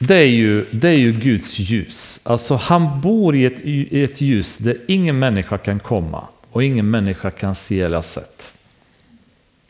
Det 0.00 0.16
är 0.16 0.26
ju, 0.26 0.64
det 0.70 0.88
är 0.88 0.98
ju 0.98 1.12
Guds 1.12 1.58
ljus. 1.58 2.20
Alltså 2.24 2.54
han 2.54 3.00
bor 3.00 3.36
i 3.36 3.44
ett, 3.44 3.60
i 3.60 4.02
ett 4.04 4.20
ljus 4.20 4.58
där 4.58 4.76
ingen 4.88 5.18
människa 5.18 5.58
kan 5.58 5.80
komma. 5.80 6.28
och 6.52 6.64
ingen 6.64 6.90
människa 6.90 7.30
kan 7.30 7.54
se 7.54 7.80
eller 7.80 7.96
ha 7.96 8.02
sett. 8.02 8.61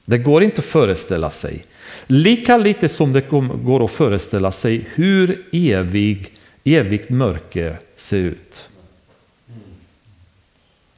Det 0.05 0.19
går 0.19 0.43
inte 0.43 0.59
att 0.59 0.65
föreställa 0.65 1.31
sig. 1.31 1.65
Lika 2.07 2.57
lite 2.57 2.89
som 2.89 3.13
det 3.13 3.21
går 3.65 3.85
att 3.85 3.91
föreställa 3.91 4.53
sig 4.53 4.87
hur 4.95 5.47
evig, 5.53 6.33
evigt 6.65 7.11
mörker 7.11 7.81
ser 7.95 8.19
ut. 8.19 8.69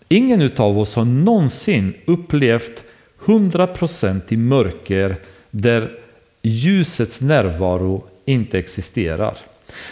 Ingen 0.09 0.51
av 0.57 0.79
oss 0.79 0.95
har 0.95 1.05
någonsin 1.05 1.95
upplevt 2.05 2.85
100% 3.25 4.21
i 4.29 4.37
mörker 4.37 5.17
där 5.51 5.99
ljusets 6.43 7.21
närvaro 7.21 8.05
inte 8.25 8.59
existerar. 8.59 9.37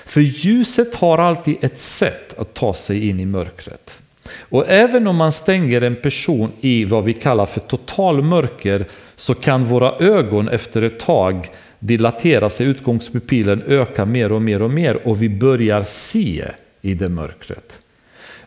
För 0.07 0.21
ljuset 0.21 0.95
har 0.95 1.19
alltid 1.19 1.57
ett 1.61 1.79
sätt 1.79 2.39
att 2.39 2.55
ta 2.55 2.75
sig 2.75 3.09
in 3.09 3.21
i 3.21 3.27
mörkret. 3.27 4.03
Och 4.41 4.69
även 4.69 5.07
om 5.07 5.17
man 5.17 5.33
stänger 5.33 5.83
en 5.83 5.97
person 5.97 6.53
i 6.61 6.85
vad 6.85 7.05
vi 7.05 7.15
kallar 7.15 7.47
för 7.47 7.61
totalmörker 7.61 8.87
så 9.17 9.35
kan 9.35 9.65
våra 9.65 9.93
ögon 9.99 10.49
efter 10.49 10.83
ett 10.83 10.99
tag 10.99 11.51
dilatera 11.79 12.51
sig, 12.51 12.67
utgångspupillen 12.67 13.63
öka 13.67 14.05
mer 14.05 14.33
och 14.33 14.43
mer 14.43 14.63
och 14.63 14.71
mer 14.71 15.09
och 15.09 15.23
vi 15.23 15.29
börjar 15.29 15.85
se 15.85 16.45
i 16.81 16.95
det 16.95 17.09
mörkret. 17.09 17.79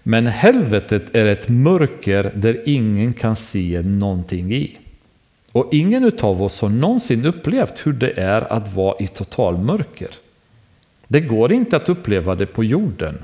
Men 0.04 0.28
helvetet 0.28 1.16
är 1.16 1.26
ett 1.26 1.50
mörker 1.50 2.32
där 2.36 2.62
ingen 2.66 3.14
kan 3.14 3.36
se 3.36 3.82
någonting 3.82 4.54
i. 4.54 4.78
Och 5.52 5.70
ingen 5.72 6.12
av 6.22 6.42
oss 6.42 6.62
har 6.62 6.70
någonsin 6.70 7.26
upplevt 7.26 7.88
hur 7.88 7.94
det 7.94 8.20
är 8.20 8.54
att 8.54 8.74
vara 8.74 8.96
i 9.00 9.08
totalmörker. 9.08 10.10
Det 11.08 11.20
går 11.22 11.52
inte 11.54 11.76
att 11.76 11.90
uppleva 11.90 12.36
det 12.36 12.46
på 12.46 12.64
jorden, 12.64 13.24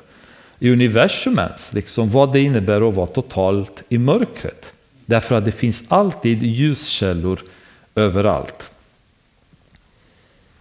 i 0.62 0.70
universum 0.70 1.40
ens, 1.40 1.74
liksom 1.74 2.10
vad 2.10 2.34
det 2.34 2.40
innebär 2.40 2.88
att 2.88 2.94
vara 2.94 3.08
totalt 3.08 3.84
i 3.90 3.98
mörkret. 3.98 4.74
Därför 5.06 5.36
att 5.36 5.46
det 5.46 5.52
finns 5.52 5.92
alltid 5.92 6.44
ljuskällor 6.44 7.40
överallt. 7.96 8.72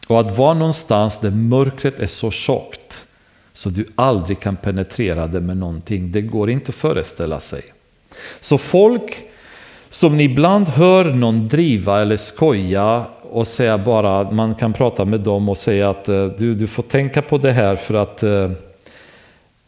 Och 0.07 0.21
att 0.21 0.39
vara 0.39 0.55
någonstans 0.55 1.19
där 1.19 1.31
mörkret 1.31 2.01
är 2.01 2.07
så 2.07 2.31
tjockt 2.31 3.07
så 3.53 3.69
du 3.71 3.87
aldrig 3.95 4.41
kan 4.41 4.57
penetrera 4.57 5.27
det 5.27 5.41
med 5.41 5.57
någonting, 5.57 6.13
det 6.13 6.21
går 6.21 6.51
inte 6.51 6.69
att 6.69 6.75
föreställa 6.75 7.41
sig. 7.41 7.63
Så 8.41 8.59
folk 8.59 9.17
som 9.89 10.17
ni 10.17 10.25
ibland 10.25 10.69
hör 10.69 11.05
någon 11.05 11.49
driva 11.49 12.03
eller 12.03 12.17
skoja 12.17 13.05
och 13.23 13.47
säga 13.47 13.79
bara, 13.79 14.31
man 14.31 14.55
kan 14.55 14.73
prata 14.73 15.05
med 15.05 15.21
dem 15.21 15.49
och 15.49 15.57
säga 15.57 15.91
att 15.91 16.09
eh, 16.09 16.27
du, 16.27 16.55
du 16.55 16.67
får 16.67 16.83
tänka 16.83 17.23
på 17.23 17.39
det 17.39 17.53
här 17.53 17.77
för 17.77 17.95
att 17.95 18.23
eh, 18.23 18.51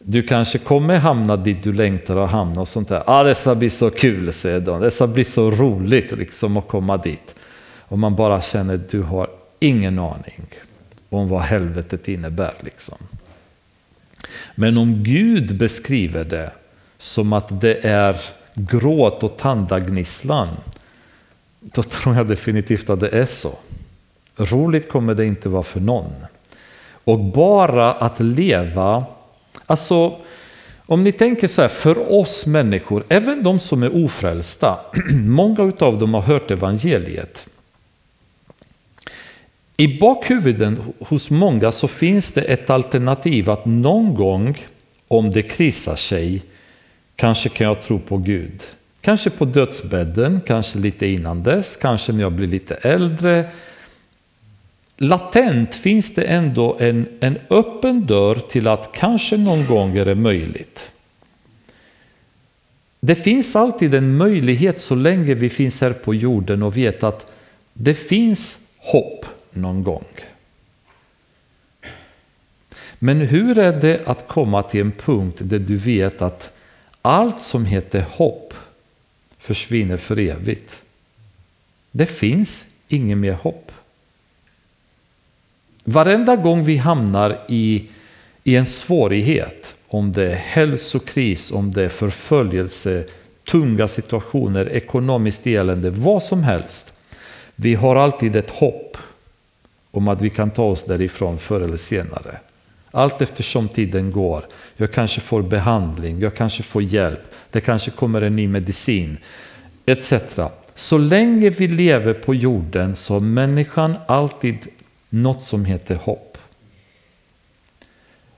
du 0.05 0.23
kanske 0.23 0.57
kommer 0.57 0.97
hamna 0.97 1.37
dit 1.37 1.63
du 1.63 1.73
längtar 1.73 2.17
att 2.17 2.31
hamna 2.31 2.61
och 2.61 2.67
sånt 2.67 2.87
där. 2.87 3.03
Ah, 3.05 3.23
det 3.23 3.35
ska 3.35 3.55
bli 3.55 3.69
så 3.69 3.89
kul, 3.89 4.33
säger 4.33 4.59
de. 4.59 4.81
Det 4.81 4.91
ska 4.91 5.07
bli 5.07 5.23
så 5.23 5.51
roligt 5.51 6.11
liksom 6.11 6.57
att 6.57 6.67
komma 6.67 6.97
dit. 6.97 7.35
Och 7.79 7.99
man 7.99 8.15
bara 8.15 8.41
känner 8.41 8.75
att 8.75 8.89
du 8.89 9.01
har 9.01 9.27
ingen 9.59 9.99
aning 9.99 10.45
om 11.09 11.29
vad 11.29 11.41
helvetet 11.41 12.07
innebär. 12.07 12.53
Liksom. 12.59 12.97
Men 14.55 14.77
om 14.77 15.03
Gud 15.03 15.57
beskriver 15.57 16.23
det 16.25 16.51
som 16.97 17.33
att 17.33 17.61
det 17.61 17.85
är 17.85 18.15
gråt 18.53 19.23
och 19.23 19.37
tandagnisslan, 19.37 20.47
då 21.59 21.83
tror 21.83 22.15
jag 22.15 22.27
definitivt 22.27 22.89
att 22.89 22.99
det 22.99 23.09
är 23.09 23.25
så. 23.25 23.51
Roligt 24.35 24.89
kommer 24.89 25.13
det 25.13 25.25
inte 25.25 25.49
vara 25.49 25.63
för 25.63 25.79
någon. 25.79 26.11
Och 27.03 27.19
bara 27.19 27.93
att 27.93 28.19
leva, 28.19 29.05
alltså 29.65 30.17
om 30.85 31.03
ni 31.03 31.11
tänker 31.11 31.47
så 31.47 31.61
här, 31.61 31.69
för 31.69 32.11
oss 32.11 32.45
människor, 32.45 33.03
även 33.09 33.43
de 33.43 33.59
som 33.59 33.83
är 33.83 34.05
ofrälsta, 34.05 34.79
många 35.13 35.73
av 35.79 35.99
dem 35.99 36.13
har 36.13 36.21
hört 36.21 36.51
evangeliet. 36.51 37.47
I 39.77 39.99
bakhuvuden 39.99 40.79
hos 40.99 41.29
många 41.29 41.71
så 41.71 41.87
finns 41.87 42.31
det 42.31 42.41
ett 42.41 42.69
alternativ 42.69 43.49
att 43.49 43.65
någon 43.65 44.15
gång, 44.15 44.57
om 45.07 45.31
det 45.31 45.41
krisar 45.41 45.95
sig, 45.95 46.41
kanske 47.15 47.49
kan 47.49 47.67
jag 47.67 47.81
tro 47.81 47.99
på 47.99 48.17
Gud. 48.17 48.61
Kanske 49.01 49.29
på 49.29 49.45
dödsbädden, 49.45 50.41
kanske 50.45 50.79
lite 50.79 51.07
innan 51.07 51.43
dess, 51.43 51.77
kanske 51.77 52.13
när 52.13 52.21
jag 52.21 52.31
blir 52.31 52.47
lite 52.47 52.75
äldre. 52.75 53.45
Latent 54.97 55.75
finns 55.75 56.15
det 56.15 56.23
ändå 56.23 56.77
en, 56.79 57.07
en 57.19 57.37
öppen 57.49 58.05
dörr 58.05 58.35
till 58.35 58.67
att 58.67 58.91
kanske 58.93 59.37
någon 59.37 59.65
gång 59.65 59.97
är 59.97 60.05
det 60.05 60.15
möjligt. 60.15 60.91
Det 62.99 63.15
finns 63.15 63.55
alltid 63.55 63.95
en 63.95 64.17
möjlighet 64.17 64.77
så 64.77 64.95
länge 64.95 65.33
vi 65.33 65.49
finns 65.49 65.81
här 65.81 65.93
på 65.93 66.13
jorden 66.13 66.63
och 66.63 66.77
vet 66.77 67.03
att 67.03 67.31
det 67.73 67.93
finns 67.93 68.73
hopp 68.77 69.25
någon 69.51 69.83
gång. 69.83 70.05
Men 72.99 73.21
hur 73.21 73.57
är 73.57 73.81
det 73.81 74.07
att 74.07 74.27
komma 74.27 74.63
till 74.63 74.81
en 74.81 74.91
punkt 74.91 75.41
där 75.43 75.59
du 75.59 75.77
vet 75.77 76.21
att 76.21 76.53
allt 77.01 77.39
som 77.39 77.65
heter 77.65 78.05
hopp 78.11 78.53
försvinner 79.39 79.97
för 79.97 80.19
evigt? 80.19 80.83
Det 81.91 82.05
finns 82.05 82.67
inget 82.87 83.17
mer 83.17 83.33
hopp. 83.33 83.71
Varenda 85.83 86.35
gång 86.35 86.63
vi 86.63 86.77
hamnar 86.77 87.39
i, 87.47 87.89
i 88.43 88.55
en 88.55 88.65
svårighet, 88.65 89.75
om 89.87 90.11
det 90.11 90.31
är 90.31 90.35
hälsokris, 90.35 91.51
om 91.51 91.71
det 91.71 91.83
är 91.83 91.89
förföljelse, 91.89 93.03
tunga 93.51 93.87
situationer, 93.87 94.69
ekonomiskt 94.69 95.47
elände, 95.47 95.89
vad 95.89 96.23
som 96.23 96.43
helst. 96.43 96.99
Vi 97.55 97.75
har 97.75 97.95
alltid 97.95 98.35
ett 98.35 98.49
hopp 98.49 98.97
om 99.91 100.07
att 100.07 100.21
vi 100.21 100.29
kan 100.29 100.51
ta 100.51 100.63
oss 100.63 100.83
därifrån 100.83 101.39
förr 101.39 101.61
eller 101.61 101.77
senare. 101.77 102.37
Allt 102.91 103.21
eftersom 103.21 103.67
tiden 103.67 104.11
går. 104.11 104.45
Jag 104.77 104.91
kanske 104.91 105.21
får 105.21 105.41
behandling, 105.41 106.19
jag 106.19 106.35
kanske 106.35 106.63
får 106.63 106.83
hjälp, 106.83 107.21
det 107.51 107.61
kanske 107.61 107.91
kommer 107.91 108.21
en 108.21 108.35
ny 108.35 108.47
medicin, 108.47 109.17
etc. 109.85 110.13
Så 110.73 110.97
länge 110.97 111.49
vi 111.49 111.67
lever 111.67 112.13
på 112.13 112.35
jorden 112.35 112.95
så 112.95 113.13
har 113.13 113.19
människan 113.19 113.95
alltid 114.07 114.67
något 115.13 115.41
som 115.41 115.65
heter 115.65 115.95
hopp. 115.95 116.37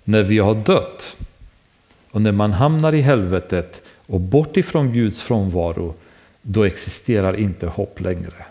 När 0.03 0.23
vi 0.23 0.39
har 0.39 0.55
dött 0.55 1.17
och 2.11 2.21
när 2.21 2.31
man 2.31 2.51
hamnar 2.51 2.93
i 2.95 3.01
helvetet 3.01 3.81
och 4.07 4.19
bort 4.19 4.57
ifrån 4.57 4.93
Guds 4.93 5.21
frånvaro, 5.21 5.95
då 6.41 6.63
existerar 6.63 7.39
inte 7.39 7.67
hopp 7.67 7.99
längre. 7.99 8.45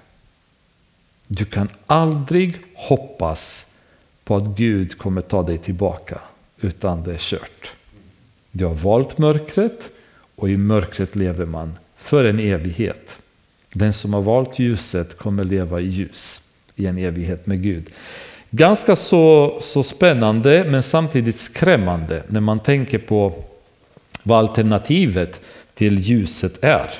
Du 1.27 1.45
kan 1.45 1.68
aldrig 1.87 2.59
hoppas 2.75 3.70
på 4.25 4.37
att 4.37 4.47
Gud 4.47 4.99
kommer 4.99 5.20
ta 5.20 5.43
dig 5.43 5.59
tillbaka, 5.59 6.20
utan 6.61 7.03
det 7.03 7.12
är 7.12 7.18
kört. 7.18 7.72
Du 8.51 8.64
har 8.64 8.75
valt 8.75 9.18
mörkret 9.18 9.91
och 10.37 10.51
i 10.51 10.57
mörkret 10.57 11.16
lever 11.16 11.47
man 11.47 11.75
för 11.97 12.25
en 12.25 12.39
evighet. 12.39 13.20
Den 13.72 13.93
som 13.93 14.14
har 14.14 14.22
valt 14.22 14.59
ljuset 14.59 15.18
kommer 15.18 15.45
leva 15.45 15.81
i 15.81 15.87
ljus 15.87 16.43
i 16.77 16.87
en 16.87 16.99
evighet 16.99 17.47
med 17.47 17.62
Gud. 17.62 17.91
Ganska 18.51 18.97
så, 18.97 19.57
så 19.61 19.83
spännande 19.83 20.64
men 20.68 20.83
samtidigt 20.83 21.37
skrämmande 21.37 22.22
när 22.29 22.41
man 22.41 22.61
tänker 22.61 22.99
på 22.99 23.45
vad 24.22 24.39
alternativet 24.39 25.41
till 25.75 25.99
ljuset 25.99 26.64
är. 26.64 26.91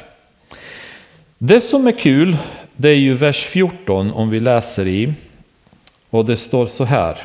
Det 1.39 1.61
som 1.61 1.87
är 1.87 1.99
kul 1.99 2.37
det 2.77 2.89
är 2.89 2.97
ju 2.97 3.15
vers 3.15 3.45
14 3.45 4.11
om 4.11 4.31
vi 4.31 4.41
läser 4.41 4.87
i. 4.87 5.13
Och 6.11 6.25
det 6.25 6.37
står 6.37 6.67
så 6.67 6.85
här. 6.85 7.19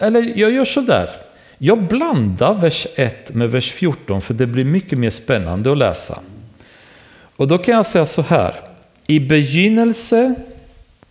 eller 0.00 0.38
jag 0.38 0.52
gör 0.52 0.64
så 0.64 0.80
där. 0.80 1.10
Jag 1.58 1.82
blandar 1.82 2.54
vers 2.54 2.86
1 2.96 3.34
med 3.34 3.50
vers 3.50 3.72
14 3.72 4.20
för 4.20 4.34
det 4.34 4.46
blir 4.46 4.64
mycket 4.64 4.98
mer 4.98 5.10
spännande 5.10 5.72
att 5.72 5.78
läsa. 5.78 6.20
Och 7.36 7.48
då 7.48 7.58
kan 7.58 7.74
jag 7.74 7.86
säga 7.86 8.06
så 8.06 8.22
här. 8.22 8.54
I 9.06 9.20
begynnelse, 9.20 10.34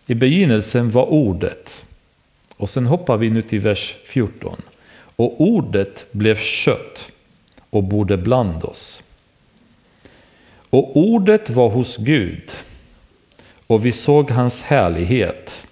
i 0.10 0.16
begynnelsen 0.16 0.92
var 0.92 1.06
ordet. 1.06 1.86
Och 2.58 2.70
sen 2.70 2.86
hoppar 2.86 3.18
vi 3.18 3.30
nu 3.30 3.42
till 3.42 3.60
vers 3.60 3.96
14. 4.06 4.62
Och 5.16 5.42
ordet 5.42 6.06
blev 6.12 6.36
kött 6.36 7.12
och 7.70 7.84
bodde 7.84 8.18
bland 8.18 8.64
oss. 8.64 9.04
Och 10.70 10.98
ordet 10.98 11.50
var 11.50 11.70
hos 11.70 11.98
Gud 11.98 12.52
och 13.68 13.86
vi 13.86 13.92
såg 13.92 14.32
hans 14.32 14.62
härlighet. 14.62 15.68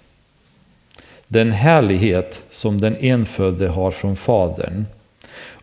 Den 1.26 1.52
härlighet 1.52 2.42
som 2.50 2.80
den 2.80 2.96
enfödde 2.96 3.68
har 3.68 3.90
från 3.90 4.16
Fadern. 4.16 4.86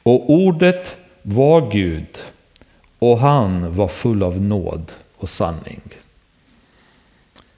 Och 0.03 0.29
ordet 0.29 0.97
var 1.21 1.71
Gud 1.71 2.17
och 2.99 3.19
han 3.19 3.75
var 3.75 3.87
full 3.87 4.23
av 4.23 4.41
nåd 4.41 4.91
och 5.17 5.29
sanning. 5.29 5.81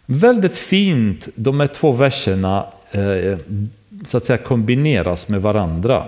Väldigt 0.10 0.56
fint 0.56 1.30
de 1.36 1.60
här 1.60 1.68
två 1.68 1.92
verserna 1.92 2.66
eh, 2.92 3.38
så 4.06 4.18
att 4.18 4.24
säga 4.24 4.38
kombineras 4.38 5.28
med 5.30 5.42
varandra. 5.42 6.04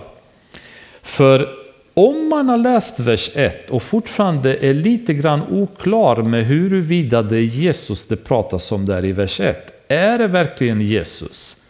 För 1.02 1.48
om 1.94 2.30
man 2.30 2.50
har 2.50 2.58
läst 2.58 3.00
vers 3.00 3.32
1 3.36 3.70
och 3.70 3.84
fortfarande 3.84 4.58
är 4.66 4.74
lite 4.74 5.14
grann 5.14 5.42
oklar 5.50 6.24
med 6.24 6.46
huruvida 6.46 7.22
det 7.22 7.38
är 7.38 7.42
Jesus 7.42 8.08
det 8.08 8.16
pratas 8.16 8.72
om 8.72 8.86
där 8.86 9.06
i 9.06 9.12
vers 9.12 9.40
1. 9.40 9.58
Är 9.88 10.18
det 10.18 10.28
verkligen 10.28 10.82
Jesus? 10.82 11.64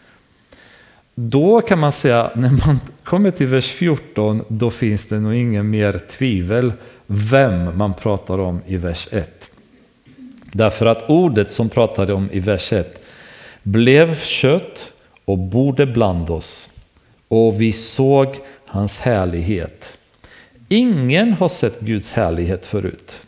Då 1.14 1.60
kan 1.60 1.78
man 1.78 1.92
säga, 1.92 2.30
när 2.34 2.66
man 2.66 2.80
kommer 3.04 3.30
till 3.30 3.46
vers 3.46 3.72
14, 3.72 4.44
då 4.48 4.70
finns 4.70 5.08
det 5.08 5.20
nog 5.20 5.34
ingen 5.34 5.70
mer 5.70 5.98
tvivel 5.98 6.72
vem 7.06 7.78
man 7.78 7.94
pratar 7.94 8.38
om 8.38 8.60
i 8.66 8.76
vers 8.76 9.08
1. 9.10 9.49
Därför 10.52 10.86
att 10.86 11.10
ordet 11.10 11.50
som 11.50 11.68
pratade 11.68 12.12
om 12.12 12.28
i 12.32 12.40
vers 12.40 12.72
1 12.72 13.02
blev 13.62 14.20
kött 14.20 14.92
och 15.24 15.38
bodde 15.38 15.86
bland 15.86 16.30
oss 16.30 16.70
och 17.28 17.60
vi 17.60 17.72
såg 17.72 18.34
hans 18.66 19.00
härlighet. 19.00 19.98
Ingen 20.68 21.32
har 21.32 21.48
sett 21.48 21.80
Guds 21.80 22.12
härlighet 22.12 22.66
förut. 22.66 23.22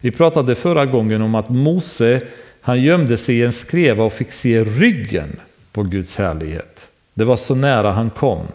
Vi 0.00 0.10
pratade 0.10 0.54
förra 0.54 0.86
gången 0.86 1.22
om 1.22 1.34
att 1.34 1.48
Mose 1.48 2.20
han 2.60 2.82
gömde 2.82 3.16
sig 3.16 3.38
i 3.38 3.44
en 3.44 3.52
skreva 3.52 4.04
och 4.04 4.12
fick 4.12 4.32
se 4.32 4.64
ryggen 4.64 5.40
på 5.72 5.82
Guds 5.82 6.18
härlighet. 6.18 6.88
Det 7.14 7.24
var 7.24 7.36
så 7.36 7.54
nära 7.54 7.92
han 7.92 8.10
kom. 8.10 8.46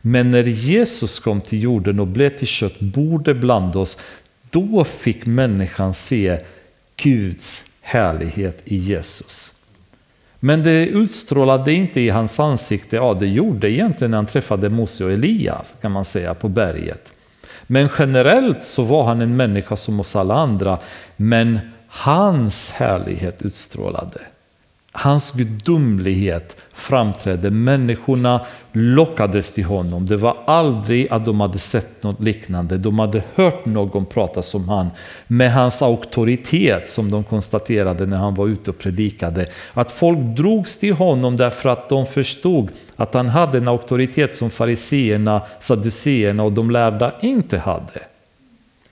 Men 0.00 0.30
när 0.30 0.42
Jesus 0.42 1.18
kom 1.18 1.40
till 1.40 1.62
jorden 1.62 2.00
och 2.00 2.06
blev 2.06 2.36
till 2.36 2.46
kött, 2.46 2.80
borde 2.80 3.34
bland 3.34 3.76
oss, 3.76 3.98
då 4.50 4.84
fick 4.84 5.26
människan 5.26 5.94
se 5.94 6.38
Guds 6.96 7.70
härlighet 7.80 8.62
i 8.64 8.76
Jesus. 8.76 9.52
Men 10.40 10.62
det 10.62 10.86
utstrålade 10.86 11.72
inte 11.72 12.00
i 12.00 12.08
hans 12.08 12.40
ansikte, 12.40 12.96
ja 12.96 13.14
det 13.14 13.26
gjorde 13.26 13.70
egentligen 13.70 14.10
när 14.10 14.18
han 14.18 14.26
träffade 14.26 14.68
Mose 14.68 15.04
och 15.04 15.12
Elias 15.12 15.76
kan 15.80 15.92
man 15.92 16.04
säga 16.04 16.34
på 16.34 16.48
berget. 16.48 17.12
Men 17.66 17.88
generellt 17.98 18.62
så 18.62 18.82
var 18.82 19.04
han 19.04 19.20
en 19.20 19.36
människa 19.36 19.76
som 19.76 20.00
oss 20.00 20.16
alla 20.16 20.34
andra, 20.34 20.78
men 21.16 21.58
hans 21.86 22.72
härlighet 22.72 23.42
utstrålade. 23.42 24.20
Hans 24.96 25.30
gudomlighet 25.30 26.56
framträdde. 26.72 27.50
Människorna 27.50 28.40
lockades 28.72 29.52
till 29.52 29.64
honom. 29.64 30.06
Det 30.06 30.16
var 30.16 30.36
aldrig 30.46 31.12
att 31.12 31.24
de 31.24 31.40
hade 31.40 31.58
sett 31.58 32.02
något 32.02 32.20
liknande. 32.20 32.78
De 32.78 32.98
hade 32.98 33.22
hört 33.34 33.64
någon 33.64 34.06
prata 34.06 34.42
som 34.42 34.68
han. 34.68 34.90
Med 35.26 35.52
hans 35.52 35.82
auktoritet 35.82 36.88
som 36.88 37.10
de 37.10 37.24
konstaterade 37.24 38.06
när 38.06 38.16
han 38.16 38.34
var 38.34 38.48
ute 38.48 38.70
och 38.70 38.78
predikade. 38.78 39.46
Att 39.72 39.90
folk 39.90 40.18
drogs 40.18 40.76
till 40.76 40.94
honom 40.94 41.36
därför 41.36 41.68
att 41.68 41.88
de 41.88 42.06
förstod 42.06 42.68
att 42.96 43.14
han 43.14 43.28
hade 43.28 43.58
en 43.58 43.68
auktoritet 43.68 44.34
som 44.34 44.50
fariseerna, 44.50 45.42
saduceerna 45.60 46.42
och 46.42 46.52
de 46.52 46.70
lärda 46.70 47.14
inte 47.20 47.58
hade. 47.58 48.00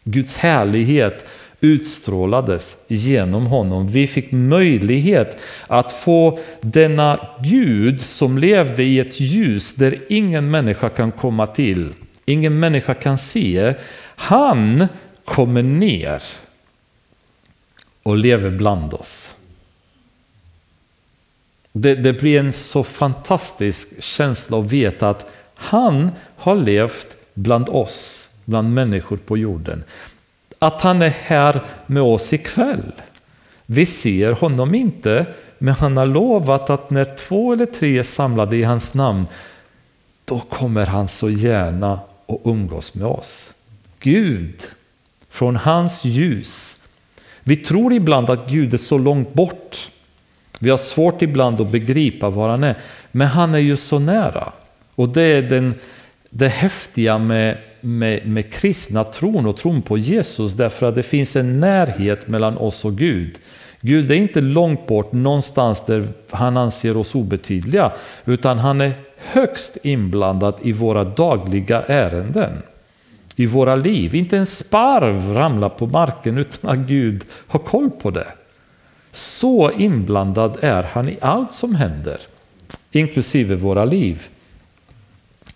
Guds 0.05 0.39
härlighet 0.39 1.27
utstrålades 1.63 2.85
genom 2.89 3.47
honom. 3.47 3.89
Vi 3.89 4.07
fick 4.07 4.33
möjlighet 4.33 5.41
att 5.67 5.93
få 5.93 6.39
denna 6.61 7.29
Gud 7.43 8.01
som 8.01 8.39
levde 8.39 8.83
i 8.83 8.99
ett 8.99 9.21
ljus 9.21 9.75
där 9.75 9.99
ingen 10.09 10.51
människa 10.51 10.89
kan 10.89 11.13
komma 11.13 11.47
till, 11.47 11.93
ingen 12.25 12.61
människa 12.61 12.95
kan 12.95 13.19
se. 13.19 13.75
Han 14.17 14.89
kommer 15.25 15.63
ner 15.63 16.23
och 18.03 18.17
lever 18.17 18.51
bland 18.51 18.95
oss. 18.95 19.37
Det, 21.73 21.95
det 21.95 22.13
blir 22.13 22.41
en 22.41 22.53
så 22.53 22.85
fantastisk 22.85 24.03
känsla 24.03 24.59
att 24.59 24.73
veta 24.73 25.09
att 25.09 25.33
han 25.55 26.11
har 26.37 26.57
levt 26.57 27.17
bland 27.35 27.69
oss, 27.69 28.31
bland 28.45 28.75
människor 28.75 29.17
på 29.17 29.39
jorden 29.39 29.85
att 30.63 30.83
han 30.83 31.03
är 31.03 31.15
här 31.23 31.63
med 31.87 32.03
oss 32.03 32.33
ikväll. 32.33 32.93
Vi 33.67 33.87
ser 33.87 34.33
honom 34.33 34.75
inte, 34.75 35.27
men 35.59 35.75
han 35.75 35.97
har 35.97 36.07
lovat 36.07 36.71
att 36.71 36.91
när 36.91 37.05
två 37.17 37.53
eller 37.53 37.67
tre 37.67 37.99
är 37.99 38.03
samlade 38.03 38.57
i 38.57 38.63
hans 38.63 38.95
namn, 38.95 39.27
då 40.25 40.41
kommer 40.41 40.87
han 40.87 41.09
så 41.09 41.31
gärna 41.31 41.93
att 41.93 42.41
umgås 42.45 42.95
med 42.95 43.07
oss. 43.07 43.55
Gud, 44.01 44.63
från 45.31 45.57
hans 45.57 46.05
ljus. 46.05 46.87
Vi 47.43 47.57
tror 47.57 47.93
ibland 47.93 48.31
att 48.31 48.49
Gud 48.49 48.75
är 48.75 48.79
så 48.79 48.99
långt 48.99 49.35
bort. 49.35 49.91
Vi 50.61 50.71
har 50.71 50.79
svårt 50.79 51.23
ibland 51.23 51.61
att 51.61 51.71
begripa 51.71 52.31
var 52.31 52.49
han 52.49 52.65
är, 52.65 52.79
men 53.13 53.29
han 53.29 53.55
är 53.55 53.59
ju 53.59 53.77
så 53.77 53.99
nära. 53.99 54.53
Och 54.95 55.09
det 55.09 55.23
är 55.23 55.43
den, 55.43 55.75
det 56.31 56.49
häftiga 56.49 57.19
med 57.19 57.57
med, 57.85 58.27
med 58.27 58.53
kristna 58.53 59.05
tron 59.05 59.47
och 59.47 59.57
tron 59.57 59.83
på 59.83 59.99
Jesus 59.99 60.53
därför 60.53 60.87
att 60.87 60.95
det 60.95 61.03
finns 61.03 61.37
en 61.37 61.61
närhet 61.61 62.29
mellan 62.29 62.57
oss 62.57 62.85
och 62.85 62.99
Gud. 62.99 63.39
Gud 63.81 64.11
är 64.11 64.15
inte 64.15 64.41
långt 64.41 64.87
bort 64.87 65.13
någonstans 65.13 65.87
där 65.87 66.09
han 66.31 66.57
anser 66.57 66.97
oss 66.97 67.15
obetydliga 67.15 67.93
utan 68.25 68.59
han 68.59 68.81
är 68.81 68.93
högst 69.17 69.79
inblandad 69.85 70.55
i 70.63 70.73
våra 70.73 71.05
dagliga 71.05 71.83
ärenden. 71.83 72.63
I 73.37 73.47
våra 73.47 73.75
liv. 73.75 74.15
Inte 74.15 74.39
en 74.39 74.47
sparv 74.47 75.35
ramlar 75.35 75.69
på 75.69 75.87
marken 75.87 76.39
utan 76.39 76.71
att 76.71 76.89
Gud 76.89 77.25
har 77.47 77.61
koll 77.61 77.91
på 77.91 78.11
det. 78.11 78.27
Så 79.11 79.71
inblandad 79.71 80.59
är 80.61 80.83
han 80.83 81.09
i 81.09 81.17
allt 81.21 81.53
som 81.53 81.75
händer, 81.75 82.21
inklusive 82.91 83.55
våra 83.55 83.85
liv. 83.85 84.23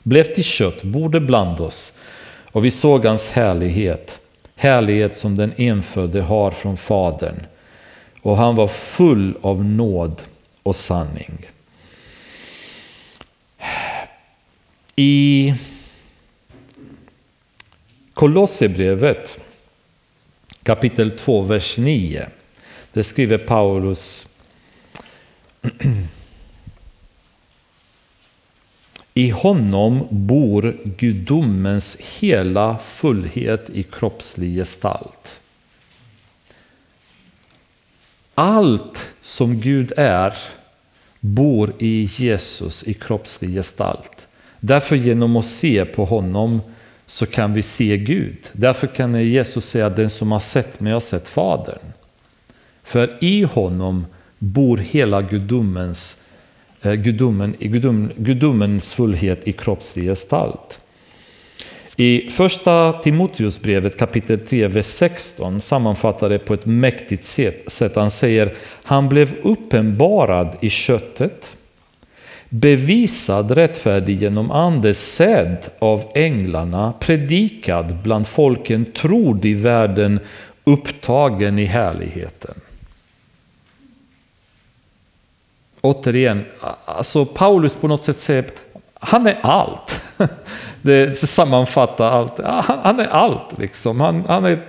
Blev 0.02 0.34
till 0.34 0.44
kött, 0.44 0.82
bodde 0.82 1.20
bland 1.20 1.60
oss 1.60 1.92
och 2.56 2.64
vi 2.64 2.70
såg 2.70 3.04
hans 3.04 3.30
härlighet, 3.30 4.20
härlighet 4.54 5.16
som 5.16 5.36
den 5.36 5.52
enfödde 5.56 6.22
har 6.22 6.50
från 6.50 6.76
Fadern. 6.76 7.46
Och 8.22 8.36
han 8.36 8.54
var 8.54 8.68
full 8.68 9.38
av 9.42 9.64
nåd 9.64 10.22
och 10.62 10.76
sanning. 10.76 11.46
I 14.96 15.54
Kolosserbrevet 18.14 19.40
kapitel 20.62 21.10
2, 21.10 21.42
vers 21.42 21.78
9, 21.78 22.28
det 22.92 23.04
skriver 23.04 23.38
Paulus 23.38 24.28
I 29.18 29.30
honom 29.30 30.06
bor 30.10 30.76
gudomens 30.84 31.96
hela 32.20 32.78
fullhet 32.78 33.70
i 33.70 33.82
kroppslig 33.82 34.56
gestalt. 34.56 35.40
Allt 38.34 39.10
som 39.20 39.60
Gud 39.60 39.92
är 39.96 40.34
bor 41.20 41.72
i 41.78 42.02
Jesus 42.02 42.84
i 42.84 42.94
kroppslig 42.94 43.54
gestalt. 43.54 44.26
Därför 44.60 44.96
genom 44.96 45.36
att 45.36 45.46
se 45.46 45.84
på 45.84 46.04
honom 46.04 46.60
så 47.06 47.26
kan 47.26 47.54
vi 47.54 47.62
se 47.62 47.96
Gud. 47.96 48.38
Därför 48.52 48.86
kan 48.86 49.24
Jesus 49.24 49.68
säga 49.68 49.88
den 49.88 50.10
som 50.10 50.32
har 50.32 50.40
sett 50.40 50.80
mig 50.80 50.92
har 50.92 51.00
sett 51.00 51.28
Fadern. 51.28 51.92
För 52.82 53.24
i 53.24 53.42
honom 53.42 54.06
bor 54.38 54.76
hela 54.76 55.22
gudomens 55.22 56.25
Eh, 56.82 56.92
gudomen, 56.92 57.54
gudom, 57.58 58.10
gudomens 58.16 58.94
fullhet 58.94 59.48
i 59.48 59.52
kroppslig 59.52 60.04
gestalt. 60.04 60.80
I 61.96 62.30
första 62.30 62.92
Timoteusbrevet 62.92 63.98
kapitel 63.98 64.38
3, 64.38 64.68
vers 64.68 64.86
16 64.86 65.60
sammanfattar 65.60 66.28
det 66.28 66.38
på 66.38 66.54
ett 66.54 66.66
mäktigt 66.66 67.22
sätt. 67.68 67.96
Han 67.96 68.10
säger, 68.10 68.52
han 68.82 69.08
blev 69.08 69.32
uppenbarad 69.42 70.56
i 70.60 70.70
köttet, 70.70 71.56
bevisad 72.48 73.50
rättfärdig 73.50 74.22
genom 74.22 74.50
ande, 74.50 74.94
sedd 74.94 75.68
av 75.78 76.04
änglarna, 76.14 76.92
predikad 77.00 77.96
bland 78.02 78.26
folken, 78.26 78.84
trodd 78.84 79.44
i 79.44 79.54
världen, 79.54 80.20
upptagen 80.64 81.58
i 81.58 81.64
härligheten. 81.64 82.54
Återigen, 85.86 86.44
alltså 86.84 87.24
Paulus 87.24 87.74
på 87.74 87.88
något 87.88 88.02
sätt 88.02 88.16
säger 88.16 88.44
han 88.94 89.26
är 89.26 89.38
allt. 89.42 90.04
Det 90.82 91.16
sammanfattar 91.16 92.10
allt. 92.10 92.38
Han 92.84 93.00
är 93.00 93.06
allt 93.06 93.58
liksom. 93.58 94.00
Han, 94.00 94.24
han, 94.28 94.44
är, 94.44 94.62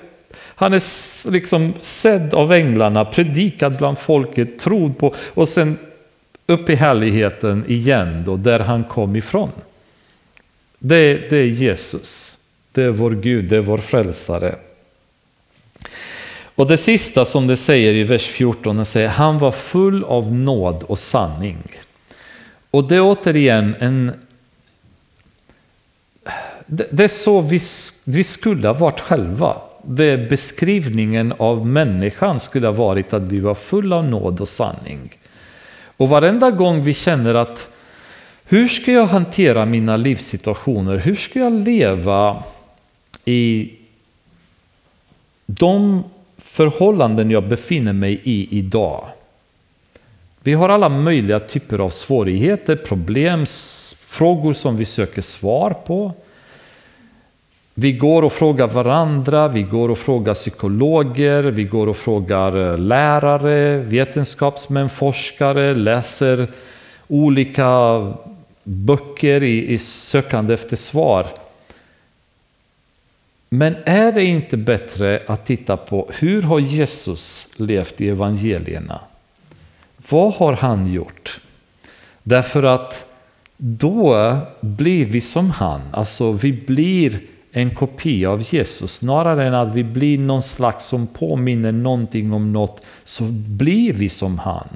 han 0.55 0.73
är 0.73 1.31
liksom 1.31 1.73
sedd 1.79 2.33
av 2.33 2.53
änglarna, 2.53 3.05
predikad 3.05 3.77
bland 3.77 3.97
folket, 3.97 4.59
trodd 4.59 4.97
på 4.97 5.15
och 5.33 5.49
sen 5.49 5.77
upp 6.45 6.69
i 6.69 6.75
härligheten 6.75 7.63
igen 7.67 8.23
då, 8.25 8.35
där 8.35 8.59
han 8.59 8.83
kom 8.83 9.15
ifrån. 9.15 9.51
Det, 10.79 11.29
det 11.29 11.37
är 11.37 11.45
Jesus. 11.45 12.37
Det 12.71 12.83
är 12.83 12.89
vår 12.89 13.11
Gud, 13.11 13.45
det 13.45 13.55
är 13.55 13.61
vår 13.61 13.77
frälsare. 13.77 14.55
Och 16.57 16.67
det 16.67 16.77
sista 16.77 17.25
som 17.25 17.47
det 17.47 17.57
säger 17.57 17.93
i 17.93 18.03
vers 18.03 18.27
14, 18.27 18.77
det 18.77 18.85
säger 18.85 19.07
han 19.07 19.39
var 19.39 19.51
full 19.51 20.03
av 20.03 20.33
nåd 20.33 20.83
och 20.83 20.99
sanning. 20.99 21.57
Och 22.71 22.87
det 22.87 22.95
är 22.95 23.01
återigen 23.01 23.75
en... 23.79 24.11
det, 26.65 27.03
är 27.03 27.07
så 27.07 27.41
vi, 27.41 27.59
vi 28.05 28.23
skulle 28.23 28.67
ha 28.67 28.73
varit 28.73 28.99
själva. 28.99 29.57
Det 29.81 30.29
beskrivningen 30.29 31.33
av 31.37 31.67
människan 31.67 32.39
skulle 32.39 32.67
ha 32.67 32.73
varit 32.73 33.13
att 33.13 33.23
vi 33.23 33.39
var 33.39 33.55
fulla 33.55 33.95
av 33.95 34.05
nåd 34.05 34.41
och 34.41 34.49
sanning. 34.49 35.17
Och 35.97 36.09
varenda 36.09 36.51
gång 36.51 36.83
vi 36.83 36.93
känner 36.93 37.35
att 37.35 37.75
hur 38.45 38.67
ska 38.67 38.91
jag 38.91 39.07
hantera 39.07 39.65
mina 39.65 39.97
livssituationer? 39.97 40.97
Hur 40.97 41.15
ska 41.15 41.39
jag 41.39 41.53
leva 41.53 42.43
i 43.25 43.73
de 45.45 46.03
förhållanden 46.57 47.31
jag 47.31 47.43
befinner 47.43 47.93
mig 47.93 48.21
i 48.23 48.57
idag? 48.57 49.05
Vi 50.43 50.53
har 50.53 50.69
alla 50.69 50.89
möjliga 50.89 51.39
typer 51.39 51.79
av 51.79 51.89
svårigheter, 51.89 52.75
problem, 52.75 53.45
frågor 53.99 54.53
som 54.53 54.77
vi 54.77 54.85
söker 54.85 55.21
svar 55.21 55.75
på. 55.85 56.11
Vi 57.73 57.91
går 57.91 58.23
och 58.23 58.33
frågar 58.33 58.67
varandra, 58.67 59.47
vi 59.47 59.61
går 59.61 59.89
och 59.89 59.97
frågar 59.97 60.33
psykologer, 60.33 61.43
vi 61.43 61.63
går 61.63 61.87
och 61.87 61.97
frågar 61.97 62.71
eh, 62.71 62.77
lärare, 62.77 63.77
vetenskapsmän, 63.77 64.89
forskare, 64.89 65.75
läser 65.75 66.47
olika 67.07 67.69
böcker 68.63 69.43
i, 69.43 69.73
i 69.73 69.77
sökande 69.77 70.53
efter 70.53 70.75
svar. 70.75 71.27
Men 73.49 73.75
är 73.85 74.11
det 74.11 74.23
inte 74.23 74.57
bättre 74.57 75.23
att 75.27 75.45
titta 75.45 75.77
på 75.77 76.11
hur 76.13 76.41
har 76.41 76.59
Jesus 76.59 77.49
levt 77.57 78.01
i 78.01 78.09
evangelierna? 78.09 78.99
Vad 80.09 80.33
har 80.33 80.53
han 80.53 80.93
gjort? 80.93 81.39
Därför 82.23 82.63
att 82.63 83.11
då 83.57 84.37
blir 84.61 85.05
vi 85.05 85.21
som 85.21 85.51
han, 85.51 85.81
alltså 85.91 86.31
vi 86.31 86.53
blir 86.53 87.19
en 87.51 87.75
kopia 87.75 88.29
av 88.29 88.53
Jesus. 88.53 88.93
Snarare 88.93 89.47
än 89.47 89.53
att 89.53 89.75
vi 89.75 89.83
blir 89.83 90.17
någon 90.17 90.43
slags 90.43 90.85
som 90.85 91.07
påminner 91.07 91.71
någonting 91.71 92.33
om 92.33 92.53
något, 92.53 92.85
så 93.03 93.23
blir 93.31 93.93
vi 93.93 94.09
som 94.09 94.39
han. 94.39 94.67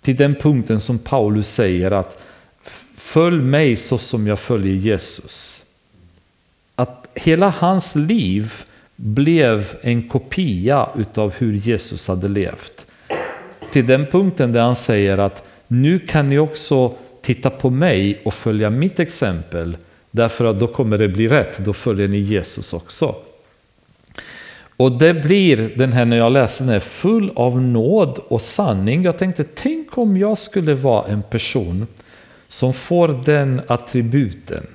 Till 0.00 0.16
den 0.16 0.34
punkten 0.34 0.80
som 0.80 0.98
Paulus 0.98 1.54
säger 1.54 1.90
att 1.90 2.26
följ 2.96 3.42
mig 3.42 3.76
så 3.76 3.98
som 3.98 4.26
jag 4.26 4.38
följer 4.38 4.74
Jesus. 4.74 5.64
Hela 7.14 7.48
hans 7.48 7.96
liv 7.96 8.52
blev 8.96 9.74
en 9.80 10.08
kopia 10.08 10.88
utav 10.98 11.34
hur 11.38 11.52
Jesus 11.52 12.08
hade 12.08 12.28
levt. 12.28 12.86
Till 13.70 13.86
den 13.86 14.06
punkten 14.06 14.52
där 14.52 14.62
han 14.62 14.76
säger 14.76 15.18
att 15.18 15.44
nu 15.68 15.98
kan 15.98 16.28
ni 16.28 16.38
också 16.38 16.92
titta 17.22 17.50
på 17.50 17.70
mig 17.70 18.20
och 18.24 18.34
följa 18.34 18.70
mitt 18.70 19.00
exempel 19.00 19.76
Därför 20.10 20.44
att 20.44 20.58
då 20.58 20.66
kommer 20.66 20.98
det 20.98 21.08
bli 21.08 21.28
rätt, 21.28 21.58
då 21.58 21.72
följer 21.72 22.08
ni 22.08 22.18
Jesus 22.18 22.72
också. 22.72 23.14
Och 24.76 24.92
det 24.92 25.14
blir 25.14 25.72
den 25.76 25.92
här, 25.92 26.04
när 26.04 26.16
jag 26.16 26.32
läser 26.32 26.64
den 26.64 26.80
full 26.80 27.32
av 27.36 27.62
nåd 27.62 28.18
och 28.28 28.42
sanning. 28.42 29.02
Jag 29.02 29.18
tänkte, 29.18 29.44
tänk 29.44 29.98
om 29.98 30.16
jag 30.16 30.38
skulle 30.38 30.74
vara 30.74 31.06
en 31.06 31.22
person 31.22 31.86
som 32.48 32.74
får 32.74 33.08
den 33.24 33.60
attributen. 33.66 34.66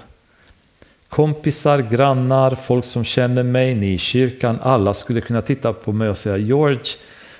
Kompisar, 1.09 1.79
grannar, 1.79 2.55
folk 2.55 2.85
som 2.85 3.03
känner 3.03 3.43
mig, 3.43 3.75
ni 3.75 3.93
i 3.93 3.97
kyrkan, 3.97 4.59
alla 4.61 4.93
skulle 4.93 5.21
kunna 5.21 5.41
titta 5.41 5.73
på 5.73 5.91
mig 5.91 6.09
och 6.09 6.17
säga 6.17 6.37
George, 6.37 6.91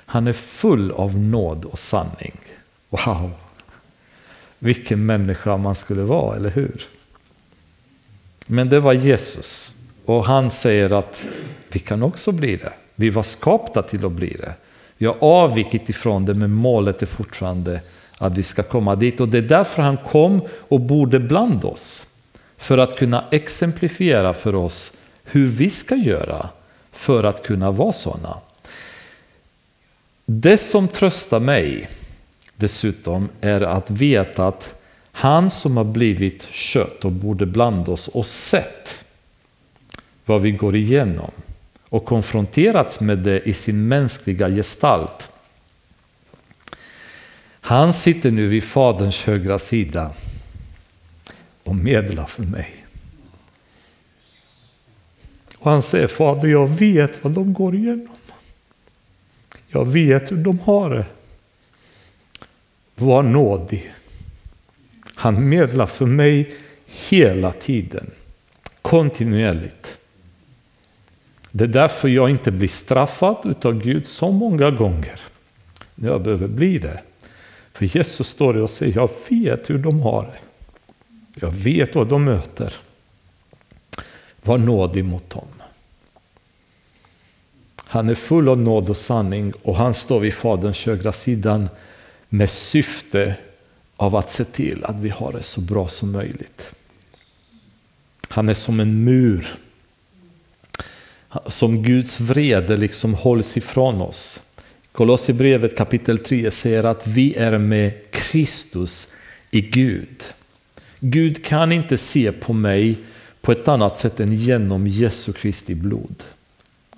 han 0.06 0.26
är 0.26 0.32
full 0.32 0.90
av 0.90 1.18
nåd 1.18 1.64
och 1.64 1.78
sanning. 1.78 2.40
Wow! 2.90 3.30
Vilken 4.58 5.06
människa 5.06 5.56
man 5.56 5.74
skulle 5.74 6.02
vara, 6.02 6.36
eller 6.36 6.50
hur? 6.50 6.82
Men 8.46 8.68
det 8.68 8.80
var 8.80 8.92
Jesus. 8.92 9.76
Och 10.04 10.24
han 10.24 10.50
säger 10.50 10.92
att 10.92 11.28
vi 11.68 11.78
kan 11.78 12.02
också 12.02 12.32
bli 12.32 12.56
det. 12.56 12.72
Vi 12.94 13.10
var 13.10 13.22
skapta 13.22 13.82
till 13.82 14.04
att 14.04 14.12
bli 14.12 14.36
det. 14.40 14.54
Vi 14.98 15.06
har 15.06 15.16
avvikit 15.20 15.88
ifrån 15.88 16.24
det, 16.24 16.34
men 16.34 16.50
målet 16.50 17.02
är 17.02 17.06
fortfarande 17.06 17.80
att 18.18 18.38
vi 18.38 18.42
ska 18.42 18.62
komma 18.62 18.94
dit. 18.94 19.20
Och 19.20 19.28
det 19.28 19.38
är 19.38 19.42
därför 19.42 19.82
han 19.82 19.96
kom 19.96 20.40
och 20.68 20.80
bodde 20.80 21.20
bland 21.20 21.64
oss. 21.64 22.06
För 22.58 22.78
att 22.78 22.96
kunna 22.96 23.24
exemplifiera 23.30 24.34
för 24.34 24.54
oss 24.54 24.92
hur 25.24 25.48
vi 25.48 25.70
ska 25.70 25.94
göra 25.94 26.48
för 26.92 27.24
att 27.24 27.42
kunna 27.42 27.70
vara 27.70 27.92
sådana. 27.92 28.38
Det 30.26 30.58
som 30.58 30.88
tröstar 30.88 31.40
mig 31.40 31.88
dessutom 32.56 33.28
är 33.40 33.60
att 33.60 33.90
veta 33.90 34.46
att 34.46 34.80
han 35.12 35.50
som 35.50 35.76
har 35.76 35.84
blivit 35.84 36.46
kött 36.50 37.04
och 37.04 37.12
bodde 37.12 37.46
bland 37.46 37.88
oss 37.88 38.08
och 38.08 38.26
sett 38.26 39.04
vad 40.24 40.40
vi 40.40 40.50
går 40.50 40.76
igenom 40.76 41.30
och 41.88 42.04
konfronterats 42.04 43.00
med 43.00 43.18
det 43.18 43.40
i 43.48 43.54
sin 43.54 43.88
mänskliga 43.88 44.48
gestalt. 44.48 45.30
Han 47.60 47.92
sitter 47.92 48.30
nu 48.30 48.46
vid 48.46 48.64
Faderns 48.64 49.22
högra 49.22 49.58
sida 49.58 50.10
och 51.66 51.76
medla 51.76 52.26
för 52.26 52.42
mig. 52.42 52.86
Och 55.58 55.70
han 55.70 55.82
säger, 55.82 56.06
Fader 56.06 56.48
jag 56.48 56.66
vet 56.66 57.24
vad 57.24 57.32
de 57.32 57.52
går 57.52 57.74
igenom. 57.74 58.16
Jag 59.68 59.86
vet 59.86 60.32
hur 60.32 60.36
de 60.36 60.58
har 60.58 60.90
det. 60.90 61.06
Var 62.94 63.22
nådig. 63.22 63.92
Han 65.14 65.48
medlar 65.48 65.86
för 65.86 66.06
mig 66.06 66.54
hela 66.86 67.52
tiden, 67.52 68.10
kontinuerligt. 68.82 69.98
Det 71.50 71.64
är 71.64 71.68
därför 71.68 72.08
jag 72.08 72.30
inte 72.30 72.50
blir 72.50 72.68
straffad 72.68 73.66
av 73.66 73.82
Gud 73.82 74.06
så 74.06 74.30
många 74.30 74.70
gånger. 74.70 75.20
När 75.94 76.08
jag 76.08 76.22
behöver 76.22 76.48
bli 76.48 76.78
det. 76.78 77.00
För 77.72 77.96
Jesus 77.96 78.28
står 78.28 78.54
där 78.54 78.62
och 78.62 78.70
säger, 78.70 78.94
jag 78.94 79.10
vet 79.30 79.70
hur 79.70 79.78
de 79.78 80.00
har 80.00 80.22
det. 80.22 80.45
Jag 81.40 81.50
vet 81.50 81.94
vad 81.94 82.08
de 82.08 82.24
möter. 82.24 82.74
Var 84.42 84.58
nådig 84.58 85.04
mot 85.04 85.30
dem. 85.30 85.48
Han 87.88 88.08
är 88.08 88.14
full 88.14 88.48
av 88.48 88.58
nåd 88.58 88.90
och 88.90 88.96
sanning 88.96 89.52
och 89.62 89.76
han 89.76 89.94
står 89.94 90.20
vid 90.20 90.34
Faderns 90.34 90.86
högra 90.86 91.12
sidan 91.12 91.68
med 92.28 92.50
syfte 92.50 93.36
av 93.96 94.16
att 94.16 94.28
se 94.28 94.44
till 94.44 94.84
att 94.84 94.96
vi 94.96 95.08
har 95.08 95.32
det 95.32 95.42
så 95.42 95.60
bra 95.60 95.88
som 95.88 96.12
möjligt. 96.12 96.72
Han 98.28 98.48
är 98.48 98.54
som 98.54 98.80
en 98.80 99.04
mur. 99.04 99.54
Som 101.46 101.82
Guds 101.82 102.20
vrede 102.20 102.76
liksom 102.76 103.14
hålls 103.14 103.56
ifrån 103.56 104.00
oss. 104.00 104.40
Kolosserbrevet 104.92 105.76
kapitel 105.76 106.18
3 106.18 106.50
säger 106.50 106.84
att 106.84 107.06
vi 107.06 107.34
är 107.34 107.58
med 107.58 108.10
Kristus 108.10 109.12
i 109.50 109.60
Gud. 109.60 110.24
Gud 111.10 111.44
kan 111.44 111.72
inte 111.72 111.96
se 111.96 112.32
på 112.32 112.52
mig 112.52 112.98
på 113.40 113.52
ett 113.52 113.68
annat 113.68 113.96
sätt 113.96 114.20
än 114.20 114.32
genom 114.32 114.86
Jesu 114.86 115.32
Kristi 115.32 115.74
blod. 115.74 116.22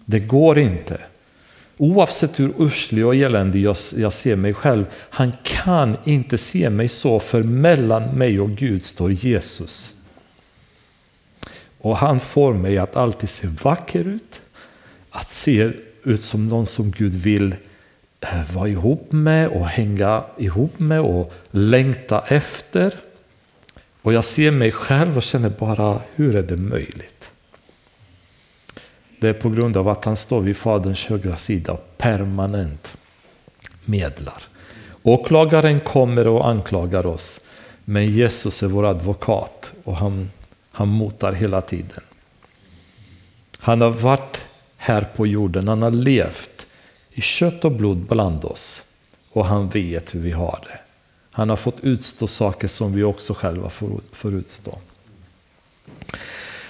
Det 0.04 0.20
går 0.20 0.58
inte. 0.58 1.00
Oavsett 1.76 2.40
hur 2.40 2.52
uslig 2.58 3.06
och 3.06 3.14
eländig 3.14 3.62
jag, 3.62 3.76
jag 3.96 4.12
ser 4.12 4.36
mig 4.36 4.54
själv, 4.54 4.84
han 5.10 5.32
kan 5.42 5.96
inte 6.04 6.38
se 6.38 6.70
mig 6.70 6.88
så, 6.88 7.20
för 7.20 7.42
mellan 7.42 8.02
mig 8.02 8.40
och 8.40 8.50
Gud 8.50 8.82
står 8.82 9.12
Jesus. 9.12 9.94
Och 11.78 11.96
han 11.96 12.20
får 12.20 12.54
mig 12.54 12.78
att 12.78 12.96
alltid 12.96 13.28
se 13.28 13.48
vacker 13.62 14.04
ut, 14.04 14.40
att 15.10 15.30
se 15.30 15.72
ut 16.02 16.22
som 16.22 16.48
någon 16.48 16.66
som 16.66 16.90
Gud 16.90 17.14
vill 17.14 17.54
eh, 18.20 18.54
vara 18.54 18.68
ihop 18.68 19.12
med 19.12 19.48
och 19.48 19.66
hänga 19.66 20.24
ihop 20.38 20.78
med 20.78 21.00
och 21.00 21.32
längta 21.50 22.24
efter. 22.28 22.94
Och 24.02 24.12
jag 24.12 24.24
ser 24.24 24.50
mig 24.50 24.72
själv 24.72 25.16
och 25.16 25.22
känner 25.22 25.48
bara, 25.48 26.00
hur 26.14 26.36
är 26.36 26.42
det 26.42 26.56
möjligt? 26.56 27.32
Det 29.20 29.28
är 29.28 29.32
på 29.32 29.50
grund 29.50 29.76
av 29.76 29.88
att 29.88 30.04
han 30.04 30.16
står 30.16 30.40
vid 30.40 30.56
Faderns 30.56 31.06
högra 31.06 31.36
sida 31.36 31.72
och 31.72 31.98
permanent 31.98 32.98
medlar. 33.84 34.42
Åklagaren 35.02 35.80
kommer 35.80 36.28
och 36.28 36.48
anklagar 36.48 37.06
oss, 37.06 37.40
men 37.84 38.06
Jesus 38.06 38.62
är 38.62 38.66
vår 38.66 38.86
advokat 38.86 39.72
och 39.84 39.96
han, 39.96 40.30
han 40.70 40.88
motar 40.88 41.32
hela 41.32 41.60
tiden. 41.60 42.02
Han 43.60 43.80
har 43.80 43.90
varit 43.90 44.44
här 44.76 45.08
på 45.16 45.26
jorden, 45.26 45.68
han 45.68 45.82
har 45.82 45.90
levt 45.90 46.66
i 47.10 47.20
kött 47.20 47.64
och 47.64 47.72
blod 47.72 47.96
bland 47.96 48.44
oss 48.44 48.84
och 49.32 49.46
han 49.46 49.68
vet 49.68 50.14
hur 50.14 50.20
vi 50.20 50.32
har 50.32 50.58
det. 50.62 50.87
Han 51.38 51.50
har 51.50 51.56
fått 51.56 51.80
utstå 51.80 52.26
saker 52.26 52.68
som 52.68 52.92
vi 52.92 53.02
också 53.02 53.34
själva 53.34 53.70
får, 53.70 54.34
utstå. 54.34 54.78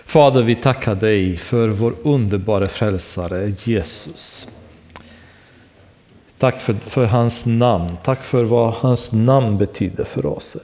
Fader, 0.05 0.43
vi 0.43 0.55
tackar 0.55 0.95
dig 0.95 1.37
för 1.37 1.69
vår 1.69 1.95
underbara 2.03 2.69
frälsare 2.69 3.53
Jesus. 3.65 4.49
Tack 6.39 6.61
för, 6.61 6.75
för 6.75 7.05
hans 7.05 7.47
namn, 7.47 7.97
tack 8.05 8.25
för 8.25 8.45
vad 8.45 8.73
hans 8.73 9.13
namn 9.13 9.59
betyder 9.59 10.05
för 10.05 10.27
oss. 10.27 10.57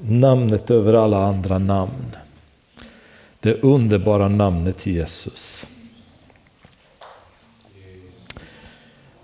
Namnet 0.00 0.70
över 0.70 0.94
alla 0.94 1.24
andra 1.24 1.58
namn. 1.58 2.16
det 3.40 3.62
underbara 3.62 4.28
namnet 4.28 4.86
Jesus. 4.86 5.66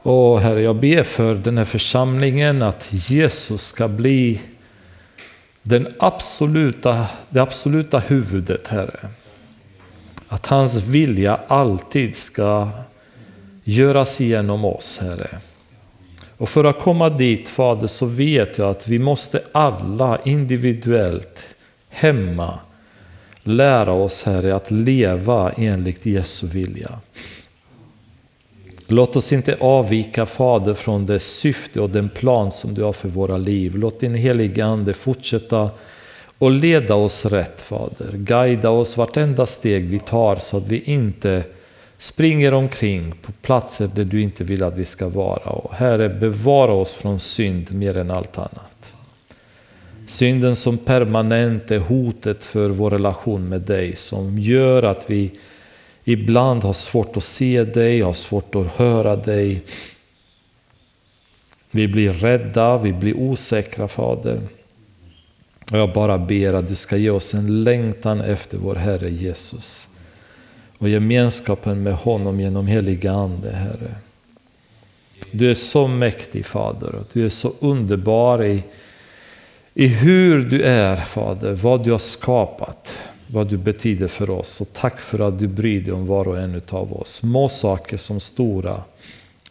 Och 0.09 0.41
Herre, 0.41 0.63
jag 0.63 0.77
ber 0.77 1.03
för 1.03 1.35
den 1.35 1.59
här 1.59 1.65
församlingen 1.65 2.63
att 2.63 2.89
Jesus 2.93 3.63
ska 3.63 3.89
bli 3.89 4.41
den 5.63 5.89
absoluta, 5.99 7.07
det 7.29 7.41
absoluta 7.41 7.99
huvudet, 7.99 8.69
Herre. 8.69 9.09
Att 10.29 10.47
hans 10.47 10.75
vilja 10.75 11.41
alltid 11.49 12.17
ska 12.17 12.69
göras 13.65 14.21
genom 14.21 14.65
oss, 14.65 14.99
Herre. 15.03 15.39
Och 16.37 16.49
för 16.49 16.65
att 16.65 16.81
komma 16.81 17.11
dit, 17.11 17.49
Fader, 17.49 17.87
så 17.87 18.07
vet 18.07 18.59
jag 18.59 18.71
att 18.71 18.89
vi 18.89 18.99
måste 18.99 19.43
alla 19.53 20.19
individuellt, 20.25 21.55
hemma, 21.89 22.59
lära 23.43 23.93
oss, 23.93 24.23
Herre, 24.25 24.55
att 24.55 24.71
leva 24.71 25.53
enligt 25.57 26.07
Jesu 26.07 26.47
vilja. 26.47 27.01
Låt 28.89 29.17
oss 29.17 29.33
inte 29.33 29.57
avvika, 29.61 30.27
Fader, 30.27 30.75
från 30.75 31.07
det 31.07 31.19
syfte 31.19 31.81
och 31.81 31.91
den 31.91 32.09
plan 32.09 32.53
som 32.53 32.75
du 32.75 32.83
har 32.83 32.93
för 32.93 33.09
våra 33.09 33.37
liv. 33.37 33.77
Låt 33.77 34.01
din 34.01 34.15
helige 34.15 34.65
Ande 34.65 34.93
fortsätta 34.93 35.71
och 36.39 36.51
leda 36.51 36.95
oss 36.95 37.27
rätt, 37.27 37.63
Fader. 37.63 38.11
Guida 38.13 38.71
oss 38.71 38.97
vartenda 38.97 39.47
steg 39.47 39.85
vi 39.89 39.99
tar 39.99 40.37
så 40.37 40.57
att 40.57 40.67
vi 40.67 40.81
inte 40.81 41.45
springer 41.99 42.55
omkring 42.55 43.15
på 43.23 43.33
platser 43.33 43.91
där 43.95 44.05
du 44.05 44.23
inte 44.23 44.45
vill 44.45 44.63
att 44.63 44.77
vi 44.77 44.85
ska 44.85 45.09
vara. 45.09 45.51
Och 45.51 45.75
Herre, 45.75 46.09
bevara 46.09 46.73
oss 46.73 46.95
från 46.95 47.19
synd 47.19 47.75
mer 47.75 47.97
än 47.97 48.11
allt 48.11 48.39
annat. 48.39 48.95
Synden 50.07 50.57
som 50.57 50.79
permanent 50.79 51.71
är 51.71 51.79
hotet 51.79 52.45
för 52.45 52.69
vår 52.69 52.91
relation 52.91 53.49
med 53.49 53.61
dig, 53.61 53.97
som 53.97 54.39
gör 54.39 54.83
att 54.83 55.11
vi 55.11 55.33
ibland 56.09 56.63
har 56.63 56.73
svårt 56.73 57.17
att 57.17 57.25
se 57.25 57.65
dig, 57.65 58.01
har 58.01 58.13
svårt 58.13 58.55
att 58.55 58.67
höra 58.67 59.17
dig. 59.17 59.63
Vi 61.71 61.89
blir 61.89 62.13
rädda, 62.13 62.79
vi 62.79 62.93
blir 62.93 63.17
osäkra, 63.17 63.89
Fader. 63.89 64.41
Och 65.73 65.79
jag 65.79 65.93
bara 65.93 66.19
ber 66.19 66.55
att 66.55 66.69
du 66.69 66.75
ska 66.75 66.97
ge 66.97 67.11
oss 67.11 67.35
en 67.35 67.65
längtan 67.65 68.21
efter 68.21 68.59
vår 68.59 68.75
Herre 68.75 69.11
Jesus. 69.11 69.89
Och 70.79 70.89
gemenskapen 70.89 71.83
med 71.83 71.95
honom 71.95 72.41
genom 72.41 72.67
heliga 72.67 73.13
Ande, 73.13 73.53
Herre. 73.53 73.95
Du 75.31 75.51
är 75.51 75.55
så 75.55 75.87
mäktig 75.87 76.47
Fader 76.47 76.95
och 76.95 77.07
du 77.13 77.25
är 77.25 77.29
så 77.29 77.53
underbar 77.61 78.45
i, 78.45 78.63
i 79.75 79.87
hur 79.87 80.45
du 80.45 80.63
är 80.63 80.97
Fader, 80.97 81.53
vad 81.53 81.85
du 81.85 81.91
har 81.91 81.99
skapat, 81.99 82.99
vad 83.27 83.49
du 83.49 83.57
betyder 83.57 84.09
för 84.09 84.31
oss. 84.31 84.61
Och 84.61 84.73
tack 84.73 85.01
för 85.01 85.29
att 85.29 85.39
du 85.39 85.47
bryr 85.47 85.81
dig 85.81 85.93
om 85.93 86.07
var 86.07 86.29
och 86.29 86.39
en 86.39 86.63
av 86.69 86.93
oss. 86.93 87.13
Små 87.13 87.49
saker 87.49 87.97
som 87.97 88.21
stora, 88.21 88.83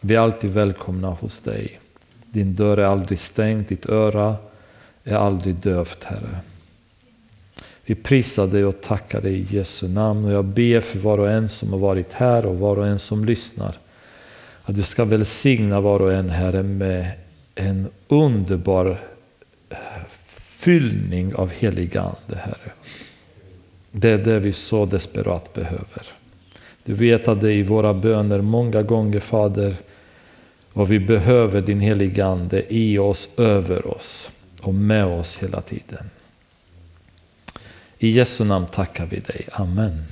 vi 0.00 0.14
är 0.14 0.20
alltid 0.20 0.50
välkomna 0.50 1.10
hos 1.10 1.40
dig. 1.40 1.80
Din 2.30 2.54
dörr 2.54 2.76
är 2.76 2.84
aldrig 2.84 3.18
stängd, 3.18 3.66
ditt 3.66 3.86
öra 3.86 4.36
är 5.04 5.16
aldrig 5.16 5.54
dövt, 5.54 6.04
Herre. 6.04 6.38
Vi 7.84 7.94
prisar 7.94 8.46
dig 8.46 8.64
och 8.64 8.80
tackar 8.80 9.20
dig 9.20 9.34
i 9.34 9.56
Jesu 9.56 9.88
namn 9.88 10.24
och 10.24 10.32
jag 10.32 10.44
ber 10.44 10.80
för 10.80 10.98
var 10.98 11.18
och 11.18 11.30
en 11.30 11.48
som 11.48 11.72
har 11.72 11.78
varit 11.78 12.12
här 12.12 12.46
och 12.46 12.58
var 12.58 12.76
och 12.76 12.86
en 12.86 12.98
som 12.98 13.24
lyssnar. 13.24 13.78
Att 14.62 14.74
du 14.74 14.82
ska 14.82 15.04
välsigna 15.04 15.80
var 15.80 16.00
och 16.00 16.12
en, 16.12 16.30
Herre, 16.30 16.62
med 16.62 17.10
en 17.54 17.88
underbar 18.08 19.00
eh, 19.70 19.78
fyllning 20.58 21.34
av 21.34 21.50
helig 21.50 21.96
Ande, 21.96 22.36
Herre. 22.36 22.72
Det 23.98 24.10
är 24.10 24.18
det 24.18 24.38
vi 24.38 24.52
så 24.52 24.86
desperat 24.86 25.54
behöver. 25.54 26.12
Du 26.84 26.94
vet 26.94 27.28
att 27.28 27.40
det 27.40 27.52
är 27.52 27.56
i 27.56 27.62
våra 27.62 27.94
böner 27.94 28.40
många 28.40 28.82
gånger, 28.82 29.20
Fader, 29.20 29.76
och 30.72 30.90
vi 30.90 31.00
behöver 31.00 31.60
din 31.60 31.80
heliga 31.80 32.26
Ande 32.26 32.74
i 32.74 32.98
oss, 32.98 33.38
över 33.38 33.86
oss 33.86 34.30
och 34.62 34.74
med 34.74 35.06
oss 35.06 35.42
hela 35.42 35.60
tiden. 35.60 36.10
I 37.98 38.10
Jesu 38.10 38.44
namn 38.44 38.66
tackar 38.66 39.06
vi 39.06 39.20
dig. 39.20 39.48
Amen. 39.52 40.02